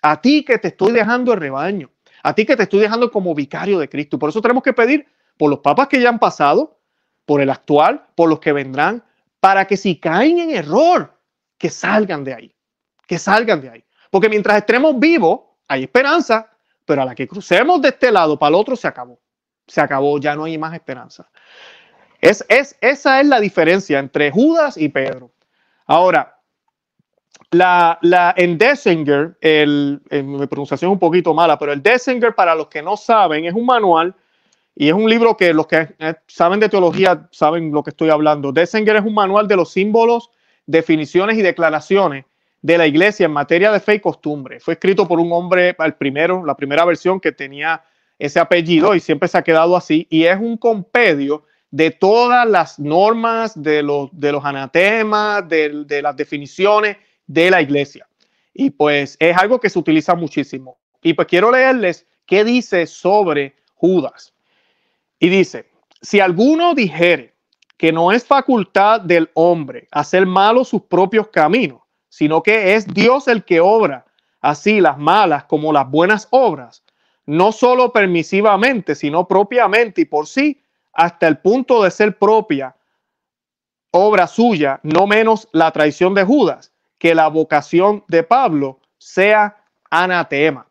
A 0.00 0.20
ti 0.20 0.44
que 0.44 0.58
te 0.58 0.68
estoy 0.68 0.92
dejando 0.92 1.32
el 1.32 1.40
rebaño, 1.40 1.90
a 2.22 2.34
ti 2.34 2.46
que 2.46 2.56
te 2.56 2.64
estoy 2.64 2.80
dejando 2.80 3.10
como 3.10 3.34
vicario 3.34 3.78
de 3.78 3.88
Cristo. 3.88 4.18
Por 4.18 4.28
eso 4.28 4.40
tenemos 4.40 4.62
que 4.62 4.72
pedir 4.72 5.06
por 5.36 5.50
los 5.50 5.60
papas 5.60 5.88
que 5.88 6.00
ya 6.00 6.08
han 6.08 6.18
pasado, 6.18 6.78
por 7.24 7.40
el 7.40 7.50
actual, 7.50 8.06
por 8.14 8.28
los 8.28 8.40
que 8.40 8.52
vendrán, 8.52 9.04
para 9.40 9.66
que 9.66 9.76
si 9.76 9.98
caen 9.98 10.38
en 10.38 10.50
error, 10.50 11.18
que 11.58 11.70
salgan 11.70 12.24
de 12.24 12.34
ahí, 12.34 12.54
que 13.06 13.18
salgan 13.18 13.60
de 13.60 13.70
ahí. 13.70 13.84
Porque 14.10 14.28
mientras 14.28 14.58
estemos 14.58 14.98
vivos, 14.98 15.40
hay 15.68 15.84
esperanza, 15.84 16.50
pero 16.84 17.02
a 17.02 17.04
la 17.04 17.14
que 17.14 17.26
crucemos 17.26 17.80
de 17.80 17.88
este 17.88 18.12
lado 18.12 18.38
para 18.38 18.50
el 18.50 18.54
otro, 18.56 18.76
se 18.76 18.86
acabó. 18.86 19.18
Se 19.66 19.80
acabó, 19.80 20.18
ya 20.18 20.34
no 20.34 20.44
hay 20.44 20.58
más 20.58 20.74
esperanza. 20.74 21.30
Es, 22.20 22.44
es, 22.48 22.76
esa 22.80 23.20
es 23.20 23.26
la 23.26 23.40
diferencia 23.40 23.98
entre 23.98 24.30
Judas 24.30 24.76
y 24.76 24.88
Pedro. 24.88 25.32
Ahora, 25.86 26.31
la, 27.52 27.98
la, 28.00 28.34
en 28.36 28.56
Dessinger, 28.56 29.36
el, 29.40 30.00
mi 30.10 30.46
pronunciación 30.46 30.90
es 30.90 30.92
un 30.94 30.98
poquito 30.98 31.34
mala, 31.34 31.58
pero 31.58 31.72
el 31.72 31.82
Dessinger, 31.82 32.34
para 32.34 32.54
los 32.54 32.68
que 32.68 32.82
no 32.82 32.96
saben, 32.96 33.44
es 33.44 33.52
un 33.54 33.66
manual 33.66 34.14
y 34.74 34.88
es 34.88 34.94
un 34.94 35.08
libro 35.08 35.36
que 35.36 35.52
los 35.52 35.66
que 35.66 35.88
saben 36.26 36.60
de 36.60 36.70
teología 36.70 37.28
saben 37.30 37.70
lo 37.70 37.82
que 37.82 37.90
estoy 37.90 38.08
hablando. 38.08 38.52
Dessinger 38.52 38.96
es 38.96 39.04
un 39.04 39.14
manual 39.14 39.46
de 39.46 39.56
los 39.56 39.70
símbolos, 39.70 40.30
definiciones 40.66 41.36
y 41.36 41.42
declaraciones 41.42 42.24
de 42.62 42.78
la 42.78 42.86
iglesia 42.86 43.26
en 43.26 43.32
materia 43.32 43.70
de 43.70 43.80
fe 43.80 43.96
y 43.96 44.00
costumbre. 44.00 44.58
Fue 44.58 44.74
escrito 44.74 45.06
por 45.06 45.20
un 45.20 45.30
hombre, 45.32 45.76
el 45.78 45.94
primero, 45.94 46.46
la 46.46 46.56
primera 46.56 46.86
versión 46.86 47.20
que 47.20 47.32
tenía 47.32 47.82
ese 48.18 48.40
apellido 48.40 48.94
y 48.94 49.00
siempre 49.00 49.28
se 49.28 49.36
ha 49.36 49.42
quedado 49.42 49.76
así. 49.76 50.06
Y 50.08 50.24
es 50.24 50.38
un 50.40 50.56
compendio 50.56 51.42
de 51.70 51.90
todas 51.90 52.48
las 52.48 52.78
normas, 52.78 53.60
de 53.60 53.82
los, 53.82 54.08
de 54.12 54.32
los 54.32 54.42
anatemas, 54.42 55.46
de, 55.46 55.84
de 55.84 56.00
las 56.00 56.16
definiciones 56.16 56.96
de 57.32 57.50
la 57.50 57.62
iglesia. 57.62 58.06
Y 58.52 58.70
pues 58.70 59.16
es 59.18 59.36
algo 59.36 59.58
que 59.58 59.70
se 59.70 59.78
utiliza 59.78 60.14
muchísimo. 60.14 60.78
Y 61.02 61.14
pues 61.14 61.26
quiero 61.26 61.50
leerles 61.50 62.06
qué 62.26 62.44
dice 62.44 62.86
sobre 62.86 63.56
Judas. 63.74 64.34
Y 65.18 65.28
dice, 65.28 65.70
si 66.00 66.20
alguno 66.20 66.74
dijere 66.74 67.34
que 67.76 67.92
no 67.92 68.12
es 68.12 68.24
facultad 68.24 69.00
del 69.00 69.30
hombre 69.34 69.88
hacer 69.90 70.26
malo 70.26 70.64
sus 70.64 70.82
propios 70.82 71.28
caminos, 71.28 71.80
sino 72.08 72.42
que 72.42 72.74
es 72.74 72.86
Dios 72.86 73.26
el 73.28 73.44
que 73.44 73.60
obra 73.60 74.04
así 74.40 74.80
las 74.80 74.98
malas 74.98 75.44
como 75.44 75.72
las 75.72 75.90
buenas 75.90 76.28
obras, 76.30 76.84
no 77.24 77.52
solo 77.52 77.92
permisivamente, 77.92 78.94
sino 78.94 79.26
propiamente 79.26 80.02
y 80.02 80.04
por 80.04 80.26
sí, 80.26 80.62
hasta 80.92 81.26
el 81.26 81.38
punto 81.38 81.82
de 81.82 81.90
ser 81.90 82.18
propia 82.18 82.76
obra 83.92 84.26
suya, 84.26 84.80
no 84.82 85.06
menos 85.06 85.48
la 85.52 85.70
traición 85.70 86.14
de 86.14 86.24
Judas, 86.24 86.71
que 87.02 87.16
la 87.16 87.26
vocación 87.26 88.04
de 88.06 88.22
Pablo 88.22 88.78
sea 88.96 89.56
anatema. 89.90 90.68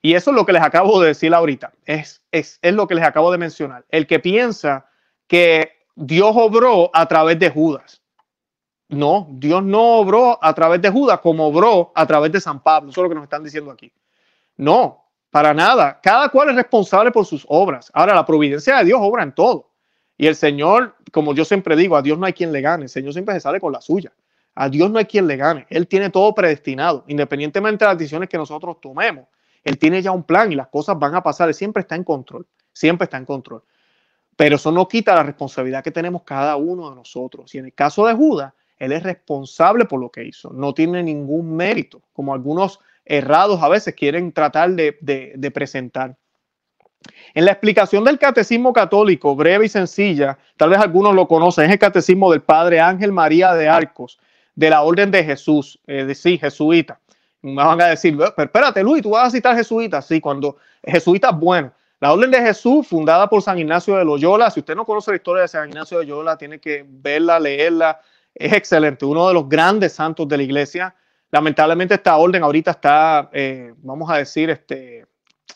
Y 0.00 0.14
eso 0.14 0.30
es 0.30 0.36
lo 0.36 0.46
que 0.46 0.52
les 0.52 0.62
acabo 0.62 1.00
de 1.00 1.08
decir 1.08 1.34
ahorita. 1.34 1.72
Es, 1.84 2.22
es, 2.30 2.60
es 2.62 2.72
lo 2.72 2.86
que 2.86 2.94
les 2.94 3.02
acabo 3.02 3.32
de 3.32 3.38
mencionar. 3.38 3.84
El 3.88 4.06
que 4.06 4.20
piensa 4.20 4.86
que 5.26 5.72
Dios 5.96 6.34
obró 6.36 6.88
a 6.94 7.08
través 7.08 7.36
de 7.40 7.50
Judas. 7.50 8.00
No, 8.90 9.26
Dios 9.28 9.64
no 9.64 9.96
obró 9.96 10.38
a 10.40 10.54
través 10.54 10.80
de 10.82 10.88
Judas 10.88 11.18
como 11.18 11.48
obró 11.48 11.90
a 11.96 12.06
través 12.06 12.30
de 12.30 12.40
San 12.40 12.62
Pablo. 12.62 12.90
Eso 12.90 13.00
es 13.00 13.02
lo 13.02 13.08
que 13.08 13.16
nos 13.16 13.24
están 13.24 13.42
diciendo 13.42 13.72
aquí. 13.72 13.92
No, 14.56 15.04
para 15.32 15.52
nada. 15.52 15.98
Cada 16.00 16.28
cual 16.28 16.50
es 16.50 16.54
responsable 16.54 17.10
por 17.10 17.26
sus 17.26 17.44
obras. 17.48 17.90
Ahora, 17.92 18.14
la 18.14 18.24
providencia 18.24 18.78
de 18.78 18.84
Dios 18.84 19.00
obra 19.02 19.24
en 19.24 19.32
todo. 19.32 19.72
Y 20.16 20.28
el 20.28 20.36
Señor, 20.36 20.94
como 21.10 21.34
yo 21.34 21.44
siempre 21.44 21.74
digo, 21.74 21.96
a 21.96 22.02
Dios 22.02 22.16
no 22.20 22.26
hay 22.26 22.34
quien 22.34 22.52
le 22.52 22.60
gane. 22.60 22.84
El 22.84 22.88
Señor 22.88 23.12
siempre 23.14 23.34
se 23.34 23.40
sale 23.40 23.58
con 23.58 23.72
la 23.72 23.80
suya. 23.80 24.12
A 24.54 24.68
Dios 24.68 24.90
no 24.90 24.98
hay 24.98 25.06
quien 25.06 25.26
le 25.26 25.36
gane. 25.36 25.66
Él 25.70 25.88
tiene 25.88 26.10
todo 26.10 26.34
predestinado, 26.34 27.04
independientemente 27.08 27.84
de 27.84 27.90
las 27.90 27.98
decisiones 27.98 28.28
que 28.28 28.36
nosotros 28.36 28.76
tomemos. 28.80 29.26
Él 29.64 29.78
tiene 29.78 30.02
ya 30.02 30.12
un 30.12 30.24
plan 30.24 30.52
y 30.52 30.54
las 30.54 30.68
cosas 30.68 30.98
van 30.98 31.14
a 31.14 31.22
pasar. 31.22 31.48
Él 31.48 31.54
siempre 31.54 31.82
está 31.82 31.94
en 31.96 32.04
control, 32.04 32.46
siempre 32.72 33.04
está 33.04 33.16
en 33.16 33.24
control. 33.24 33.62
Pero 34.36 34.56
eso 34.56 34.72
no 34.72 34.88
quita 34.88 35.14
la 35.14 35.22
responsabilidad 35.22 35.84
que 35.84 35.90
tenemos 35.90 36.22
cada 36.22 36.56
uno 36.56 36.90
de 36.90 36.96
nosotros. 36.96 37.54
Y 37.54 37.58
en 37.58 37.66
el 37.66 37.74
caso 37.74 38.06
de 38.06 38.14
Judas, 38.14 38.52
él 38.78 38.92
es 38.92 39.02
responsable 39.02 39.84
por 39.84 40.00
lo 40.00 40.10
que 40.10 40.24
hizo. 40.24 40.50
No 40.52 40.74
tiene 40.74 41.02
ningún 41.02 41.54
mérito, 41.54 42.02
como 42.12 42.34
algunos 42.34 42.80
errados 43.04 43.62
a 43.62 43.68
veces 43.68 43.94
quieren 43.94 44.32
tratar 44.32 44.70
de, 44.70 44.96
de 45.00 45.50
presentar. 45.50 46.16
En 47.34 47.44
la 47.44 47.52
explicación 47.52 48.04
del 48.04 48.18
catecismo 48.18 48.72
católico, 48.72 49.34
breve 49.34 49.66
y 49.66 49.68
sencilla, 49.68 50.38
tal 50.56 50.70
vez 50.70 50.78
algunos 50.78 51.14
lo 51.14 51.26
conocen, 51.26 51.66
es 51.66 51.72
el 51.72 51.78
catecismo 51.78 52.30
del 52.30 52.42
padre 52.42 52.80
Ángel 52.80 53.12
María 53.12 53.54
de 53.54 53.68
Arcos, 53.68 54.18
de 54.54 54.70
la 54.70 54.82
Orden 54.82 55.10
de 55.10 55.24
Jesús, 55.24 55.80
es 55.86 56.06
decir, 56.06 56.40
jesuita 56.40 56.98
me 57.42 57.54
van 57.54 57.80
a 57.80 57.86
decir, 57.88 58.16
pero 58.16 58.44
espérate, 58.44 58.82
Luis, 58.82 59.02
tú 59.02 59.10
vas 59.10 59.28
a 59.28 59.30
citar 59.30 59.56
jesuitas. 59.56 60.06
Sí, 60.06 60.20
cuando 60.20 60.56
jesuitas, 60.82 61.36
bueno. 61.38 61.72
La 62.00 62.12
Orden 62.12 62.30
de 62.30 62.40
Jesús, 62.40 62.86
fundada 62.88 63.28
por 63.28 63.42
San 63.42 63.58
Ignacio 63.58 63.96
de 63.96 64.04
Loyola. 64.04 64.50
Si 64.50 64.60
usted 64.60 64.74
no 64.74 64.84
conoce 64.84 65.10
la 65.12 65.16
historia 65.16 65.42
de 65.42 65.48
San 65.48 65.68
Ignacio 65.68 65.98
de 65.98 66.04
Loyola, 66.04 66.36
tiene 66.36 66.60
que 66.60 66.84
verla, 66.88 67.38
leerla. 67.38 68.00
Es 68.34 68.52
excelente, 68.52 69.04
uno 69.04 69.28
de 69.28 69.34
los 69.34 69.48
grandes 69.48 69.92
santos 69.92 70.26
de 70.26 70.36
la 70.36 70.42
iglesia. 70.42 70.94
Lamentablemente 71.30 71.94
esta 71.94 72.16
orden 72.16 72.42
ahorita 72.42 72.72
está, 72.72 73.28
eh, 73.32 73.74
vamos 73.78 74.10
a 74.10 74.16
decir, 74.16 74.50
este, 74.50 75.06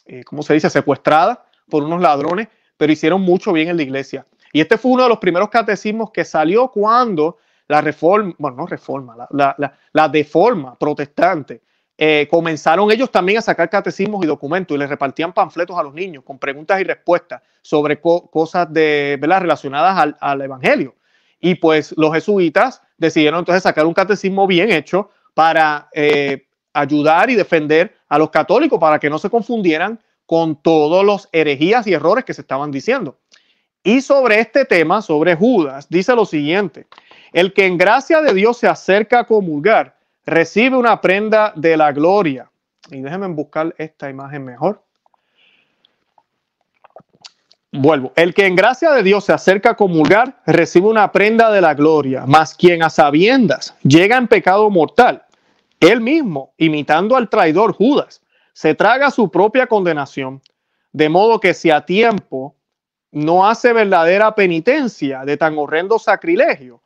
eh, 0.07 0.23
¿cómo 0.25 0.43
se 0.43 0.55
dice?, 0.55 0.71
secuestrada 0.71 1.45
por 1.69 1.83
unos 1.83 2.01
ladrones, 2.01 2.49
pero 2.77 2.93
hicieron 2.93 3.23
mucho 3.23 3.53
bien 3.53 3.69
en 3.69 3.77
la 3.77 3.83
iglesia. 3.83 4.25
Y 4.53 4.61
este 4.61 4.79
fue 4.79 4.93
uno 4.93 5.03
de 5.05 5.09
los 5.09 5.19
primeros 5.19 5.49
catecismos 5.49 6.11
que 6.13 6.25
salió 6.25 6.69
cuando 6.69 7.39
la 7.69 7.81
reforma, 7.81 8.35
bueno, 8.39 8.59
no 8.59 8.67
reforma, 8.67 9.17
la, 9.17 9.29
la, 9.31 9.55
la, 9.59 9.79
la 9.93 10.09
deforma 10.09 10.79
protestante 10.79 11.63
eh, 11.99 12.29
comenzaron 12.31 12.91
ellos 12.91 13.11
también 13.11 13.39
a 13.39 13.43
sacar 13.43 13.71
catecismos 13.71 14.23
y 14.23 14.27
documentos 14.27 14.75
y 14.75 14.79
les 14.79 14.89
repartían 14.89 15.33
panfletos 15.33 15.79
a 15.79 15.83
los 15.83 15.95
niños 15.95 16.25
con 16.25 16.39
preguntas 16.39 16.79
y 16.79 16.85
respuestas 16.85 17.41
sobre 17.63 18.01
cosas 18.01 18.71
de, 18.71 19.17
¿verdad? 19.19 19.41
relacionadas 19.41 20.15
al, 20.21 20.43
Evangelio. 20.43 20.95
Y 21.41 21.55
pues 21.55 21.95
los 21.97 22.13
jesuitas 22.13 22.83
decidieron 22.99 23.39
entonces 23.39 23.63
sacar 23.63 23.87
un 23.87 23.95
catecismo 23.95 24.47
bien 24.47 24.71
hecho 24.71 25.11
para 25.33 25.89
eh, 25.95 26.47
ayudar 26.75 27.31
y 27.31 27.35
defender 27.35 27.95
a 28.09 28.19
los 28.19 28.29
católicos 28.29 28.79
para 28.79 28.99
que 28.99 29.09
no 29.09 29.19
se 29.19 29.31
confundieran 29.31 29.99
con 30.27 30.61
todos 30.61 31.03
los 31.05 31.31
herejías 31.33 31.87
y 31.87 31.95
errores 31.95 32.25
que 32.25 32.35
se 32.35 32.43
estaban 32.43 32.71
diciendo. 32.71 33.19
Y 33.83 34.03
sobre 34.03 34.41
este 34.41 34.67
tema, 34.67 35.01
sobre 35.01 35.35
Judas, 35.35 35.89
dice 35.89 36.15
lo 36.15 36.27
siguiente, 36.27 36.87
el 37.33 37.53
que 37.53 37.67
en 37.67 37.79
gracia 37.79 38.21
de 38.21 38.35
Dios 38.35 38.59
se 38.59 38.69
acerca 38.69 39.21
a 39.21 39.25
comulgar, 39.25 39.97
recibe 40.25 40.77
una 40.77 41.01
prenda 41.01 41.53
de 41.57 41.77
la 41.77 41.93
gloria. 41.93 42.51
Y 42.91 43.01
déjenme 43.01 43.29
buscar 43.29 43.75
esta 43.79 44.11
imagen 44.11 44.45
mejor. 44.45 44.83
Vuelvo. 47.73 48.13
El 48.17 48.33
que 48.33 48.47
en 48.47 48.57
gracia 48.57 48.93
de 48.93 49.03
Dios 49.03 49.25
se 49.25 49.33
acerca 49.33 49.71
a 49.71 49.77
comulgar, 49.77 50.41
recibe 50.47 50.87
una 50.87 51.13
prenda 51.13 51.51
de 51.51 51.61
la 51.61 51.75
gloria. 51.75 52.25
Mas 52.27 52.55
quien 52.55 52.83
a 52.83 52.91
sabiendas 52.91 53.75
llega 53.83 54.17
en 54.17 54.29
pecado 54.29 54.71
mortal, 54.71 55.25
él 55.81 56.01
mismo, 56.01 56.55
imitando 56.57 57.17
al 57.17 57.29
traidor 57.29 57.75
Judas, 57.75 58.23
se 58.53 58.75
traga 58.75 59.11
su 59.11 59.31
propia 59.31 59.67
condenación. 59.67 60.41
De 60.93 61.09
modo 61.09 61.39
que 61.41 61.53
si 61.53 61.71
a 61.71 61.85
tiempo 61.85 62.57
no 63.11 63.47
hace 63.47 63.73
verdadera 63.73 64.35
penitencia 64.35 65.25
de 65.25 65.37
tan 65.37 65.59
horrendo 65.59 65.99
sacrilegio, 65.99 66.81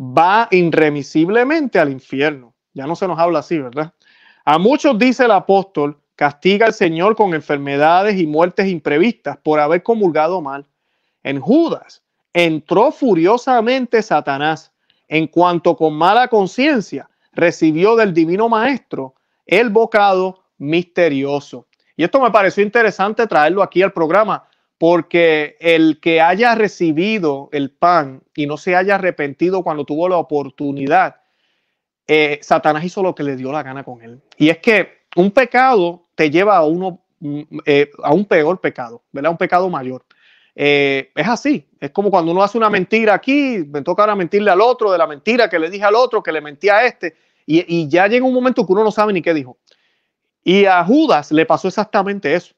va 0.00 0.48
irremisiblemente 0.50 1.78
al 1.78 1.90
infierno. 1.90 2.54
Ya 2.74 2.86
no 2.86 2.96
se 2.96 3.08
nos 3.08 3.18
habla 3.18 3.40
así, 3.40 3.58
¿verdad? 3.58 3.92
A 4.44 4.58
muchos 4.58 4.98
dice 4.98 5.24
el 5.24 5.30
apóstol, 5.30 5.98
castiga 6.14 6.66
al 6.66 6.74
Señor 6.74 7.16
con 7.16 7.34
enfermedades 7.34 8.18
y 8.18 8.26
muertes 8.26 8.68
imprevistas 8.68 9.36
por 9.38 9.60
haber 9.60 9.82
comulgado 9.82 10.40
mal. 10.40 10.66
En 11.22 11.40
Judas 11.40 12.02
entró 12.32 12.92
furiosamente 12.92 14.02
Satanás, 14.02 14.72
en 15.08 15.26
cuanto 15.26 15.76
con 15.76 15.94
mala 15.94 16.28
conciencia 16.28 17.08
recibió 17.32 17.96
del 17.96 18.12
divino 18.12 18.48
maestro 18.48 19.14
el 19.46 19.70
bocado 19.70 20.42
misterioso. 20.58 21.66
Y 21.96 22.04
esto 22.04 22.20
me 22.20 22.30
pareció 22.30 22.62
interesante 22.62 23.26
traerlo 23.26 23.62
aquí 23.62 23.82
al 23.82 23.92
programa, 23.92 24.44
porque 24.78 25.56
el 25.60 26.00
que 26.00 26.20
haya 26.20 26.54
recibido 26.54 27.48
el 27.52 27.70
pan 27.70 28.22
y 28.34 28.46
no 28.46 28.56
se 28.56 28.76
haya 28.76 28.96
arrepentido 28.96 29.62
cuando 29.62 29.84
tuvo 29.84 30.08
la 30.08 30.18
oportunidad, 30.18 31.16
eh, 32.06 32.38
Satanás 32.42 32.84
hizo 32.84 33.02
lo 33.02 33.14
que 33.14 33.22
le 33.22 33.36
dio 33.36 33.50
la 33.52 33.62
gana 33.62 33.82
con 33.82 34.02
él. 34.02 34.20
Y 34.36 34.50
es 34.50 34.58
que 34.58 35.06
un 35.16 35.30
pecado 35.30 36.06
te 36.14 36.30
lleva 36.30 36.56
a 36.56 36.64
uno 36.64 37.00
mm, 37.20 37.42
eh, 37.64 37.90
a 38.02 38.12
un 38.12 38.26
peor 38.26 38.60
pecado, 38.60 39.02
¿verdad? 39.12 39.30
Un 39.30 39.38
pecado 39.38 39.68
mayor. 39.70 40.04
Eh, 40.54 41.10
es 41.14 41.28
así, 41.28 41.68
es 41.80 41.90
como 41.90 42.10
cuando 42.10 42.32
uno 42.32 42.42
hace 42.42 42.56
una 42.56 42.70
mentira 42.70 43.14
aquí, 43.14 43.64
me 43.68 43.82
toca 43.82 44.02
ahora 44.02 44.14
mentirle 44.14 44.50
al 44.50 44.60
otro 44.60 44.90
de 44.90 44.98
la 44.98 45.06
mentira 45.06 45.50
que 45.50 45.58
le 45.58 45.68
dije 45.68 45.84
al 45.84 45.94
otro, 45.94 46.22
que 46.22 46.32
le 46.32 46.40
mentí 46.40 46.70
a 46.70 46.86
este, 46.86 47.14
y, 47.44 47.64
y 47.66 47.88
ya 47.88 48.06
llega 48.06 48.24
un 48.24 48.32
momento 48.32 48.66
que 48.66 48.72
uno 48.72 48.82
no 48.82 48.90
sabe 48.90 49.12
ni 49.12 49.20
qué 49.20 49.34
dijo. 49.34 49.58
Y 50.42 50.64
a 50.64 50.82
Judas 50.84 51.32
le 51.32 51.44
pasó 51.44 51.68
exactamente 51.68 52.34
eso. 52.34 52.54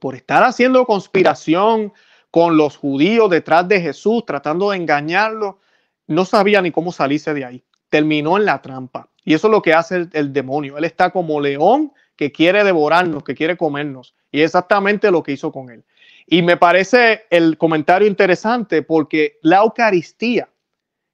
Por 0.00 0.14
estar 0.14 0.42
haciendo 0.42 0.84
conspiración 0.86 1.92
con 2.30 2.56
los 2.56 2.76
judíos 2.76 3.30
detrás 3.30 3.68
de 3.68 3.80
Jesús, 3.80 4.24
tratando 4.26 4.70
de 4.70 4.78
engañarlo, 4.78 5.60
no 6.06 6.24
sabía 6.24 6.60
ni 6.60 6.70
cómo 6.70 6.92
salirse 6.92 7.32
de 7.32 7.44
ahí. 7.44 7.64
Terminó 7.88 8.36
en 8.36 8.44
la 8.44 8.60
trampa. 8.60 9.08
Y 9.24 9.34
eso 9.34 9.46
es 9.46 9.52
lo 9.52 9.62
que 9.62 9.72
hace 9.72 10.08
el, 10.12 10.32
demonio. 10.32 10.76
Él 10.76 10.84
está 10.84 11.10
como 11.10 11.40
león 11.40 11.92
que 12.16 12.32
quiere 12.32 12.64
devorarnos, 12.64 13.24
que 13.24 13.34
quiere 13.34 13.56
comernos. 13.56 14.14
Y 14.30 14.42
exactamente 14.42 15.10
lo 15.10 15.22
que 15.22 15.32
hizo 15.32 15.50
con 15.50 15.70
él. 15.70 15.84
Y 16.26 16.42
me 16.42 16.56
parece 16.56 17.24
el 17.30 17.56
comentario 17.56 18.08
interesante 18.08 18.82
porque 18.82 19.38
la 19.42 19.58
Eucaristía, 19.58 20.48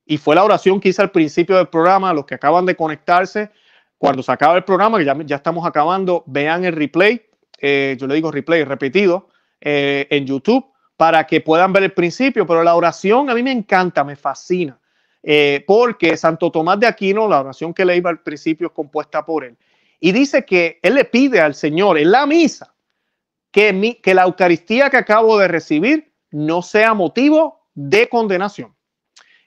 y 0.06 0.16
fue 0.16 0.34
la 0.34 0.44
oración 0.44 0.80
que 0.80 0.88
hice 0.88 1.02
al 1.02 1.10
principio 1.10 1.56
del 1.56 1.68
programa, 1.68 2.12
los 2.12 2.26
que 2.26 2.34
acaban 2.34 2.66
de 2.66 2.76
conectarse, 2.76 3.50
cuando 3.98 4.22
se 4.22 4.32
acaba 4.32 4.56
el 4.56 4.64
programa, 4.64 4.98
que 4.98 5.04
ya, 5.04 5.16
ya 5.24 5.36
estamos 5.36 5.66
acabando, 5.66 6.24
vean 6.26 6.64
el 6.64 6.72
replay, 6.72 7.22
eh, 7.60 7.96
yo 7.98 8.06
le 8.06 8.14
digo 8.14 8.30
replay 8.30 8.64
repetido, 8.64 9.28
eh, 9.60 10.06
en 10.10 10.26
YouTube, 10.26 10.66
para 10.96 11.26
que 11.26 11.40
puedan 11.40 11.72
ver 11.72 11.84
el 11.84 11.92
principio, 11.92 12.46
pero 12.46 12.62
la 12.62 12.74
oración 12.74 13.30
a 13.30 13.34
mí 13.34 13.42
me 13.42 13.52
encanta, 13.52 14.04
me 14.04 14.16
fascina. 14.16 14.78
Eh, 15.22 15.64
porque 15.66 16.16
Santo 16.16 16.50
Tomás 16.50 16.80
de 16.80 16.86
Aquino, 16.86 17.28
la 17.28 17.40
oración 17.40 17.74
que 17.74 17.84
leí 17.84 18.00
al 18.04 18.20
principio 18.20 18.68
es 18.68 18.72
compuesta 18.72 19.24
por 19.24 19.44
él. 19.44 19.56
Y 19.98 20.12
dice 20.12 20.44
que 20.44 20.78
él 20.82 20.94
le 20.94 21.04
pide 21.04 21.40
al 21.40 21.54
Señor 21.54 21.98
en 21.98 22.10
la 22.10 22.26
misa 22.26 22.74
que, 23.50 23.98
que 24.02 24.14
la 24.14 24.24
Eucaristía 24.24 24.88
que 24.88 24.96
acabo 24.96 25.38
de 25.38 25.48
recibir 25.48 26.10
no 26.30 26.62
sea 26.62 26.94
motivo 26.94 27.66
de 27.74 28.08
condenación. 28.08 28.74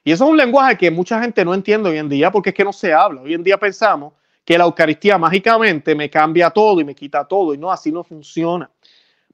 Y 0.04 0.12
eso 0.12 0.24
es 0.24 0.30
un 0.30 0.36
lenguaje 0.36 0.76
que 0.76 0.90
mucha 0.90 1.20
gente 1.20 1.44
no 1.44 1.54
entiende 1.54 1.88
hoy 1.88 1.98
en 1.98 2.08
día 2.08 2.30
porque 2.30 2.50
es 2.50 2.54
que 2.54 2.64
no 2.64 2.72
se 2.72 2.92
habla. 2.92 3.22
Hoy 3.22 3.34
en 3.34 3.42
día 3.42 3.58
pensamos 3.58 4.12
que 4.44 4.58
la 4.58 4.64
Eucaristía 4.64 5.16
mágicamente 5.18 5.94
me 5.94 6.10
cambia 6.10 6.50
todo 6.50 6.80
y 6.80 6.84
me 6.84 6.94
quita 6.94 7.24
todo 7.24 7.54
y 7.54 7.58
no, 7.58 7.72
así 7.72 7.90
no 7.90 8.04
funciona. 8.04 8.70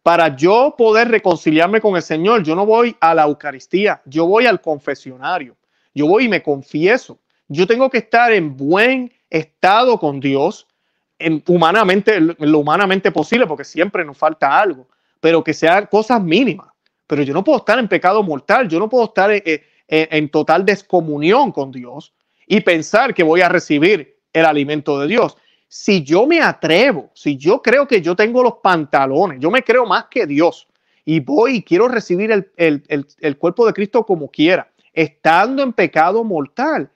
Para 0.02 0.34
yo 0.34 0.74
poder 0.78 1.08
reconciliarme 1.08 1.80
con 1.80 1.96
el 1.96 2.02
Señor, 2.02 2.42
yo 2.42 2.54
no 2.54 2.64
voy 2.64 2.96
a 3.00 3.14
la 3.14 3.24
Eucaristía, 3.24 4.00
yo 4.06 4.26
voy 4.26 4.46
al 4.46 4.60
confesionario. 4.60 5.56
Yo 5.94 6.06
voy 6.06 6.24
y 6.24 6.28
me 6.28 6.42
confieso. 6.42 7.18
Yo 7.48 7.66
tengo 7.66 7.90
que 7.90 7.98
estar 7.98 8.32
en 8.32 8.56
buen 8.56 9.12
estado 9.28 9.98
con 9.98 10.20
Dios, 10.20 10.66
en 11.18 11.42
humanamente, 11.48 12.20
lo 12.20 12.58
humanamente 12.58 13.10
posible, 13.10 13.46
porque 13.46 13.64
siempre 13.64 14.04
nos 14.04 14.16
falta 14.16 14.58
algo, 14.58 14.86
pero 15.20 15.42
que 15.44 15.52
sean 15.52 15.86
cosas 15.86 16.22
mínimas. 16.22 16.68
Pero 17.06 17.22
yo 17.22 17.34
no 17.34 17.42
puedo 17.42 17.58
estar 17.58 17.78
en 17.78 17.88
pecado 17.88 18.22
mortal, 18.22 18.68
yo 18.68 18.78
no 18.78 18.88
puedo 18.88 19.06
estar 19.06 19.32
en, 19.32 19.42
en 19.88 20.28
total 20.30 20.64
descomunión 20.64 21.50
con 21.50 21.72
Dios 21.72 22.14
y 22.46 22.60
pensar 22.60 23.12
que 23.12 23.24
voy 23.24 23.40
a 23.40 23.48
recibir 23.48 24.19
el 24.32 24.44
alimento 24.44 24.98
de 25.00 25.08
Dios. 25.08 25.36
Si 25.68 26.02
yo 26.02 26.26
me 26.26 26.40
atrevo, 26.40 27.10
si 27.14 27.36
yo 27.36 27.62
creo 27.62 27.86
que 27.86 28.00
yo 28.02 28.16
tengo 28.16 28.42
los 28.42 28.54
pantalones, 28.62 29.38
yo 29.40 29.50
me 29.50 29.62
creo 29.62 29.86
más 29.86 30.06
que 30.10 30.26
Dios 30.26 30.66
y 31.04 31.20
voy 31.20 31.56
y 31.56 31.62
quiero 31.62 31.88
recibir 31.88 32.30
el, 32.32 32.50
el, 32.56 33.06
el 33.20 33.38
cuerpo 33.38 33.66
de 33.66 33.72
Cristo 33.72 34.04
como 34.04 34.28
quiera, 34.28 34.70
estando 34.92 35.62
en 35.62 35.72
pecado 35.72 36.24
mortal, 36.24 36.90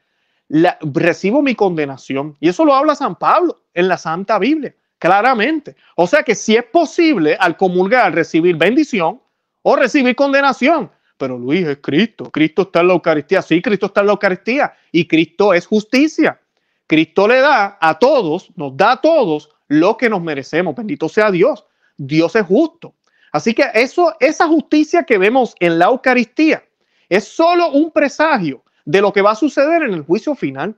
recibo 0.93 1.43
mi 1.43 1.55
condenación. 1.55 2.37
Y 2.41 2.49
eso 2.49 2.64
lo 2.64 2.74
habla 2.74 2.95
San 2.95 3.16
Pablo 3.16 3.62
en 3.72 3.89
la 3.89 3.97
Santa 3.97 4.39
Biblia, 4.39 4.74
claramente. 4.99 5.76
O 5.97 6.07
sea 6.07 6.22
que 6.22 6.35
si 6.35 6.57
es 6.57 6.64
posible 6.64 7.37
al 7.39 7.57
comulgar 7.57 8.14
recibir 8.14 8.57
bendición 8.57 9.20
o 9.62 9.76
recibir 9.76 10.14
condenación. 10.14 10.91
Pero 11.16 11.39
Luis 11.39 11.66
es 11.66 11.78
Cristo. 11.80 12.30
Cristo 12.30 12.62
está 12.62 12.80
en 12.80 12.89
la 12.89 12.95
Eucaristía. 12.95 13.41
Sí, 13.41 13.62
Cristo 13.62 13.87
está 13.87 14.01
en 14.01 14.07
la 14.07 14.12
Eucaristía. 14.12 14.74
Y 14.91 15.07
Cristo 15.07 15.55
es 15.55 15.66
justicia. 15.66 16.41
Cristo 16.87 17.26
le 17.26 17.41
da 17.41 17.78
a 17.80 17.99
todos, 17.99 18.51
nos 18.57 18.76
da 18.76 18.93
a 18.93 19.01
todos 19.01 19.51
lo 19.68 19.97
que 19.97 20.09
nos 20.11 20.22
merecemos. 20.22 20.74
Bendito 20.74 21.09
sea 21.09 21.30
Dios. 21.30 21.64
Dios 21.97 22.35
es 22.37 22.47
justo. 22.47 22.95
Así 23.32 23.55
que 23.55 23.64
eso, 23.74 24.14
esa 24.20 24.47
justicia 24.47 25.05
que 25.05 25.18
vemos 25.18 25.55
en 25.61 25.78
la 25.78 25.87
Eucaristía, 25.87 26.64
es 27.09 27.24
solo 27.24 27.70
un 27.70 27.91
presagio 27.91 28.62
de 28.85 29.01
lo 29.01 29.12
que 29.12 29.22
va 29.22 29.32
a 29.32 29.37
suceder 29.37 29.82
en 29.82 29.95
el 29.95 30.03
juicio 30.03 30.35
final. 30.35 30.76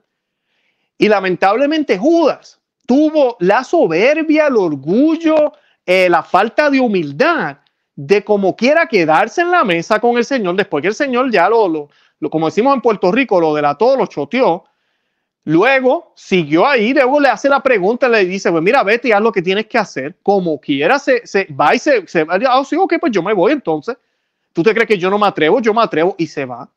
Y 0.97 1.07
lamentablemente 1.07 1.97
Judas 1.97 2.59
tuvo 2.85 3.37
la 3.39 3.63
soberbia, 3.63 4.47
el 4.47 4.57
orgullo, 4.57 5.53
eh, 5.85 6.09
la 6.09 6.23
falta 6.23 6.69
de 6.69 6.79
humildad 6.79 7.57
de 7.95 8.23
como 8.23 8.55
quiera 8.55 8.87
quedarse 8.87 9.41
en 9.41 9.51
la 9.51 9.63
mesa 9.63 9.99
con 9.99 10.17
el 10.17 10.25
Señor 10.25 10.55
después 10.55 10.81
que 10.81 10.87
el 10.87 10.95
Señor 10.95 11.31
ya 11.31 11.49
lo, 11.49 11.67
lo, 11.67 12.29
como 12.29 12.45
decimos 12.45 12.75
en 12.75 12.81
Puerto 12.81 13.11
Rico, 13.11 13.39
lo 13.39 13.55
delató, 13.55 13.95
lo 13.97 14.05
choteó. 14.05 14.65
Luego 15.47 16.11
siguió 16.13 16.67
ahí, 16.67 16.93
luego 16.93 17.21
le 17.21 17.29
hace 17.29 17.47
la 17.47 17.63
pregunta, 17.63 18.09
le 18.09 18.25
dice, 18.25 18.51
pues 18.51 18.61
mira, 18.61 18.83
vete 18.83 19.07
y 19.07 19.11
haz 19.13 19.21
lo 19.21 19.31
que 19.31 19.41
tienes 19.41 19.65
que 19.67 19.77
hacer, 19.77 20.13
como 20.21 20.59
quiera, 20.59 20.99
se, 20.99 21.25
se 21.25 21.45
va 21.45 21.73
y 21.73 21.79
se, 21.79 22.05
se 22.05 22.25
va, 22.25 22.37
oh, 22.59 22.65
sí, 22.65 22.75
ok, 22.75 22.95
pues 22.99 23.13
yo 23.13 23.23
me 23.23 23.31
voy 23.31 23.53
entonces. 23.53 23.95
¿Tú 24.51 24.61
te 24.61 24.73
crees 24.73 24.89
que 24.89 24.97
yo 24.97 25.09
no 25.09 25.17
me 25.17 25.25
atrevo? 25.25 25.61
Yo 25.61 25.73
me 25.73 25.81
atrevo 25.81 26.15
y 26.17 26.27
se 26.27 26.43
va. 26.43 26.69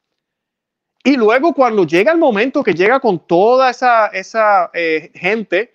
Y 1.02 1.16
luego 1.16 1.52
cuando 1.52 1.84
llega 1.84 2.12
el 2.12 2.18
momento 2.18 2.62
que 2.62 2.72
llega 2.72 3.00
con 3.00 3.18
toda 3.26 3.70
esa, 3.70 4.06
esa 4.06 4.70
eh, 4.72 5.10
gente, 5.16 5.74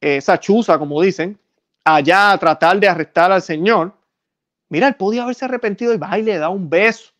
esa 0.00 0.38
chuza, 0.38 0.78
como 0.78 1.02
dicen, 1.02 1.36
allá 1.82 2.30
a 2.30 2.38
tratar 2.38 2.78
de 2.78 2.86
arrestar 2.86 3.32
al 3.32 3.42
Señor, 3.42 3.92
mira, 4.68 4.86
él 4.86 4.94
podía 4.94 5.24
haberse 5.24 5.46
arrepentido 5.46 5.92
y 5.92 5.96
va 5.98 6.16
y 6.16 6.22
le 6.22 6.38
da 6.38 6.48
un 6.48 6.70
beso. 6.70 7.10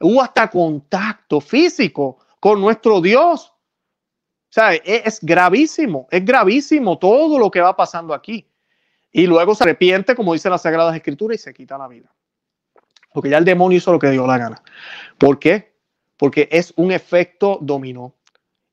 Hubo 0.00 0.20
hasta 0.20 0.50
contacto 0.50 1.40
físico 1.40 2.18
con 2.40 2.60
nuestro 2.60 3.00
Dios. 3.00 3.53
Sea, 4.54 4.74
es, 4.74 4.82
es 4.84 5.18
gravísimo, 5.20 6.06
es 6.12 6.24
gravísimo 6.24 6.96
todo 6.96 7.40
lo 7.40 7.50
que 7.50 7.60
va 7.60 7.74
pasando 7.74 8.14
aquí. 8.14 8.46
Y 9.10 9.26
luego 9.26 9.52
se 9.52 9.64
arrepiente, 9.64 10.14
como 10.14 10.32
dice 10.32 10.48
la 10.48 10.58
Sagradas 10.58 10.94
Escrituras, 10.94 11.40
y 11.40 11.42
se 11.42 11.52
quita 11.52 11.76
la 11.76 11.88
vida. 11.88 12.14
Porque 13.12 13.30
ya 13.30 13.38
el 13.38 13.44
demonio 13.44 13.78
hizo 13.78 13.90
lo 13.90 13.98
que 13.98 14.12
dio 14.12 14.24
la 14.28 14.38
gana. 14.38 14.62
¿Por 15.18 15.40
qué? 15.40 15.74
Porque 16.16 16.48
es 16.52 16.72
un 16.76 16.92
efecto 16.92 17.58
dominó. 17.62 18.14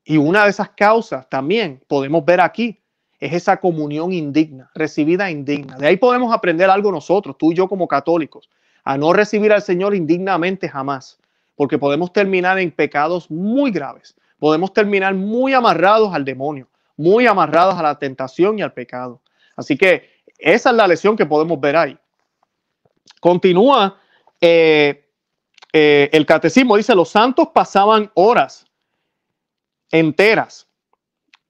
Y 0.04 0.18
una 0.18 0.44
de 0.44 0.50
esas 0.50 0.70
causas 0.70 1.28
también 1.28 1.82
podemos 1.88 2.24
ver 2.24 2.40
aquí 2.40 2.80
es 3.18 3.32
esa 3.32 3.56
comunión 3.56 4.12
indigna, 4.12 4.70
recibida 4.76 5.32
indigna. 5.32 5.78
De 5.78 5.88
ahí 5.88 5.96
podemos 5.96 6.32
aprender 6.32 6.70
algo 6.70 6.92
nosotros, 6.92 7.36
tú 7.36 7.50
y 7.50 7.56
yo 7.56 7.68
como 7.68 7.88
católicos, 7.88 8.48
a 8.84 8.96
no 8.96 9.12
recibir 9.12 9.52
al 9.52 9.62
Señor 9.62 9.96
indignamente 9.96 10.68
jamás, 10.68 11.18
porque 11.56 11.76
podemos 11.76 12.12
terminar 12.12 12.60
en 12.60 12.70
pecados 12.70 13.28
muy 13.32 13.72
graves, 13.72 14.14
podemos 14.42 14.72
terminar 14.72 15.14
muy 15.14 15.54
amarrados 15.54 16.12
al 16.12 16.24
demonio, 16.24 16.68
muy 16.96 17.28
amarrados 17.28 17.76
a 17.76 17.82
la 17.84 17.96
tentación 17.96 18.58
y 18.58 18.62
al 18.62 18.72
pecado. 18.72 19.22
Así 19.54 19.78
que 19.78 20.10
esa 20.36 20.70
es 20.70 20.76
la 20.76 20.88
lección 20.88 21.16
que 21.16 21.24
podemos 21.24 21.60
ver 21.60 21.76
ahí. 21.76 21.96
Continúa 23.20 24.00
eh, 24.40 25.08
eh, 25.72 26.10
el 26.12 26.26
catecismo 26.26 26.76
dice, 26.76 26.92
los 26.96 27.10
santos 27.10 27.50
pasaban 27.54 28.10
horas 28.14 28.66
enteras 29.92 30.66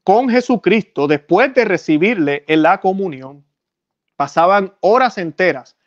con 0.04 0.28
Jesucristo 0.28 1.06
después 1.06 1.54
de 1.54 1.64
recibirle 1.64 2.44
en 2.46 2.60
la 2.60 2.78
comunión. 2.78 3.42
Pasaban 4.16 4.74
horas 4.80 5.16
enteras 5.16 5.78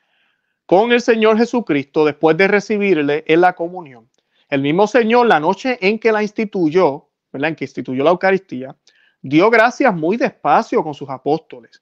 con 0.65 0.91
el 0.91 1.01
Señor 1.01 1.37
Jesucristo 1.37 2.03
después 2.03 2.35
de 2.35 2.47
recibirle 2.47 3.23
en 3.27 3.41
la 3.41 3.53
comunión. 3.53 4.09
El 4.49 4.61
mismo 4.61 4.87
Señor, 4.87 5.27
la 5.27 5.39
noche 5.39 5.77
en 5.81 5.99
que 5.99 6.11
la 6.11 6.21
instituyó, 6.21 7.09
¿verdad? 7.31 7.49
en 7.49 7.55
que 7.55 7.65
instituyó 7.65 8.03
la 8.03 8.11
Eucaristía, 8.11 8.75
dio 9.21 9.49
gracias 9.49 9.93
muy 9.93 10.17
despacio 10.17 10.83
con 10.83 10.93
sus 10.93 11.09
apóstoles. 11.09 11.81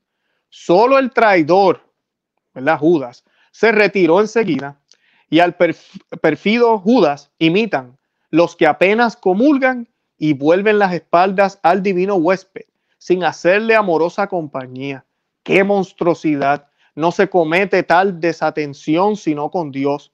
Solo 0.49 0.97
el 0.97 1.11
traidor, 1.11 1.81
¿verdad? 2.53 2.79
Judas, 2.79 3.25
se 3.51 3.71
retiró 3.71 4.21
enseguida 4.21 4.79
y 5.29 5.39
al 5.39 5.55
perfido 5.55 6.79
Judas 6.79 7.31
imitan 7.39 7.97
los 8.29 8.55
que 8.55 8.65
apenas 8.65 9.15
comulgan 9.17 9.89
y 10.17 10.33
vuelven 10.33 10.79
las 10.79 10.93
espaldas 10.93 11.59
al 11.63 11.83
divino 11.83 12.15
huésped 12.15 12.65
sin 12.97 13.25
hacerle 13.25 13.75
amorosa 13.75 14.27
compañía. 14.27 15.05
¡Qué 15.43 15.65
monstruosidad! 15.65 16.69
No 16.95 17.11
se 17.11 17.27
comete 17.29 17.83
tal 17.83 18.21
desatención 18.21 19.17
sino 19.17 19.51
con 19.51 19.71
Dios. 19.71 20.12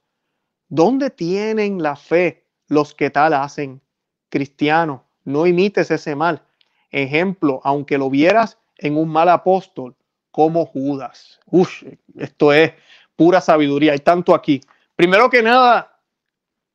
¿Dónde 0.70 1.10
tienen 1.10 1.82
la 1.82 1.96
fe 1.96 2.46
los 2.68 2.94
que 2.94 3.10
tal 3.10 3.34
hacen? 3.34 3.82
Cristiano, 4.30 5.04
no 5.26 5.48
imites 5.48 5.92
ese 5.92 6.16
mal. 6.16 6.44
Ejemplo, 6.92 7.60
aunque 7.64 7.98
lo 7.98 8.10
vieras 8.10 8.58
en 8.78 8.96
un 8.96 9.10
mal 9.10 9.30
apóstol, 9.30 9.96
como 10.32 10.66
Judas. 10.66 11.40
Uf, 11.48 11.84
esto 12.18 12.54
es 12.54 12.74
pura 13.16 13.42
sabiduría. 13.42 13.94
Hay 13.94 14.00
tanto 14.00 14.34
aquí. 14.34 14.62
Primero 14.96 15.30
que 15.30 15.42
nada, 15.42 16.00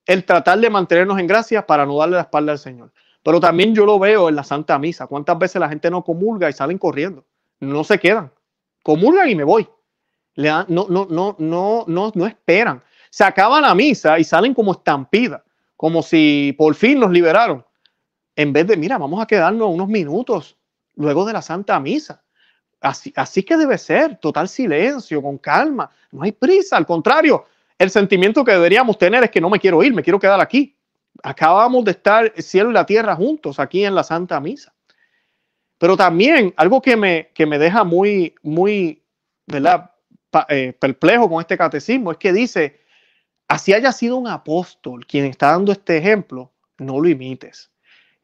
el 0.07 0.25
tratar 0.25 0.59
de 0.59 0.71
mantenernos 0.71 1.19
en 1.19 1.27
gracia 1.27 1.67
para 1.67 1.87
no 1.87 1.97
darle 1.97 2.17
la 2.17 2.23
espalda 2.23 2.53
al 2.53 2.59
Señor. 2.59 2.93
Pero 3.23 3.41
también 3.41 3.75
yo 3.75 3.87
lo 3.87 3.99
veo 3.99 4.29
en 4.29 4.37
la 4.37 4.45
Santa 4.45 4.79
Misa. 4.79 5.07
¿Cuántas 5.07 5.39
veces 5.39 5.61
la 5.61 5.69
gente 5.69 5.91
no 5.91 6.05
comulga 6.05 6.51
y 6.51 6.53
salen 6.53 6.79
corriendo? 6.79 7.25
No 7.61 7.85
se 7.85 7.99
quedan. 7.99 8.31
Comulgan 8.83 9.31
y 9.31 9.35
me 9.35 9.45
voy. 9.45 9.69
No, 10.37 10.67
no, 10.69 10.87
no, 10.89 11.37
no, 11.39 11.85
no, 11.89 12.13
no 12.15 12.27
esperan. 12.27 12.83
Se 13.15 13.23
acaba 13.23 13.61
la 13.61 13.77
misa 13.77 14.19
y 14.19 14.25
salen 14.25 14.53
como 14.53 14.73
estampida, 14.73 15.45
como 15.77 16.03
si 16.03 16.53
por 16.59 16.75
fin 16.75 16.99
los 16.99 17.13
liberaron. 17.13 17.65
En 18.35 18.53
vez 18.53 18.67
de, 18.67 18.77
mira, 18.77 18.99
vamos 18.99 19.23
a 19.23 19.27
quedarnos 19.29 19.69
unos 19.69 19.87
minutos 19.87 20.59
luego 20.97 21.25
de 21.25 21.33
la 21.33 21.41
Santa 21.41 21.79
Misa. 21.79 22.25
Así, 22.81 23.13
así 23.15 23.45
que 23.45 23.57
debe 23.57 23.79
ser, 23.79 24.17
total 24.17 24.49
silencio, 24.49 25.23
con 25.23 25.39
calma, 25.39 25.89
no 26.11 26.25
hay 26.25 26.33
prisa, 26.33 26.77
al 26.77 26.87
contrario, 26.87 27.45
el 27.79 27.89
sentimiento 27.89 28.45
que 28.45 28.51
deberíamos 28.51 28.99
tener 28.99 29.23
es 29.23 29.31
que 29.31 29.41
no 29.41 29.49
me 29.49 29.61
quiero 29.61 29.81
ir, 29.85 29.95
me 29.95 30.03
quiero 30.03 30.19
quedar 30.19 30.41
aquí. 30.41 30.77
Acabamos 31.23 31.85
de 31.85 31.93
estar 31.93 32.33
el 32.35 32.43
cielo 32.43 32.71
y 32.71 32.73
la 32.73 32.85
tierra 32.85 33.15
juntos 33.15 33.61
aquí 33.61 33.85
en 33.85 33.95
la 33.95 34.03
Santa 34.03 34.41
Misa. 34.41 34.75
Pero 35.79 35.97
también 35.97 36.53
algo 36.57 36.83
que 36.83 36.97
me, 36.97 37.31
que 37.33 37.47
me 37.47 37.61
deja 37.61 37.85
muy, 37.85 38.35
muy, 38.43 39.05
¿verdad? 39.47 39.93
Eh, 40.49 40.77
perplejo 40.77 41.31
con 41.31 41.41
este 41.41 41.57
catecismo 41.57 42.11
es 42.11 42.19
que 42.19 42.33
dice, 42.33 42.83
así 43.49 43.73
haya 43.73 43.93
sido 43.93 44.17
un 44.17 44.29
apóstol 44.29 45.07
quien 45.07 45.25
está 45.27 45.53
dando 45.53 45.73
este 45.73 45.97
ejemplo, 45.97 46.53
no 46.79 47.01
lo 47.01 47.09
imites. 47.09 47.71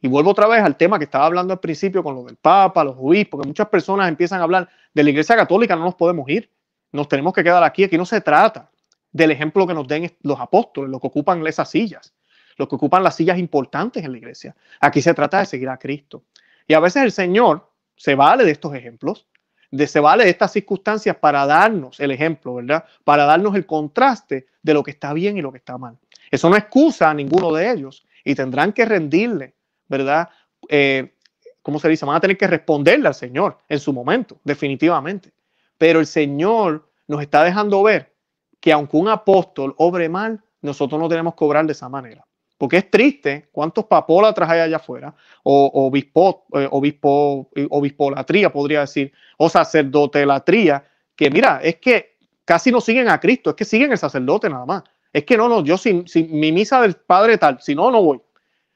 Y 0.01 0.07
vuelvo 0.07 0.31
otra 0.31 0.47
vez 0.47 0.63
al 0.63 0.75
tema 0.77 0.97
que 0.97 1.05
estaba 1.05 1.25
hablando 1.25 1.53
al 1.53 1.59
principio 1.59 2.03
con 2.03 2.15
lo 2.15 2.23
del 2.23 2.35
Papa, 2.35 2.83
los 2.83 2.95
obispos, 2.97 3.37
porque 3.37 3.47
muchas 3.47 3.67
personas 3.67 4.09
empiezan 4.09 4.39
a 4.39 4.43
hablar 4.43 4.67
de 4.93 5.03
la 5.03 5.09
Iglesia 5.11 5.35
Católica, 5.35 5.75
no 5.75 5.83
nos 5.83 5.95
podemos 5.95 6.27
ir, 6.27 6.49
nos 6.91 7.07
tenemos 7.07 7.33
que 7.33 7.43
quedar 7.43 7.63
aquí, 7.63 7.83
aquí 7.83 7.97
no 7.97 8.05
se 8.05 8.19
trata 8.19 8.69
del 9.11 9.31
ejemplo 9.31 9.67
que 9.67 9.73
nos 9.73 9.87
den 9.87 10.11
los 10.23 10.39
apóstoles, 10.39 10.89
los 10.89 10.99
que 10.99 11.07
ocupan 11.07 11.45
esas 11.45 11.69
sillas, 11.69 12.13
los 12.57 12.67
que 12.67 12.75
ocupan 12.75 13.03
las 13.03 13.15
sillas 13.15 13.37
importantes 13.37 14.03
en 14.03 14.11
la 14.11 14.17
iglesia. 14.17 14.55
Aquí 14.79 15.01
se 15.01 15.13
trata 15.13 15.39
de 15.39 15.45
seguir 15.45 15.69
a 15.69 15.77
Cristo. 15.77 16.23
Y 16.67 16.73
a 16.73 16.79
veces 16.79 17.03
el 17.03 17.11
Señor 17.11 17.69
se 17.95 18.15
vale 18.15 18.43
de 18.43 18.51
estos 18.51 18.73
ejemplos, 18.73 19.27
de, 19.71 19.87
se 19.87 19.99
vale 19.99 20.25
de 20.25 20.29
estas 20.29 20.51
circunstancias 20.51 21.15
para 21.15 21.45
darnos 21.45 21.99
el 21.99 22.11
ejemplo, 22.11 22.55
¿verdad? 22.55 22.85
Para 23.03 23.25
darnos 23.25 23.55
el 23.55 23.65
contraste 23.65 24.47
de 24.61 24.73
lo 24.73 24.83
que 24.83 24.91
está 24.91 25.13
bien 25.13 25.37
y 25.37 25.41
lo 25.41 25.51
que 25.51 25.57
está 25.57 25.77
mal. 25.77 25.97
Eso 26.29 26.49
no 26.49 26.55
excusa 26.55 27.09
a 27.09 27.13
ninguno 27.13 27.51
de 27.53 27.71
ellos 27.71 28.05
y 28.23 28.35
tendrán 28.35 28.73
que 28.73 28.85
rendirle, 28.85 29.55
¿verdad? 29.87 30.29
Eh, 30.69 31.15
¿Cómo 31.61 31.79
se 31.79 31.89
dice? 31.89 32.05
Van 32.05 32.15
a 32.15 32.19
tener 32.19 32.37
que 32.37 32.47
responderle 32.47 33.07
al 33.07 33.15
Señor 33.15 33.57
en 33.67 33.79
su 33.79 33.93
momento, 33.93 34.39
definitivamente. 34.43 35.31
Pero 35.77 35.99
el 35.99 36.07
Señor 36.07 36.89
nos 37.07 37.21
está 37.21 37.43
dejando 37.43 37.81
ver 37.83 38.13
que 38.59 38.71
aunque 38.71 38.97
un 38.97 39.09
apóstol 39.09 39.73
obre 39.77 40.09
mal, 40.09 40.43
nosotros 40.61 40.99
no 40.99 41.09
tenemos 41.09 41.33
que 41.33 41.39
cobrar 41.39 41.65
de 41.65 41.71
esa 41.73 41.89
manera. 41.89 42.25
Porque 42.61 42.77
es 42.77 42.91
triste 42.91 43.49
cuántos 43.51 43.85
papólatras 43.85 44.47
hay 44.47 44.59
allá 44.59 44.75
afuera, 44.75 45.15
o, 45.41 45.71
obispo, 45.87 46.45
eh, 46.53 46.67
obispo, 46.69 47.49
eh, 47.55 47.65
obispolatría, 47.67 48.53
podría 48.53 48.81
decir, 48.81 49.11
o 49.39 49.49
sacerdotelatría, 49.49 50.85
que 51.15 51.31
mira, 51.31 51.59
es 51.63 51.77
que 51.77 52.17
casi 52.45 52.71
no 52.71 52.79
siguen 52.79 53.09
a 53.09 53.19
Cristo, 53.19 53.49
es 53.49 53.55
que 53.55 53.65
siguen 53.65 53.91
el 53.91 53.97
sacerdote 53.97 54.47
nada 54.47 54.67
más. 54.67 54.83
Es 55.11 55.25
que 55.25 55.37
no, 55.37 55.49
no, 55.49 55.63
yo 55.63 55.75
sin, 55.75 56.05
mi 56.29 56.51
misa 56.51 56.79
del 56.81 56.93
padre 56.93 57.39
tal, 57.39 57.59
si 57.59 57.73
no, 57.73 57.89
no 57.89 58.03
voy. 58.03 58.21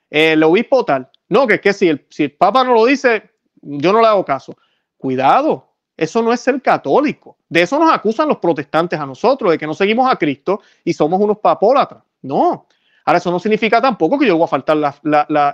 El 0.10 0.42
obispo 0.42 0.84
tal, 0.84 1.08
no, 1.30 1.46
que 1.46 1.54
es 1.54 1.62
que 1.62 1.72
si 1.72 1.88
el, 1.88 2.08
si 2.10 2.24
el 2.24 2.32
papa 2.32 2.64
no 2.64 2.74
lo 2.74 2.86
dice, 2.88 3.30
yo 3.62 3.94
no 3.94 4.02
le 4.02 4.08
hago 4.08 4.26
caso. 4.26 4.58
Cuidado, 4.98 5.76
eso 5.96 6.24
no 6.24 6.34
es 6.34 6.40
ser 6.40 6.60
católico. 6.60 7.38
De 7.48 7.62
eso 7.62 7.78
nos 7.78 7.94
acusan 7.94 8.30
los 8.30 8.38
protestantes 8.38 9.00
a 9.00 9.06
nosotros, 9.06 9.52
de 9.52 9.60
que 9.60 9.68
no 9.68 9.76
seguimos 9.76 10.12
a 10.12 10.16
Cristo 10.16 10.62
y 10.84 10.92
somos 10.92 11.22
unos 11.22 11.38
papólatras. 11.38 12.02
No. 12.24 12.66
Ahora, 13.06 13.20
eso 13.20 13.32
no 13.32 13.40
significa 13.40 13.82
tampoco 13.82 14.18
que 14.18 14.28
yo 14.28 14.36
voy 14.38 14.46
a 14.46 14.48
faltar 14.48 14.78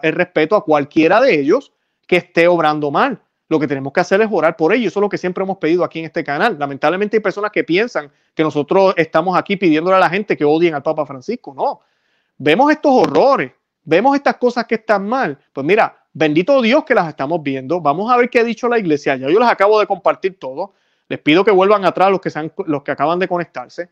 el 0.02 0.14
respeto 0.14 0.56
a 0.56 0.64
cualquiera 0.64 1.20
de 1.22 1.40
ellos 1.40 1.74
que 2.08 2.18
esté 2.18 2.48
obrando 2.48 2.90
mal. 2.92 3.22
Lo 3.50 3.60
que 3.60 3.68
tenemos 3.68 3.92
que 3.92 4.00
hacer 4.00 4.22
es 4.22 4.30
orar 4.32 4.56
por 4.56 4.74
ellos. 4.74 4.88
Eso 4.88 5.00
es 5.00 5.02
lo 5.02 5.10
que 5.10 5.18
siempre 5.18 5.44
hemos 5.44 5.58
pedido 5.58 5.84
aquí 5.84 6.00
en 6.00 6.06
este 6.06 6.24
canal. 6.24 6.58
Lamentablemente 6.58 7.18
hay 7.18 7.22
personas 7.22 7.52
que 7.52 7.66
piensan 7.66 8.10
que 8.34 8.44
nosotros 8.44 8.94
estamos 8.96 9.38
aquí 9.38 9.58
pidiéndole 9.58 9.98
a 9.98 10.00
la 10.00 10.10
gente 10.10 10.38
que 10.38 10.46
odien 10.46 10.74
al 10.74 10.82
Papa 10.82 11.06
Francisco. 11.06 11.54
No. 11.54 11.82
Vemos 12.38 12.72
estos 12.72 12.92
horrores, 12.94 13.52
vemos 13.84 14.16
estas 14.16 14.38
cosas 14.38 14.66
que 14.66 14.76
están 14.76 15.06
mal. 15.08 15.38
Pues 15.52 15.66
mira, 15.66 16.02
Bendito 16.14 16.62
Dios 16.62 16.84
que 16.84 16.94
las 16.94 17.08
estamos 17.08 17.42
viendo. 17.42 17.80
Vamos 17.80 18.12
a 18.12 18.18
ver 18.18 18.30
qué 18.30 18.40
ha 18.40 18.44
dicho 18.44 18.68
la 18.68 18.78
iglesia. 18.78 19.16
Ya 19.16 19.30
yo 19.30 19.40
les 19.40 19.50
acabo 19.50 19.80
de 19.80 19.88
compartir 19.88 20.38
todo. 20.38 20.74
Les 21.08 21.20
pido 21.20 21.44
que 21.44 21.52
vuelvan 21.52 21.86
atrás 21.86 22.12
los 22.12 22.20
que, 22.20 22.30
sean, 22.30 22.52
los 22.66 22.84
que 22.84 22.92
acaban 22.92 23.20
de 23.20 23.28
conectarse. 23.28 23.90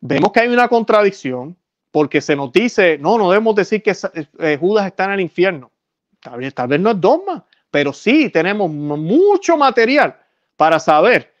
Vemos 0.00 0.30
que 0.30 0.40
hay 0.40 0.48
una 0.48 0.68
contradicción 0.68 1.56
porque 1.96 2.20
se 2.20 2.36
nos 2.36 2.52
dice, 2.52 2.98
no, 2.98 3.16
no 3.16 3.30
debemos 3.30 3.54
decir 3.54 3.82
que 3.82 3.96
eh, 4.40 4.58
Judas 4.60 4.84
está 4.84 5.06
en 5.06 5.12
el 5.12 5.20
infierno. 5.22 5.72
Tal 6.20 6.40
vez, 6.40 6.54
tal 6.54 6.68
vez 6.68 6.78
no 6.78 6.90
es 6.90 7.00
dogma, 7.00 7.46
pero 7.70 7.94
sí 7.94 8.28
tenemos 8.28 8.70
mucho 8.70 9.56
material 9.56 10.14
para 10.58 10.78
saber 10.78 11.32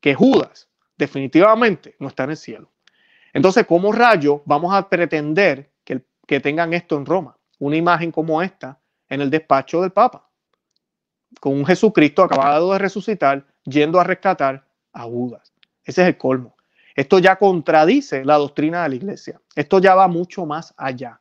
que 0.00 0.12
Judas 0.12 0.68
definitivamente 0.98 1.94
no 2.00 2.08
está 2.08 2.24
en 2.24 2.30
el 2.30 2.36
cielo. 2.36 2.72
Entonces, 3.32 3.64
¿cómo 3.68 3.92
rayo 3.92 4.42
vamos 4.46 4.74
a 4.74 4.88
pretender 4.88 5.70
que, 5.84 6.02
que 6.26 6.40
tengan 6.40 6.74
esto 6.74 6.96
en 6.96 7.06
Roma? 7.06 7.36
Una 7.60 7.76
imagen 7.76 8.10
como 8.10 8.42
esta 8.42 8.80
en 9.08 9.20
el 9.20 9.30
despacho 9.30 9.80
del 9.80 9.92
Papa, 9.92 10.28
con 11.38 11.52
un 11.52 11.64
Jesucristo 11.64 12.24
acabado 12.24 12.72
de 12.72 12.80
resucitar, 12.80 13.46
yendo 13.62 14.00
a 14.00 14.02
rescatar 14.02 14.66
a 14.92 15.02
Judas. 15.04 15.52
Ese 15.84 16.02
es 16.02 16.08
el 16.08 16.18
colmo. 16.18 16.56
Esto 17.00 17.18
ya 17.18 17.36
contradice 17.36 18.26
la 18.26 18.36
doctrina 18.36 18.82
de 18.82 18.90
la 18.90 18.94
iglesia. 18.94 19.40
Esto 19.56 19.78
ya 19.78 19.94
va 19.94 20.06
mucho 20.06 20.44
más 20.44 20.74
allá. 20.76 21.18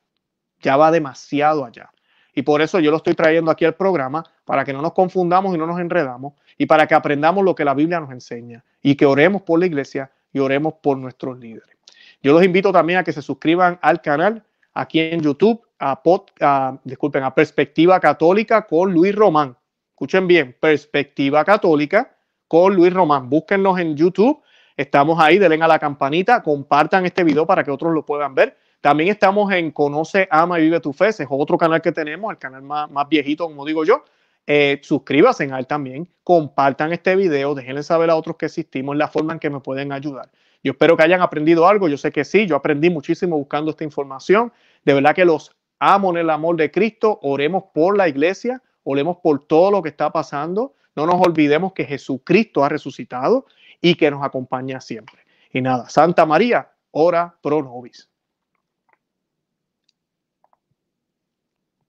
Ya 0.60 0.76
va 0.76 0.92
demasiado 0.92 1.64
allá. 1.64 1.90
Y 2.36 2.42
por 2.42 2.62
eso 2.62 2.82
yo 2.82 2.92
lo 2.92 2.98
estoy 2.98 3.14
trayendo 3.14 3.50
aquí 3.50 3.64
al 3.64 3.76
programa, 3.76 4.26
para 4.44 4.66
que 4.66 4.74
no 4.74 4.82
nos 4.82 4.92
confundamos 4.92 5.56
y 5.56 5.58
no 5.58 5.66
nos 5.66 5.80
enredamos, 5.80 6.34
y 6.58 6.66
para 6.66 6.86
que 6.86 6.96
aprendamos 6.96 7.46
lo 7.46 7.56
que 7.56 7.64
la 7.64 7.74
Biblia 7.74 8.02
nos 8.02 8.12
enseña, 8.12 8.62
y 8.82 8.96
que 8.96 9.06
oremos 9.06 9.44
por 9.44 9.58
la 9.58 9.68
iglesia 9.68 10.12
y 10.34 10.40
oremos 10.40 10.74
por 10.84 10.98
nuestros 10.98 11.40
líderes. 11.40 11.78
Yo 12.22 12.34
los 12.34 12.44
invito 12.44 12.74
también 12.74 13.00
a 13.00 13.06
que 13.06 13.14
se 13.14 13.22
suscriban 13.22 13.80
al 13.82 14.02
canal 14.02 14.44
aquí 14.74 15.00
en 15.00 15.22
YouTube 15.22 15.62
a, 15.80 16.78
disculpen, 16.84 17.24
a 17.24 17.34
Perspectiva 17.34 18.02
Católica 18.02 18.68
con 18.68 18.92
Luis 18.92 19.16
Román. 19.16 19.56
Escuchen 19.92 20.28
bien, 20.28 20.58
Perspectiva 20.60 21.46
Católica 21.46 22.18
con 22.50 22.76
Luis 22.76 22.94
Román. 22.94 23.30
Búsquennos 23.30 23.80
en 23.80 23.96
YouTube. 23.96 24.42
Estamos 24.80 25.20
ahí, 25.20 25.38
denle 25.38 25.62
a 25.62 25.68
la 25.68 25.78
campanita, 25.78 26.42
compartan 26.42 27.06
este 27.06 27.26
video 27.26 27.46
para 27.46 27.66
que 27.66 27.70
otros 27.70 27.94
lo 27.94 28.06
puedan 28.06 28.34
ver. 28.34 28.56
También 28.80 29.10
estamos 29.10 29.52
en 29.52 29.72
Conoce, 29.72 30.26
Ama 30.32 30.58
y 30.58 30.62
Vive 30.64 30.80
tu 30.80 30.94
Fe. 30.94 31.10
es 31.10 31.28
otro 31.30 31.58
canal 31.58 31.82
que 31.82 31.92
tenemos, 31.92 32.32
el 32.32 32.38
canal 32.38 32.62
más, 32.62 32.88
viejito, 33.10 33.44
como 33.44 33.66
digo 33.66 33.84
yo. 33.84 34.06
Eh, 34.48 34.80
suscríbanse 34.82 35.52
a 35.52 35.60
él 35.60 35.68
también, 35.68 36.08
compartan 36.24 36.94
este 36.94 37.18
video, 37.18 37.56
déjenle 37.56 37.84
saber 37.84 38.10
a 38.10 38.16
otros 38.16 38.38
que 38.38 38.46
existimos, 38.46 38.96
la 38.96 39.10
forma 39.10 39.34
en 39.34 39.40
que 39.40 39.50
me 39.50 39.60
pueden 39.60 39.92
ayudar. 39.92 40.32
Yo 40.64 40.72
espero 40.72 40.96
que 40.96 41.04
hayan 41.04 41.22
aprendido 41.22 41.68
algo, 41.68 41.90
yo 41.90 41.98
sé 41.98 42.14
que 42.14 42.24
sí, 42.24 42.48
yo 42.48 42.56
aprendí 42.56 42.90
muchísimo 42.90 43.38
buscando 43.38 43.72
esta 43.72 43.84
información. 43.84 44.54
De 44.86 44.94
verdad 44.94 45.14
que 45.14 45.26
los 45.26 45.52
amo 45.80 46.12
en 46.12 46.20
el 46.20 46.30
amor 46.30 46.56
de 46.56 46.72
Cristo, 46.72 47.20
oremos 47.22 47.66
por 47.74 47.98
la 47.98 48.08
iglesia, 48.08 48.64
oremos 48.84 49.18
por 49.18 49.46
todo 49.46 49.72
lo 49.72 49.82
que 49.82 49.90
está 49.90 50.10
pasando. 50.10 50.74
No 50.96 51.06
nos 51.06 51.16
olvidemos 51.16 51.74
que 51.74 51.84
Jesucristo 51.84 52.64
ha 52.64 52.70
resucitado 52.70 53.46
y 53.82 53.96
que 53.96 54.12
nos 54.12 54.24
acompaña 54.24 54.82
siempre. 54.82 55.24
Y 55.52 55.62
nada, 55.62 55.90
Santa 55.90 56.26
María, 56.26 56.72
ora 56.92 57.38
pro 57.42 57.64
nobis. 57.64 58.10